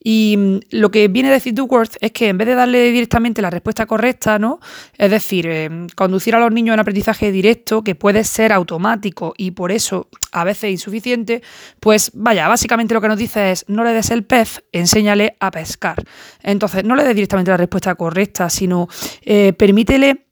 Y 0.07 0.36
mm, 0.36 0.61
lo 0.70 0.90
que 0.90 1.09
viene 1.09 1.30
a 1.30 1.32
decir 1.32 1.55
Duckworth 1.55 1.96
es 2.00 2.12
que 2.12 2.28
en 2.28 2.38
vez 2.38 2.46
de 2.46 2.55
darle 2.55 2.92
directamente 2.92 3.40
la 3.40 3.50
respuesta 3.50 3.86
correcta, 3.86 4.38
¿no? 4.38 4.61
Es 4.98 5.11
decir, 5.11 5.46
eh, 5.48 5.86
conducir 5.96 6.34
a 6.34 6.38
los 6.38 6.52
niños 6.52 6.72
a 6.72 6.74
un 6.74 6.80
aprendizaje 6.80 7.32
directo 7.32 7.82
que 7.82 7.94
puede 7.94 8.22
ser 8.22 8.52
automático 8.52 9.34
y 9.36 9.52
por 9.52 9.72
eso 9.72 10.09
a 10.30 10.44
veces 10.44 10.70
insuficiente, 10.70 11.42
pues 11.80 12.11
vaya, 12.12 12.46
básicamente 12.48 12.92
lo 12.92 13.00
que 13.00 13.09
nos 13.09 13.18
dice 13.18 13.50
es 13.50 13.64
no 13.66 13.82
le 13.82 13.92
des 13.92 14.11
el 14.11 14.24
pez, 14.24 14.62
enséñale 14.72 15.36
a 15.40 15.50
pescar. 15.50 16.05
Entonces, 16.42 16.84
no 16.84 16.96
le 16.96 17.05
des 17.05 17.14
directamente 17.14 17.50
la 17.50 17.57
respuesta 17.57 17.94
correcta, 17.94 18.50
sino 18.50 18.88
eh, 19.22 19.55
permítele 19.55 20.26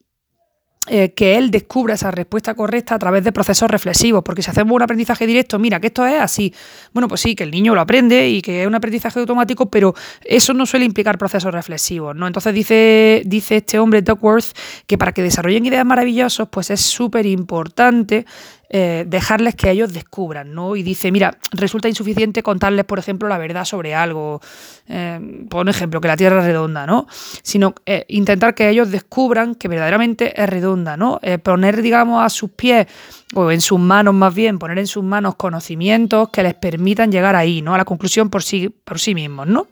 eh, 0.89 1.13
que 1.15 1.37
él 1.39 1.53
descubra 1.53 1.95
esa 1.95 2.11
respuesta 2.11 2.55
correcta 2.55 2.97
a 2.97 2.99
través 2.99 3.23
de 3.23 3.31
procesos 3.31 3.71
reflexivos, 3.71 4.25
porque 4.25 4.43
si 4.43 4.51
hacemos 4.51 4.75
un 4.75 4.83
aprendizaje 4.83 5.29
directo, 5.29 5.61
mira 5.61 5.79
que 5.79 5.87
esto 5.87 6.05
es 6.05 6.21
así, 6.21 6.53
bueno, 6.93 7.07
pues 7.07 7.21
sí, 7.21 7.37
que 7.37 7.45
el 7.45 7.53
niño 7.53 7.73
lo 7.77 7.81
aprende 7.81 8.29
y 8.29 8.43
que 8.43 8.63
es 8.63 8.67
un 8.67 8.75
aprendizaje 8.75 9.21
automático, 9.21 9.71
pero 9.71 9.95
eso 10.25 10.55
no 10.55 10.67
suele 10.67 10.85
implicar 10.85 11.19
procesos 11.19 11.55
reflexivos, 11.55 12.17
¿no? 12.17 12.27
Entonces 12.27 12.53
dice, 12.53 13.23
dice 13.27 13.59
este 13.59 13.79
hombre, 13.79 14.03
Duckworth, 14.03 14.57
que 14.89 14.99
para 14.99 15.13
que 15.13 15.23
desarrollen 15.23 15.65
ideas 15.67 15.87
maravillosas, 15.87 16.49
pues 16.51 16.71
es 16.71 16.81
súper 16.81 17.27
importante 17.27 18.27
eh, 18.75 19.05
dejarles 19.07 19.55
que 19.55 19.71
ellos 19.71 19.93
descubran, 19.93 20.55
¿no? 20.55 20.77
Y 20.77 20.83
dice, 20.83 21.13
mira, 21.13 21.37
resulta 21.51 21.91
insuficiente 21.91 22.43
contarles, 22.43 22.87
por 22.87 22.99
ejemplo, 22.99 23.29
la 23.29 23.37
verdad 23.37 23.67
sobre 23.67 23.95
algo, 23.95 24.41
eh, 24.89 25.21
por 25.51 25.69
ejemplo, 25.69 26.01
que 26.01 26.09
la 26.09 26.17
Tierra 26.17 26.39
es 26.41 26.47
redonda, 26.47 26.87
¿no? 26.87 27.07
Sino 27.43 27.75
eh, 27.85 28.07
intentar 28.09 28.55
que 28.55 28.71
ellos 28.71 28.91
descubran 28.91 29.57
que 29.57 29.69
verdaderamente 29.69 30.41
es 30.41 30.49
redonda, 30.49 30.97
¿no? 30.97 31.21
poner, 31.43 31.83
digamos, 31.83 32.25
a 32.25 32.31
sus 32.31 32.51
pies, 32.51 32.87
o 33.35 33.51
en 33.51 33.61
sus 33.61 33.79
manos 33.79 34.15
más 34.15 34.35
bien, 34.35 34.59
poner 34.59 34.79
en 34.79 34.87
sus 34.87 35.05
manos 35.05 35.35
conocimientos 35.35 36.31
que 36.31 36.43
les 36.43 36.55
permitan 36.55 37.13
llegar 37.13 37.37
ahí, 37.37 37.61
¿no? 37.61 37.75
A 37.75 37.79
la 37.79 37.85
conclusión 37.85 38.31
por 38.31 38.43
sí, 38.43 38.71
por 38.71 38.99
sí 38.99 39.15
mismos, 39.15 39.47
¿no? 39.49 39.67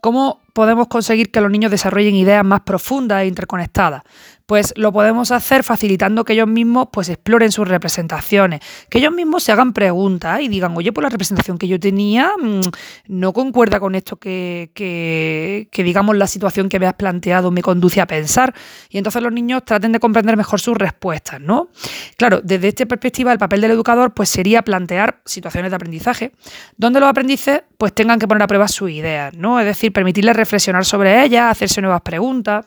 ¿Cómo 0.00 0.40
podemos 0.52 0.88
conseguir 0.88 1.30
que 1.30 1.40
los 1.40 1.50
niños 1.50 1.70
desarrollen 1.70 2.14
ideas 2.14 2.44
más 2.44 2.60
profundas 2.60 3.22
e 3.22 3.26
interconectadas? 3.26 4.02
Pues 4.46 4.74
lo 4.76 4.92
podemos 4.92 5.30
hacer 5.30 5.62
facilitando 5.62 6.24
que 6.24 6.34
ellos 6.34 6.48
mismos 6.48 6.88
pues 6.92 7.08
exploren 7.08 7.52
sus 7.52 7.66
representaciones, 7.66 8.60
que 8.90 8.98
ellos 8.98 9.12
mismos 9.12 9.44
se 9.44 9.52
hagan 9.52 9.72
preguntas 9.72 10.40
y 10.40 10.48
digan, 10.48 10.76
oye, 10.76 10.92
pues 10.92 11.02
la 11.02 11.08
representación 11.08 11.58
que 11.58 11.68
yo 11.68 11.80
tenía 11.80 12.32
mm, 12.38 12.60
no 13.06 13.32
concuerda 13.32 13.80
con 13.80 13.94
esto 13.94 14.16
que, 14.16 14.70
que, 14.74 15.82
digamos, 15.82 16.16
la 16.16 16.26
situación 16.26 16.68
que 16.68 16.78
me 16.78 16.86
has 16.86 16.94
planteado 16.94 17.50
me 17.50 17.62
conduce 17.62 18.00
a 18.00 18.06
pensar. 18.06 18.54
Y 18.90 18.98
entonces 18.98 19.22
los 19.22 19.32
niños 19.32 19.64
traten 19.64 19.92
de 19.92 20.00
comprender 20.00 20.36
mejor 20.36 20.60
sus 20.60 20.76
respuestas, 20.76 21.40
¿no? 21.40 21.68
Claro, 22.16 22.40
desde 22.42 22.68
esta 22.68 22.84
perspectiva, 22.84 23.32
el 23.32 23.38
papel 23.38 23.60
del 23.60 23.70
educador 23.70 24.12
pues 24.12 24.28
sería 24.28 24.62
plantear 24.62 25.22
situaciones 25.24 25.70
de 25.70 25.76
aprendizaje 25.76 26.32
donde 26.76 27.00
los 27.00 27.08
aprendices 27.08 27.62
pues 27.78 27.94
tengan 27.94 28.18
que 28.18 28.28
poner 28.28 28.42
a 28.42 28.46
prueba 28.46 28.68
sus 28.68 28.90
ideas, 28.90 29.34
¿no? 29.34 29.58
Es 29.58 29.66
decir, 29.66 29.92
permitirles 29.92 30.36
reflexionar 30.42 30.84
sobre 30.84 31.24
ellas, 31.24 31.50
hacerse 31.50 31.80
nuevas 31.80 32.02
preguntas. 32.02 32.66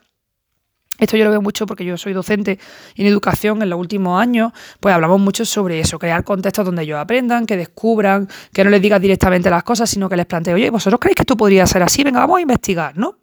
Esto 0.98 1.18
yo 1.18 1.26
lo 1.26 1.32
veo 1.32 1.42
mucho 1.42 1.66
porque 1.66 1.84
yo 1.84 1.98
soy 1.98 2.14
docente 2.14 2.58
en 2.96 3.06
educación 3.06 3.62
en 3.62 3.70
los 3.70 3.78
últimos 3.78 4.20
años, 4.20 4.54
pues 4.80 4.96
hablamos 4.96 5.20
mucho 5.20 5.44
sobre 5.44 5.80
eso, 5.82 6.00
crear 6.00 6.24
contextos 6.24 6.66
donde 6.66 6.84
ellos 6.84 6.98
aprendan, 6.98 7.46
que 7.46 7.58
descubran, 7.58 8.30
que 8.54 8.64
no 8.64 8.70
les 8.70 8.82
digas 8.82 9.02
directamente 9.02 9.50
las 9.50 9.64
cosas, 9.64 9.90
sino 9.90 10.08
que 10.08 10.16
les 10.16 10.26
plantee, 10.26 10.54
oye, 10.54 10.70
¿vosotros 10.70 11.00
creéis 11.00 11.18
que 11.18 11.24
esto 11.24 11.36
podría 11.36 11.68
ser 11.68 11.84
así? 11.84 12.04
Venga, 12.04 12.22
vamos 12.22 12.38
a 12.38 12.42
investigar, 12.42 12.98
¿no? 12.98 13.18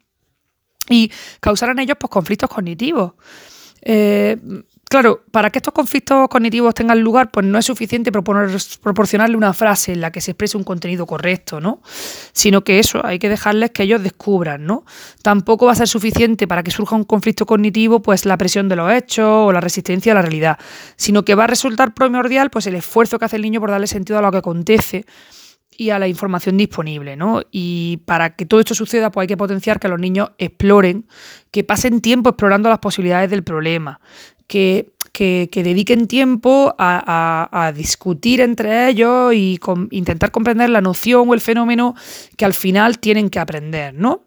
Y 0.87 1.11
causar 1.39 1.69
en 1.69 1.79
ellos 1.79 1.97
pues, 1.99 2.11
conflictos 2.11 2.49
cognitivos. 2.49 3.13
Eh, 3.85 4.37
Claro, 4.93 5.23
para 5.31 5.49
que 5.49 5.57
estos 5.57 5.73
conflictos 5.73 6.27
cognitivos 6.29 6.75
tengan 6.75 6.99
lugar, 6.99 7.31
pues 7.31 7.43
no 7.47 7.57
es 7.57 7.65
suficiente 7.65 8.11
proporcionarle 8.11 9.35
una 9.35 9.51
frase 9.51 9.93
en 9.93 10.01
la 10.01 10.11
que 10.11 10.21
se 10.21 10.29
exprese 10.29 10.55
un 10.55 10.63
contenido 10.63 11.07
correcto, 11.07 11.59
¿no? 11.59 11.81
Sino 12.31 12.63
que 12.63 12.77
eso, 12.77 13.03
hay 13.03 13.17
que 13.17 13.27
dejarles 13.27 13.71
que 13.71 13.81
ellos 13.81 14.03
descubran, 14.03 14.67
¿no? 14.67 14.85
Tampoco 15.23 15.65
va 15.65 15.71
a 15.71 15.75
ser 15.75 15.87
suficiente 15.87 16.47
para 16.47 16.61
que 16.61 16.69
surja 16.69 16.95
un 16.95 17.05
conflicto 17.05 17.47
cognitivo, 17.47 18.03
pues 18.03 18.27
la 18.27 18.37
presión 18.37 18.69
de 18.69 18.75
los 18.75 18.93
hechos 18.93 19.25
o 19.25 19.51
la 19.51 19.61
resistencia 19.61 20.11
a 20.11 20.15
la 20.15 20.21
realidad, 20.21 20.59
sino 20.95 21.25
que 21.25 21.33
va 21.33 21.45
a 21.45 21.47
resultar 21.47 21.95
primordial, 21.95 22.51
pues 22.51 22.67
el 22.67 22.75
esfuerzo 22.75 23.17
que 23.17 23.25
hace 23.25 23.37
el 23.37 23.41
niño 23.41 23.61
por 23.61 23.71
darle 23.71 23.87
sentido 23.87 24.19
a 24.19 24.21
lo 24.21 24.29
que 24.29 24.37
acontece 24.37 25.07
y 25.77 25.89
a 25.89 25.99
la 25.99 26.07
información 26.07 26.57
disponible, 26.57 27.15
¿no? 27.15 27.41
Y 27.51 27.97
para 28.05 28.35
que 28.35 28.45
todo 28.45 28.59
esto 28.59 28.75
suceda, 28.75 29.11
pues 29.11 29.23
hay 29.23 29.27
que 29.27 29.37
potenciar 29.37 29.79
que 29.79 29.87
los 29.87 29.99
niños 29.99 30.31
exploren, 30.37 31.05
que 31.51 31.63
pasen 31.63 32.01
tiempo 32.01 32.29
explorando 32.29 32.69
las 32.69 32.79
posibilidades 32.79 33.29
del 33.29 33.43
problema, 33.43 33.99
que, 34.47 34.91
dediquen 35.51 36.07
tiempo 36.07 36.75
a, 36.77 37.71
discutir 37.75 38.41
entre 38.41 38.89
ellos 38.89 39.33
y 39.33 39.59
intentar 39.91 40.31
comprender 40.31 40.69
la 40.69 40.81
noción 40.81 41.29
o 41.29 41.33
el 41.33 41.41
fenómeno 41.41 41.95
que 42.37 42.45
al 42.45 42.53
final 42.53 42.99
tienen 42.99 43.29
que 43.29 43.39
aprender, 43.39 43.93
¿no? 43.93 44.23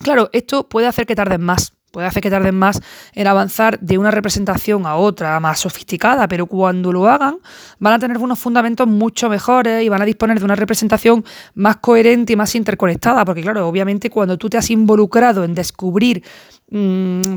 Claro, 0.00 0.30
esto 0.32 0.68
puede 0.68 0.86
hacer 0.86 1.06
que 1.06 1.16
tarden 1.16 1.42
más, 1.42 1.72
puede 1.90 2.06
hacer 2.06 2.22
que 2.22 2.30
tarden 2.30 2.54
más 2.54 2.80
en 3.14 3.26
avanzar 3.26 3.78
de 3.80 3.98
una 3.98 4.10
representación 4.10 4.86
a 4.86 4.96
otra 4.96 5.38
más 5.40 5.60
sofisticada, 5.60 6.28
pero 6.28 6.46
cuando 6.46 6.92
lo 6.92 7.08
hagan 7.08 7.38
van 7.78 7.94
a 7.94 7.98
tener 7.98 8.18
unos 8.18 8.38
fundamentos 8.38 8.86
mucho 8.86 9.28
mejores 9.28 9.82
y 9.82 9.88
van 9.88 10.02
a 10.02 10.04
disponer 10.04 10.38
de 10.38 10.44
una 10.44 10.54
representación 10.54 11.24
más 11.54 11.76
coherente 11.76 12.32
y 12.32 12.36
más 12.36 12.54
interconectada, 12.54 13.24
porque 13.24 13.42
claro, 13.42 13.66
obviamente 13.66 14.10
cuando 14.10 14.36
tú 14.36 14.48
te 14.48 14.58
has 14.58 14.70
involucrado 14.70 15.44
en 15.44 15.54
descubrir 15.54 16.22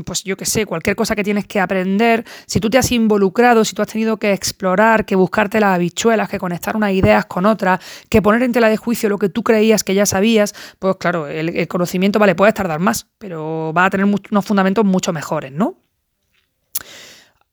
pues 0.04 0.24
yo 0.24 0.36
qué 0.36 0.44
sé, 0.44 0.66
cualquier 0.66 0.94
cosa 0.94 1.16
que 1.16 1.24
tienes 1.24 1.46
que 1.46 1.60
aprender, 1.60 2.24
si 2.46 2.60
tú 2.60 2.68
te 2.68 2.78
has 2.78 2.92
involucrado, 2.92 3.64
si 3.64 3.74
tú 3.74 3.82
has 3.82 3.88
tenido 3.88 4.18
que 4.18 4.32
explorar, 4.32 5.06
que 5.06 5.16
buscarte 5.16 5.58
las 5.60 5.74
habichuelas, 5.74 6.28
que 6.28 6.38
conectar 6.38 6.76
unas 6.76 6.92
ideas 6.92 7.24
con 7.26 7.46
otras, 7.46 7.80
que 8.08 8.20
poner 8.20 8.42
en 8.42 8.52
tela 8.52 8.68
de 8.68 8.76
juicio 8.76 9.08
lo 9.08 9.18
que 9.18 9.28
tú 9.28 9.42
creías 9.42 9.84
que 9.84 9.94
ya 9.94 10.06
sabías, 10.06 10.54
pues 10.78 10.96
claro, 10.96 11.26
el, 11.26 11.66
conocimiento, 11.68 12.18
vale, 12.18 12.34
puedes 12.34 12.54
tardar 12.54 12.80
más, 12.80 13.06
pero 13.18 13.72
va 13.76 13.86
a 13.86 13.90
tener 13.90 14.04
unos 14.06 14.44
fundamentos 14.44 14.84
mucho 14.84 15.12
mejores, 15.12 15.52
¿no? 15.52 15.76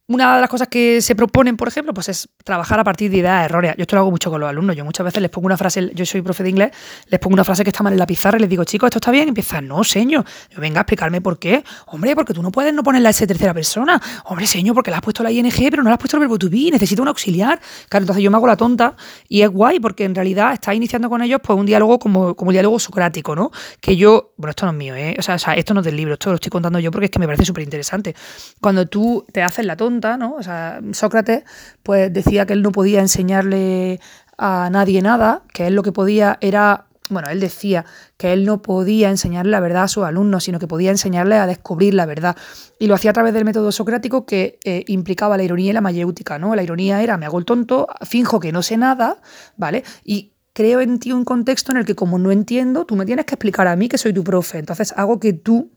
Una 0.10 0.38
de 0.38 0.42
las 0.42 0.50
cosas 0.50 0.70
que 0.70 1.04
se 1.04 1.14
proponen, 1.14 1.56
por 1.56 1.68
ejemplo, 1.68 1.94
pues 1.94 2.10
es 2.10 2.30
trabajar 2.44 2.80
a 2.80 2.84
partir 2.84 3.12
de 3.12 3.18
ideas 3.18 3.46
erróneas. 3.46 3.76
Yo 3.78 3.84
esto 3.84 3.96
lo 3.96 4.02
hago 4.02 4.10
mucho 4.10 4.32
con 4.32 4.42
los 4.42 4.50
alumnos. 4.50 4.76
Yo 4.76 4.84
muchas 4.84 5.04
veces 5.04 5.22
les 5.22 5.30
pongo 5.30 5.46
una 5.46 5.56
frase, 5.56 5.92
yo 5.94 6.04
soy 6.04 6.24
profe 6.24 6.42
de 6.42 6.50
inglés, 6.50 6.72
les 7.10 7.20
pongo 7.20 7.36
una 7.36 7.44
frase 7.44 7.64
que 7.64 7.70
está 7.70 7.84
mal 7.84 7.94
en 7.94 8.00
la 8.00 8.08
pizarra 8.08 8.40
y 8.40 8.42
les 8.42 8.50
digo, 8.50 8.64
chicos, 8.64 8.88
¿esto 8.88 8.98
está 8.98 9.12
bien? 9.12 9.28
Y 9.28 9.30
empiezan, 9.30 9.68
no, 9.68 9.84
señor. 9.84 10.26
Yo, 10.50 10.60
venga 10.60 10.80
a 10.80 10.82
explicarme 10.82 11.22
por 11.22 11.38
qué. 11.38 11.64
Hombre, 11.86 12.16
porque 12.16 12.34
tú 12.34 12.42
no 12.42 12.52
puedes 12.52 12.74
no 12.74 12.82
poner 12.82 13.04
la 13.04 13.12
S 13.12 13.28
tercera 13.28 13.54
persona. 13.54 14.02
Hombre, 14.26 14.48
señor, 14.48 14.74
porque 14.74 14.90
le 14.90 14.98
has 14.98 15.04
puesto 15.04 15.22
la 15.22 15.32
ING, 15.32 15.54
pero 15.70 15.84
no 15.84 15.90
le 15.90 15.94
has 15.94 16.00
puesto 16.00 16.18
el 16.18 16.22
verbo 16.22 16.40
to 16.40 16.50
be. 16.50 16.72
Necesito 16.72 17.04
un 17.04 17.10
auxiliar. 17.10 17.62
Claro, 17.88 18.02
entonces 18.02 18.24
yo 18.24 18.32
me 18.32 18.38
hago 18.38 18.48
la 18.48 18.58
tonta 18.58 18.96
y 19.28 19.44
es 19.44 19.50
guay 19.50 19.80
porque 19.80 20.06
en 20.06 20.16
realidad 20.16 20.54
está 20.54 20.74
iniciando 20.74 21.08
con 21.08 21.22
ellos 21.22 21.40
pues 21.44 21.56
un 21.60 21.68
diálogo 21.68 22.00
como, 22.00 22.34
como 22.34 22.52
diálogo 22.52 22.80
socrático, 22.80 23.36
¿no? 23.36 23.52
Que 23.80 23.96
yo, 23.96 24.34
bueno, 24.38 24.50
esto 24.50 24.66
no 24.66 24.72
es 24.72 24.78
mío, 24.80 24.96
¿eh? 24.96 25.16
O 25.20 25.22
sea, 25.22 25.36
o 25.36 25.40
sea, 25.40 25.54
esto 25.54 25.76
no 25.76 25.82
es 25.82 25.86
del 25.86 25.98
libro, 25.98 26.14
esto 26.14 26.32
lo 26.32 26.36
estoy 26.38 26.50
contando 26.50 26.80
yo 26.80 26.90
porque 26.90 27.06
es 27.06 27.12
que 27.12 27.20
me 27.20 27.28
parece 27.28 27.46
súper 27.46 27.64
interesante. 27.64 28.16
Cuando 28.60 28.88
tú 28.88 29.24
te 29.32 29.44
haces 29.44 29.68
la 29.68 29.78
tonta, 29.78 29.99
¿no? 30.00 30.36
O 30.36 30.44
sea, 30.44 30.80
Sócrates 30.94 31.44
pues 31.84 32.12
decía 32.12 32.46
que 32.46 32.54
él 32.54 32.62
no 32.62 32.72
podía 32.72 33.02
enseñarle 33.02 34.00
a 34.38 34.70
nadie 34.72 35.02
nada, 35.02 35.44
que 35.54 35.68
él 35.68 35.76
lo 35.76 35.84
que 35.84 35.92
podía 35.92 36.38
era, 36.40 36.86
bueno, 37.10 37.30
él 37.30 37.40
decía 37.40 37.86
que 38.18 38.32
él 38.32 38.46
no 38.46 38.62
podía 38.62 39.10
enseñarle 39.10 39.52
la 39.52 39.60
verdad 39.60 39.84
a 39.84 39.88
sus 39.90 40.06
alumnos, 40.06 40.46
sino 40.46 40.60
que 40.60 40.68
podía 40.68 40.92
enseñarle 40.92 41.36
a 41.36 41.46
descubrir 41.46 41.94
la 41.94 42.06
verdad. 42.06 42.38
Y 42.80 42.88
lo 42.88 42.96
hacía 42.96 43.12
a 43.12 43.14
través 43.14 43.34
del 43.34 43.44
método 43.44 43.72
socrático 43.72 44.26
que 44.26 44.60
eh, 44.64 44.86
implicaba 44.88 45.36
la 45.36 45.44
ironía 45.44 45.72
y 45.72 45.74
la 45.74 45.82
mayéutica, 45.82 46.40
¿no? 46.40 46.56
La 46.56 46.64
ironía 46.64 47.04
era, 47.04 47.18
me 47.18 47.26
hago 47.26 47.38
el 47.38 47.46
tonto, 47.46 47.88
finjo 48.04 48.40
que 48.40 48.54
no 48.54 48.64
sé 48.64 48.78
nada, 48.78 49.22
¿vale? 49.58 49.84
Y 50.06 50.32
creo 50.54 50.80
en 50.80 51.00
ti 51.00 51.12
un 51.12 51.26
contexto 51.26 51.72
en 51.72 51.78
el 51.78 51.86
que 51.86 51.96
como 51.96 52.18
no 52.18 52.32
entiendo, 52.32 52.86
tú 52.86 52.96
me 52.96 53.06
tienes 53.06 53.26
que 53.26 53.36
explicar 53.36 53.68
a 53.68 53.76
mí 53.76 53.90
que 53.90 53.98
soy 53.98 54.14
tu 54.14 54.24
profe. 54.24 54.58
Entonces 54.58 54.94
hago 54.96 55.20
que 55.20 55.34
tú 55.34 55.72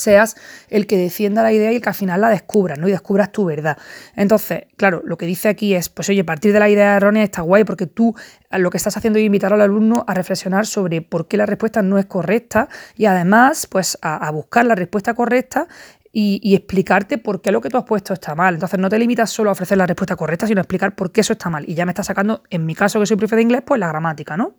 seas 0.00 0.36
el 0.68 0.86
que 0.86 0.96
defienda 0.96 1.42
la 1.42 1.52
idea 1.52 1.72
y 1.72 1.76
el 1.76 1.82
que 1.82 1.88
al 1.88 1.94
final 1.94 2.20
la 2.20 2.30
descubras, 2.30 2.78
¿no? 2.78 2.88
Y 2.88 2.90
descubras 2.90 3.32
tu 3.32 3.44
verdad. 3.44 3.78
Entonces, 4.16 4.64
claro, 4.76 5.02
lo 5.04 5.16
que 5.16 5.26
dice 5.26 5.48
aquí 5.48 5.74
es, 5.74 5.88
pues 5.88 6.08
oye, 6.08 6.24
partir 6.24 6.52
de 6.52 6.58
la 6.60 6.68
idea 6.68 6.96
errónea 6.96 7.24
está 7.24 7.42
guay 7.42 7.64
porque 7.64 7.86
tú 7.86 8.14
lo 8.50 8.70
que 8.70 8.76
estás 8.76 8.96
haciendo 8.96 9.18
es 9.18 9.24
invitar 9.24 9.52
al 9.52 9.60
alumno 9.60 10.04
a 10.06 10.14
reflexionar 10.14 10.66
sobre 10.66 11.02
por 11.02 11.28
qué 11.28 11.36
la 11.36 11.46
respuesta 11.46 11.82
no 11.82 11.98
es 11.98 12.06
correcta 12.06 12.68
y 12.96 13.06
además, 13.06 13.66
pues 13.66 13.98
a, 14.02 14.30
buscar 14.30 14.64
la 14.66 14.74
respuesta 14.74 15.14
correcta 15.14 15.66
y, 16.12 16.40
y, 16.42 16.54
explicarte 16.54 17.18
por 17.18 17.40
qué 17.40 17.52
lo 17.52 17.60
que 17.60 17.68
tú 17.68 17.76
has 17.76 17.84
puesto 17.84 18.12
está 18.14 18.34
mal. 18.34 18.54
Entonces 18.54 18.78
no 18.78 18.88
te 18.88 18.98
limitas 18.98 19.30
solo 19.30 19.50
a 19.50 19.52
ofrecer 19.52 19.78
la 19.78 19.86
respuesta 19.86 20.16
correcta, 20.16 20.46
sino 20.46 20.60
a 20.60 20.62
explicar 20.62 20.94
por 20.94 21.12
qué 21.12 21.20
eso 21.20 21.32
está 21.32 21.50
mal. 21.50 21.68
Y 21.68 21.74
ya 21.74 21.86
me 21.86 21.92
está 21.92 22.02
sacando, 22.02 22.42
en 22.50 22.66
mi 22.66 22.74
caso 22.74 22.98
que 22.98 23.06
soy 23.06 23.16
profe 23.16 23.36
de 23.36 23.42
inglés, 23.42 23.62
pues 23.64 23.78
la 23.78 23.88
gramática, 23.88 24.36
¿no? 24.36 24.54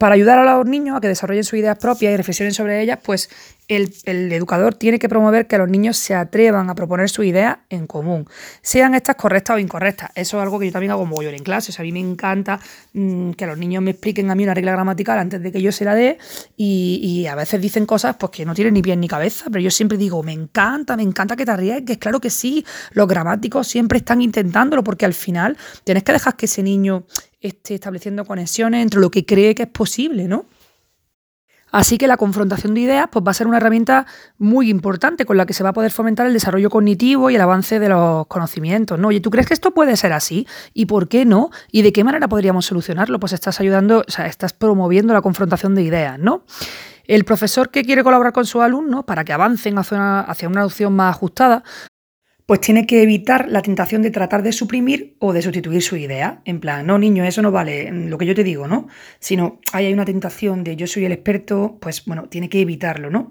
Para 0.00 0.14
ayudar 0.14 0.38
a 0.38 0.56
los 0.56 0.64
niños 0.64 0.96
a 0.96 1.00
que 1.02 1.08
desarrollen 1.08 1.44
sus 1.44 1.58
ideas 1.58 1.76
propias 1.76 2.14
y 2.14 2.16
reflexionen 2.16 2.54
sobre 2.54 2.80
ellas, 2.80 2.98
pues 3.04 3.28
el, 3.68 3.92
educador 4.32 4.74
tiene 4.74 4.98
que 4.98 5.10
promover 5.10 5.46
que 5.46 5.58
los 5.58 5.68
niños 5.68 5.98
se 5.98 6.14
atrevan 6.14 6.70
a 6.70 6.74
proponer 6.74 7.10
sus 7.10 7.26
ideas 7.26 7.58
en 7.68 7.86
común, 7.86 8.26
sean 8.62 8.94
estas 8.94 9.16
correctas 9.16 9.56
o 9.56 9.58
incorrectas. 9.58 10.10
Eso 10.14 10.38
es 10.38 10.42
algo 10.42 10.58
que 10.58 10.64
yo 10.64 10.72
también 10.72 10.92
hago 10.92 11.04
mogollón 11.04 11.34
en 11.34 11.42
clase. 11.42 11.70
a 11.78 11.84
mí 11.84 11.92
me 11.92 12.00
encanta 12.00 12.60
mm, 12.94 13.32
que 13.32 13.46
los 13.46 13.58
niños 13.58 13.82
me 13.82 13.90
expliquen 13.90 14.30
a 14.30 14.34
mí 14.34 14.42
una 14.42 14.54
regla 14.54 14.72
gramatical 14.72 15.18
antes 15.18 15.42
de 15.42 15.52
que 15.52 15.60
yo 15.60 15.70
se 15.70 15.84
la 15.84 15.94
dé 15.94 16.16
y, 16.56 17.26
a 17.26 17.34
veces 17.34 17.60
dicen 17.60 17.84
cosas 17.84 18.16
pues, 18.16 18.32
que 18.32 18.46
no 18.46 18.54
tienen 18.54 18.72
ni 18.72 18.80
pie 18.80 18.96
ni 18.96 19.06
cabeza, 19.06 19.50
pero 19.50 19.60
yo 19.60 19.70
siempre 19.70 19.98
digo, 19.98 20.22
me 20.22 20.32
encanta, 20.32 20.96
me 20.96 21.02
encanta 21.02 21.36
que 21.36 21.44
te 21.44 21.50
arriesgues. 21.50 21.98
Claro 21.98 22.20
que 22.20 22.30
sí, 22.30 22.64
los 22.92 23.06
gramáticos 23.06 23.68
siempre 23.68 23.98
están 23.98 24.22
intentándolo 24.22 24.82
porque 24.82 25.04
al 25.04 25.12
final 25.12 25.58
tienes 25.84 26.04
que 26.04 26.12
dejar 26.12 26.36
que 26.36 26.46
ese 26.46 26.62
niño 26.62 27.04
estableciendo 27.40 28.24
conexiones 28.24 28.82
entre 28.82 29.00
lo 29.00 29.10
que 29.10 29.24
cree 29.24 29.54
que 29.54 29.64
es 29.64 29.68
posible, 29.68 30.28
¿no? 30.28 30.46
Así 31.72 31.98
que 31.98 32.08
la 32.08 32.16
confrontación 32.16 32.74
de 32.74 32.80
ideas 32.80 33.06
pues, 33.10 33.24
va 33.24 33.30
a 33.30 33.34
ser 33.34 33.46
una 33.46 33.58
herramienta 33.58 34.06
muy 34.38 34.70
importante 34.70 35.24
con 35.24 35.36
la 35.36 35.46
que 35.46 35.52
se 35.52 35.62
va 35.62 35.70
a 35.70 35.72
poder 35.72 35.92
fomentar 35.92 36.26
el 36.26 36.32
desarrollo 36.32 36.68
cognitivo 36.68 37.30
y 37.30 37.36
el 37.36 37.40
avance 37.40 37.78
de 37.78 37.88
los 37.88 38.26
conocimientos. 38.26 38.98
¿no? 38.98 39.08
Oye, 39.08 39.20
¿tú 39.20 39.30
crees 39.30 39.46
que 39.46 39.54
esto 39.54 39.72
puede 39.72 39.96
ser 39.96 40.12
así? 40.12 40.46
¿Y 40.74 40.86
por 40.86 41.08
qué 41.08 41.24
no? 41.24 41.50
¿Y 41.70 41.82
de 41.82 41.92
qué 41.92 42.02
manera 42.02 42.28
podríamos 42.28 42.66
solucionarlo? 42.66 43.20
Pues 43.20 43.32
estás 43.32 43.60
ayudando, 43.60 44.04
o 44.06 44.10
sea, 44.10 44.26
estás 44.26 44.52
promoviendo 44.52 45.14
la 45.14 45.22
confrontación 45.22 45.74
de 45.74 45.82
ideas, 45.82 46.18
¿no? 46.18 46.44
El 47.04 47.24
profesor 47.24 47.70
que 47.70 47.84
quiere 47.84 48.04
colaborar 48.04 48.32
con 48.32 48.46
sus 48.46 48.62
alumnos 48.62 49.04
para 49.04 49.24
que 49.24 49.32
avancen 49.32 49.78
hacia 49.78 49.96
una, 49.96 50.20
hacia 50.20 50.48
una 50.48 50.60
adopción 50.60 50.94
más 50.94 51.16
ajustada, 51.16 51.64
pues 52.50 52.62
tiene 52.62 52.84
que 52.84 53.00
evitar 53.00 53.48
la 53.48 53.62
tentación 53.62 54.02
de 54.02 54.10
tratar 54.10 54.42
de 54.42 54.50
suprimir 54.50 55.14
o 55.20 55.32
de 55.32 55.40
sustituir 55.40 55.82
su 55.82 55.94
idea. 55.94 56.42
En 56.44 56.58
plan, 56.58 56.84
no, 56.84 56.98
niño, 56.98 57.22
eso 57.22 57.42
no 57.42 57.52
vale, 57.52 57.92
lo 57.92 58.18
que 58.18 58.26
yo 58.26 58.34
te 58.34 58.42
digo, 58.42 58.66
¿no? 58.66 58.88
Sino 59.20 59.60
hay 59.72 59.92
una 59.92 60.04
tentación 60.04 60.64
de 60.64 60.74
yo 60.74 60.88
soy 60.88 61.04
el 61.04 61.12
experto, 61.12 61.78
pues 61.80 62.04
bueno, 62.06 62.28
tiene 62.28 62.48
que 62.48 62.60
evitarlo, 62.60 63.08
¿no? 63.08 63.30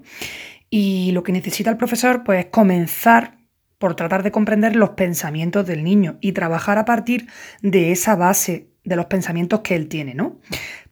Y 0.70 1.12
lo 1.12 1.22
que 1.22 1.32
necesita 1.32 1.68
el 1.68 1.76
profesor, 1.76 2.24
pues 2.24 2.46
es 2.46 2.50
comenzar 2.50 3.36
por 3.76 3.94
tratar 3.94 4.22
de 4.22 4.30
comprender 4.30 4.74
los 4.74 4.92
pensamientos 4.92 5.66
del 5.66 5.84
niño 5.84 6.16
y 6.22 6.32
trabajar 6.32 6.78
a 6.78 6.86
partir 6.86 7.26
de 7.60 7.92
esa 7.92 8.16
base 8.16 8.70
de 8.84 8.96
los 8.96 9.04
pensamientos 9.04 9.60
que 9.60 9.76
él 9.76 9.88
tiene, 9.88 10.14
¿no? 10.14 10.40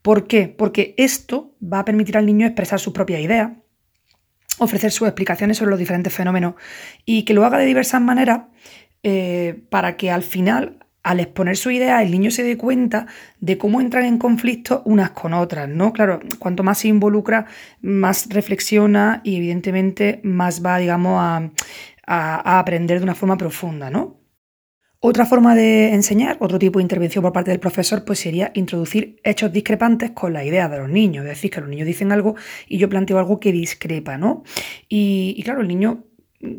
¿Por 0.02 0.26
qué? 0.26 0.48
Porque 0.48 0.94
esto 0.98 1.56
va 1.62 1.78
a 1.78 1.84
permitir 1.86 2.18
al 2.18 2.26
niño 2.26 2.46
expresar 2.46 2.78
sus 2.78 2.92
propias 2.92 3.22
ideas 3.22 3.52
ofrecer 4.58 4.90
sus 4.90 5.08
explicaciones 5.08 5.58
sobre 5.58 5.70
los 5.70 5.78
diferentes 5.78 6.12
fenómenos 6.12 6.54
y 7.04 7.24
que 7.24 7.34
lo 7.34 7.44
haga 7.44 7.58
de 7.58 7.66
diversas 7.66 8.00
maneras 8.00 8.42
eh, 9.02 9.62
para 9.70 9.96
que 9.96 10.10
al 10.10 10.22
final, 10.22 10.78
al 11.02 11.20
exponer 11.20 11.56
su 11.56 11.70
idea, 11.70 12.02
el 12.02 12.10
niño 12.10 12.30
se 12.30 12.42
dé 12.42 12.56
cuenta 12.56 13.06
de 13.40 13.56
cómo 13.56 13.80
entran 13.80 14.04
en 14.04 14.18
conflicto 14.18 14.82
unas 14.84 15.10
con 15.10 15.34
otras, 15.34 15.68
¿no? 15.68 15.92
Claro, 15.92 16.20
cuanto 16.38 16.62
más 16.62 16.78
se 16.78 16.88
involucra, 16.88 17.46
más 17.80 18.28
reflexiona 18.28 19.20
y 19.24 19.36
evidentemente 19.36 20.20
más 20.24 20.64
va, 20.64 20.78
digamos, 20.78 21.20
a, 21.20 21.50
a 22.06 22.58
aprender 22.58 22.98
de 22.98 23.04
una 23.04 23.14
forma 23.14 23.36
profunda, 23.36 23.90
¿no? 23.90 24.17
Otra 25.00 25.26
forma 25.26 25.54
de 25.54 25.94
enseñar, 25.94 26.38
otro 26.40 26.58
tipo 26.58 26.80
de 26.80 26.82
intervención 26.82 27.22
por 27.22 27.32
parte 27.32 27.52
del 27.52 27.60
profesor, 27.60 28.04
pues 28.04 28.18
sería 28.18 28.50
introducir 28.54 29.20
hechos 29.22 29.52
discrepantes 29.52 30.10
con 30.10 30.32
la 30.32 30.44
idea 30.44 30.68
de 30.68 30.78
los 30.78 30.88
niños. 30.88 31.24
Es 31.24 31.30
decir, 31.30 31.52
que 31.52 31.60
los 31.60 31.68
niños 31.68 31.86
dicen 31.86 32.10
algo 32.10 32.34
y 32.66 32.78
yo 32.78 32.88
planteo 32.88 33.16
algo 33.16 33.38
que 33.38 33.52
discrepa, 33.52 34.18
¿no? 34.18 34.42
Y, 34.88 35.34
y 35.36 35.42
claro, 35.44 35.60
el 35.60 35.68
niño 35.68 36.07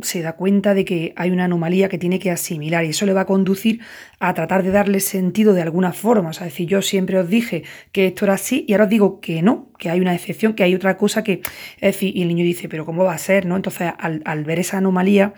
se 0.02 0.22
da 0.22 0.34
cuenta 0.34 0.74
de 0.74 0.84
que 0.84 1.14
hay 1.16 1.32
una 1.32 1.46
anomalía 1.46 1.88
que 1.88 1.98
tiene 1.98 2.20
que 2.20 2.32
asimilar 2.32 2.84
y 2.84 2.90
eso 2.90 3.06
le 3.06 3.14
va 3.14 3.22
a 3.22 3.26
conducir 3.26 3.80
a 4.20 4.34
tratar 4.34 4.62
de 4.64 4.72
darle 4.72 5.00
sentido 5.00 5.54
de 5.54 5.62
alguna 5.62 5.94
forma. 5.94 6.30
O 6.30 6.34
sea, 6.34 6.46
decir, 6.46 6.68
yo 6.68 6.82
siempre 6.82 7.18
os 7.18 7.30
dije 7.30 7.64
que 7.94 8.08
esto 8.08 8.26
era 8.26 8.34
así 8.34 8.66
y 8.68 8.74
ahora 8.74 8.86
os 8.86 8.90
digo 8.90 9.22
que 9.22 9.42
no, 9.42 9.70
que 9.78 9.90
hay 9.90 10.02
una 10.02 10.14
excepción, 10.14 10.54
que 10.54 10.64
hay 10.64 10.76
otra 10.76 10.98
cosa 10.98 11.24
que... 11.24 11.42
Es 11.78 11.94
decir, 11.94 12.16
y 12.16 12.24
el 12.24 12.28
niño 12.28 12.44
dice, 12.44 12.68
pero 12.68 12.86
¿cómo 12.86 13.06
va 13.06 13.14
a 13.14 13.18
ser? 13.18 13.46
¿no? 13.46 13.56
Entonces, 13.56 13.94
al, 13.98 14.22
al 14.26 14.44
ver 14.44 14.60
esa 14.60 14.80
anomalía, 14.80 15.34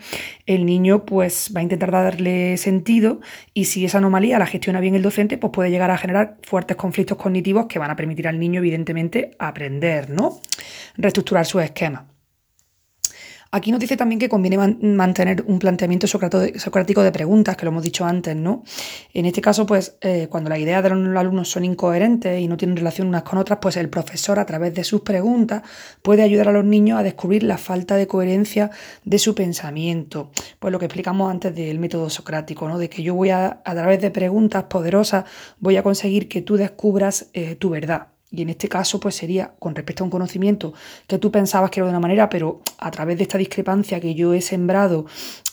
el 0.46 0.66
niño 0.66 1.04
pues 1.06 1.52
va 1.54 1.60
a 1.60 1.62
intentar 1.62 1.92
darle 1.92 2.56
sentido 2.56 3.20
y 3.54 3.66
si 3.66 3.84
esa 3.84 3.98
anomalía 3.98 4.40
la 4.40 4.46
gestiona 4.46 4.80
bien 4.80 4.96
el 4.96 5.02
docente, 5.02 5.38
pues 5.38 5.52
puede 5.52 5.70
llegar 5.70 5.92
a 5.92 5.98
generar 5.98 6.38
fuertes 6.42 6.76
conflictos 6.76 7.16
cognitivos 7.16 7.66
que 7.66 7.78
van 7.78 7.92
a 7.92 7.96
permitir 7.96 8.26
al 8.26 8.40
niño, 8.40 8.58
evidentemente, 8.58 9.36
aprender, 9.38 10.10
¿no? 10.10 10.40
Reestructurar 10.96 11.46
su 11.46 11.60
esquema. 11.60 12.11
Aquí 13.54 13.70
nos 13.70 13.80
dice 13.80 13.98
también 13.98 14.18
que 14.18 14.30
conviene 14.30 14.56
mantener 14.56 15.44
un 15.46 15.58
planteamiento 15.58 16.06
socrático 16.06 17.02
de 17.02 17.12
preguntas, 17.12 17.54
que 17.54 17.66
lo 17.66 17.70
hemos 17.70 17.82
dicho 17.82 18.06
antes, 18.06 18.34
¿no? 18.34 18.62
En 19.12 19.26
este 19.26 19.42
caso, 19.42 19.66
pues, 19.66 19.98
eh, 20.00 20.26
cuando 20.30 20.48
las 20.48 20.58
ideas 20.58 20.82
de 20.82 20.88
los 20.88 21.14
alumnos 21.14 21.50
son 21.50 21.66
incoherentes 21.66 22.40
y 22.40 22.48
no 22.48 22.56
tienen 22.56 22.78
relación 22.78 23.08
unas 23.08 23.24
con 23.24 23.38
otras, 23.38 23.58
pues 23.60 23.76
el 23.76 23.90
profesor, 23.90 24.38
a 24.38 24.46
través 24.46 24.72
de 24.72 24.84
sus 24.84 25.02
preguntas, 25.02 25.64
puede 26.00 26.22
ayudar 26.22 26.48
a 26.48 26.52
los 26.52 26.64
niños 26.64 26.98
a 26.98 27.02
descubrir 27.02 27.42
la 27.42 27.58
falta 27.58 27.96
de 27.96 28.06
coherencia 28.06 28.70
de 29.04 29.18
su 29.18 29.34
pensamiento. 29.34 30.30
Pues 30.58 30.72
lo 30.72 30.78
que 30.78 30.86
explicamos 30.86 31.30
antes 31.30 31.54
del 31.54 31.78
método 31.78 32.08
socrático, 32.08 32.66
¿no? 32.66 32.78
De 32.78 32.88
que 32.88 33.02
yo 33.02 33.14
voy 33.14 33.28
a, 33.28 33.60
a 33.66 33.74
través 33.74 34.00
de 34.00 34.10
preguntas 34.10 34.64
poderosas, 34.64 35.26
voy 35.60 35.76
a 35.76 35.82
conseguir 35.82 36.26
que 36.26 36.40
tú 36.40 36.56
descubras 36.56 37.28
eh, 37.34 37.56
tu 37.56 37.68
verdad. 37.68 38.11
Y 38.34 38.40
en 38.40 38.48
este 38.48 38.66
caso, 38.66 38.98
pues 38.98 39.14
sería 39.14 39.52
con 39.58 39.74
respecto 39.74 40.02
a 40.02 40.06
un 40.06 40.10
conocimiento 40.10 40.72
que 41.06 41.18
tú 41.18 41.30
pensabas 41.30 41.70
que 41.70 41.80
era 41.80 41.86
de 41.86 41.90
una 41.90 42.00
manera, 42.00 42.30
pero 42.30 42.62
a 42.78 42.90
través 42.90 43.18
de 43.18 43.24
esta 43.24 43.36
discrepancia 43.36 44.00
que 44.00 44.14
yo 44.14 44.32
he 44.32 44.40
sembrado, 44.40 45.04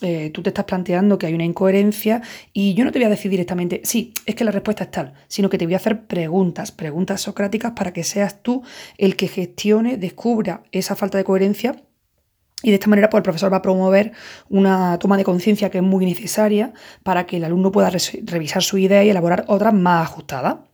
eh, 0.01 0.31
tú 0.33 0.41
te 0.41 0.49
estás 0.49 0.63
planteando 0.63 1.17
que 1.17 1.27
hay 1.27 1.33
una 1.33 1.43
incoherencia 1.43 2.21
y 2.53 2.73
yo 2.75 2.85
no 2.85 2.91
te 2.91 2.99
voy 2.99 3.07
a 3.07 3.09
decir 3.09 3.29
directamente, 3.29 3.81
sí, 3.83 4.13
es 4.25 4.33
que 4.33 4.45
la 4.45 4.51
respuesta 4.51 4.85
es 4.85 4.91
tal, 4.91 5.13
sino 5.27 5.49
que 5.49 5.57
te 5.57 5.65
voy 5.65 5.73
a 5.73 5.77
hacer 5.77 6.07
preguntas, 6.07 6.71
preguntas 6.71 7.19
socráticas 7.19 7.73
para 7.73 7.91
que 7.91 8.05
seas 8.05 8.41
tú 8.41 8.63
el 8.97 9.17
que 9.17 9.27
gestione, 9.27 9.97
descubra 9.97 10.63
esa 10.71 10.95
falta 10.95 11.17
de 11.17 11.25
coherencia 11.25 11.75
y 12.61 12.69
de 12.69 12.75
esta 12.75 12.87
manera, 12.87 13.09
pues 13.09 13.19
el 13.19 13.23
profesor 13.23 13.51
va 13.51 13.57
a 13.57 13.61
promover 13.61 14.11
una 14.49 14.99
toma 14.99 15.17
de 15.17 15.23
conciencia 15.23 15.69
que 15.69 15.77
es 15.77 15.83
muy 15.83 16.05
necesaria 16.05 16.73
para 17.03 17.25
que 17.25 17.37
el 17.37 17.45
alumno 17.45 17.71
pueda 17.71 17.89
revisar 18.23 18.63
su 18.63 18.77
idea 18.77 19.03
y 19.03 19.09
elaborar 19.09 19.45
otras 19.47 19.73
más 19.73 20.09
ajustadas. 20.09 20.68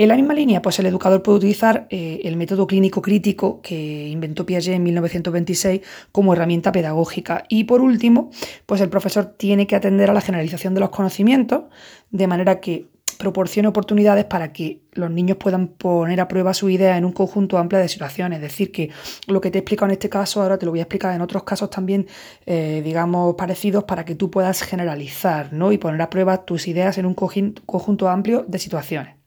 En 0.00 0.08
la 0.08 0.16
misma 0.16 0.32
línea, 0.32 0.62
pues 0.62 0.78
el 0.78 0.86
educador 0.86 1.22
puede 1.22 1.36
utilizar 1.36 1.86
eh, 1.90 2.22
el 2.24 2.38
método 2.38 2.66
clínico 2.66 3.02
crítico 3.02 3.60
que 3.60 4.08
inventó 4.08 4.46
Piaget 4.46 4.72
en 4.72 4.82
1926 4.82 5.82
como 6.10 6.32
herramienta 6.32 6.72
pedagógica. 6.72 7.44
Y 7.50 7.64
por 7.64 7.82
último, 7.82 8.30
pues 8.64 8.80
el 8.80 8.88
profesor 8.88 9.34
tiene 9.36 9.66
que 9.66 9.76
atender 9.76 10.08
a 10.08 10.14
la 10.14 10.22
generalización 10.22 10.72
de 10.72 10.80
los 10.80 10.88
conocimientos, 10.88 11.64
de 12.10 12.26
manera 12.26 12.60
que 12.60 12.86
proporcione 13.18 13.68
oportunidades 13.68 14.24
para 14.24 14.54
que 14.54 14.80
los 14.92 15.10
niños 15.10 15.36
puedan 15.36 15.68
poner 15.68 16.18
a 16.22 16.28
prueba 16.28 16.54
su 16.54 16.70
idea 16.70 16.96
en 16.96 17.04
un 17.04 17.12
conjunto 17.12 17.58
amplio 17.58 17.78
de 17.78 17.88
situaciones. 17.88 18.36
Es 18.36 18.42
decir, 18.42 18.72
que 18.72 18.88
lo 19.26 19.42
que 19.42 19.50
te 19.50 19.58
he 19.58 19.60
explicado 19.60 19.88
en 19.88 19.92
este 19.92 20.08
caso, 20.08 20.40
ahora 20.40 20.56
te 20.56 20.64
lo 20.64 20.72
voy 20.72 20.78
a 20.78 20.84
explicar 20.84 21.14
en 21.14 21.20
otros 21.20 21.42
casos 21.42 21.68
también, 21.68 22.06
eh, 22.46 22.80
digamos, 22.82 23.34
parecidos, 23.34 23.84
para 23.84 24.06
que 24.06 24.14
tú 24.14 24.30
puedas 24.30 24.62
generalizar 24.62 25.52
¿no? 25.52 25.72
y 25.72 25.76
poner 25.76 26.00
a 26.00 26.08
prueba 26.08 26.46
tus 26.46 26.68
ideas 26.68 26.96
en 26.96 27.04
un 27.04 27.12
conjunto 27.12 28.08
amplio 28.08 28.46
de 28.48 28.58
situaciones. 28.58 29.19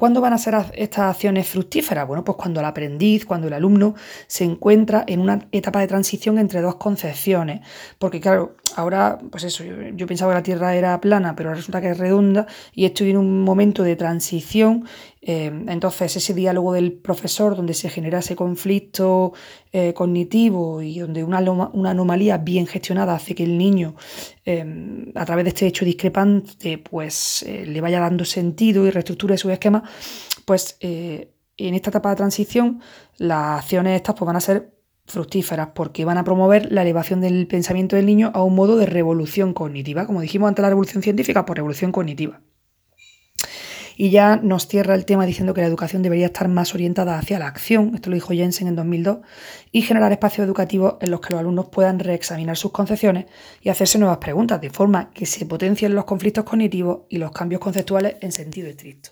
¿Cuándo 0.00 0.22
van 0.22 0.32
a 0.32 0.38
ser 0.38 0.54
estas 0.72 1.14
acciones 1.14 1.46
fructíferas? 1.46 2.08
Bueno, 2.08 2.24
pues 2.24 2.38
cuando 2.38 2.60
el 2.60 2.64
aprendiz, 2.64 3.26
cuando 3.26 3.48
el 3.48 3.52
alumno 3.52 3.94
se 4.28 4.44
encuentra 4.44 5.04
en 5.06 5.20
una 5.20 5.46
etapa 5.52 5.80
de 5.80 5.88
transición 5.88 6.38
entre 6.38 6.62
dos 6.62 6.76
concepciones. 6.76 7.60
Porque 7.98 8.18
claro, 8.18 8.56
ahora, 8.76 9.18
pues 9.30 9.44
eso, 9.44 9.62
yo, 9.62 10.06
pensaba 10.06 10.32
que 10.32 10.38
la 10.38 10.42
Tierra 10.42 10.74
era 10.74 10.98
plana, 11.02 11.36
pero 11.36 11.52
resulta 11.52 11.82
que 11.82 11.90
es 11.90 11.98
redonda 11.98 12.46
y 12.72 12.86
estoy 12.86 13.10
en 13.10 13.18
un 13.18 13.44
momento 13.44 13.82
de 13.82 13.94
transición. 13.94 14.86
Eh, 15.22 15.52
entonces, 15.68 16.16
ese 16.16 16.32
diálogo 16.32 16.72
del 16.72 16.92
profesor 16.92 17.54
donde 17.54 17.74
se 17.74 17.90
genera 17.90 18.20
ese 18.20 18.36
conflicto 18.36 19.32
eh, 19.72 19.92
cognitivo 19.92 20.80
y 20.80 20.98
donde 20.98 21.24
una, 21.24 21.38
anomalía 21.38 22.38
bien 22.38 22.66
gestionada 22.66 23.14
hace 23.14 23.34
que 23.34 23.44
el 23.44 23.58
niño, 23.58 23.96
eh, 24.46 25.12
a 25.14 25.24
través 25.26 25.44
de 25.44 25.50
este 25.50 25.66
hecho 25.66 25.84
discrepante, 25.84 26.78
pues 26.78 27.44
le 27.46 27.80
vaya 27.80 28.00
dando 28.00 28.24
sentido 28.24 28.86
y 28.86 28.90
reestructure 28.90 29.36
su 29.36 29.50
esquema, 29.50 29.82
pues 30.44 30.78
en 30.80 31.74
esta 31.74 31.90
etapa 31.90 32.10
de 32.10 32.16
transición 32.16 32.80
las 33.18 33.60
acciones 33.60 33.96
estas 33.96 34.14
pues, 34.14 34.26
van 34.26 34.36
a 34.36 34.40
ser 34.40 34.74
fructíferas 35.06 35.68
porque 35.74 36.04
van 36.04 36.18
a 36.18 36.24
promover 36.24 36.72
la 36.72 36.82
elevación 36.82 37.20
del 37.20 37.46
pensamiento 37.46 37.96
del 37.96 38.06
niño 38.06 38.30
a 38.34 38.42
un 38.42 38.54
modo 38.54 38.76
de 38.76 38.86
revolución 38.86 39.52
cognitiva, 39.52 40.06
como 40.06 40.20
dijimos 40.20 40.48
antes 40.48 40.62
la 40.62 40.68
revolución 40.70 41.02
científica, 41.02 41.40
por 41.40 41.48
pues 41.48 41.56
revolución 41.56 41.92
cognitiva. 41.92 42.40
Y 43.96 44.10
ya 44.10 44.36
nos 44.36 44.66
cierra 44.66 44.94
el 44.94 45.04
tema 45.04 45.26
diciendo 45.26 45.54
que 45.54 45.60
la 45.60 45.66
educación 45.66 46.02
debería 46.02 46.26
estar 46.26 46.48
más 46.48 46.74
orientada 46.74 47.18
hacia 47.18 47.38
la 47.38 47.46
acción, 47.46 47.92
esto 47.94 48.10
lo 48.10 48.14
dijo 48.14 48.32
Jensen 48.32 48.68
en 48.68 48.76
2002, 48.76 49.18
y 49.72 49.82
generar 49.82 50.12
espacios 50.12 50.46
educativos 50.46 50.94
en 51.00 51.10
los 51.10 51.20
que 51.20 51.32
los 51.32 51.40
alumnos 51.40 51.68
puedan 51.68 51.98
reexaminar 51.98 52.56
sus 52.56 52.72
concepciones 52.72 53.26
y 53.62 53.68
hacerse 53.68 53.98
nuevas 53.98 54.18
preguntas, 54.18 54.60
de 54.60 54.70
forma 54.70 55.10
que 55.10 55.26
se 55.26 55.46
potencien 55.46 55.94
los 55.94 56.04
conflictos 56.04 56.44
cognitivos 56.44 57.00
y 57.08 57.18
los 57.18 57.32
cambios 57.32 57.60
conceptuales 57.60 58.16
en 58.20 58.32
sentido 58.32 58.68
estricto. 58.68 59.10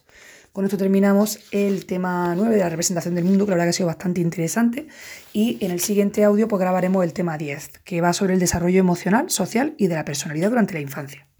Con 0.53 0.65
esto 0.65 0.77
terminamos 0.77 1.39
el 1.53 1.87
tema 1.87 2.35
9 2.35 2.57
de 2.57 2.61
la 2.61 2.69
representación 2.69 3.15
del 3.15 3.25
mundo, 3.25 3.45
que 3.45 3.51
la 3.51 3.57
verdad 3.57 3.67
que 3.67 3.71
ha 3.71 3.75
sido 3.75 3.87
bastante 3.87 4.21
interesante. 4.21 4.89
Y 5.33 5.59
en 5.65 5.71
el 5.71 5.81
siguiente 5.81 6.25
audio 6.25 6.49
pues 6.49 6.59
grabaremos 6.59 7.05
el 7.05 7.13
tema 7.13 7.39
10, 7.39 7.71
que 7.85 8.01
va 8.01 8.13
sobre 8.13 8.35
el 8.35 8.41
desarrollo 8.41 8.81
emocional, 8.81 9.31
social 9.31 9.75
y 9.79 9.87
de 9.87 9.95
la 9.95 10.05
personalidad 10.05 10.49
durante 10.49 10.75
la 10.75 10.81
infancia. 10.81 11.27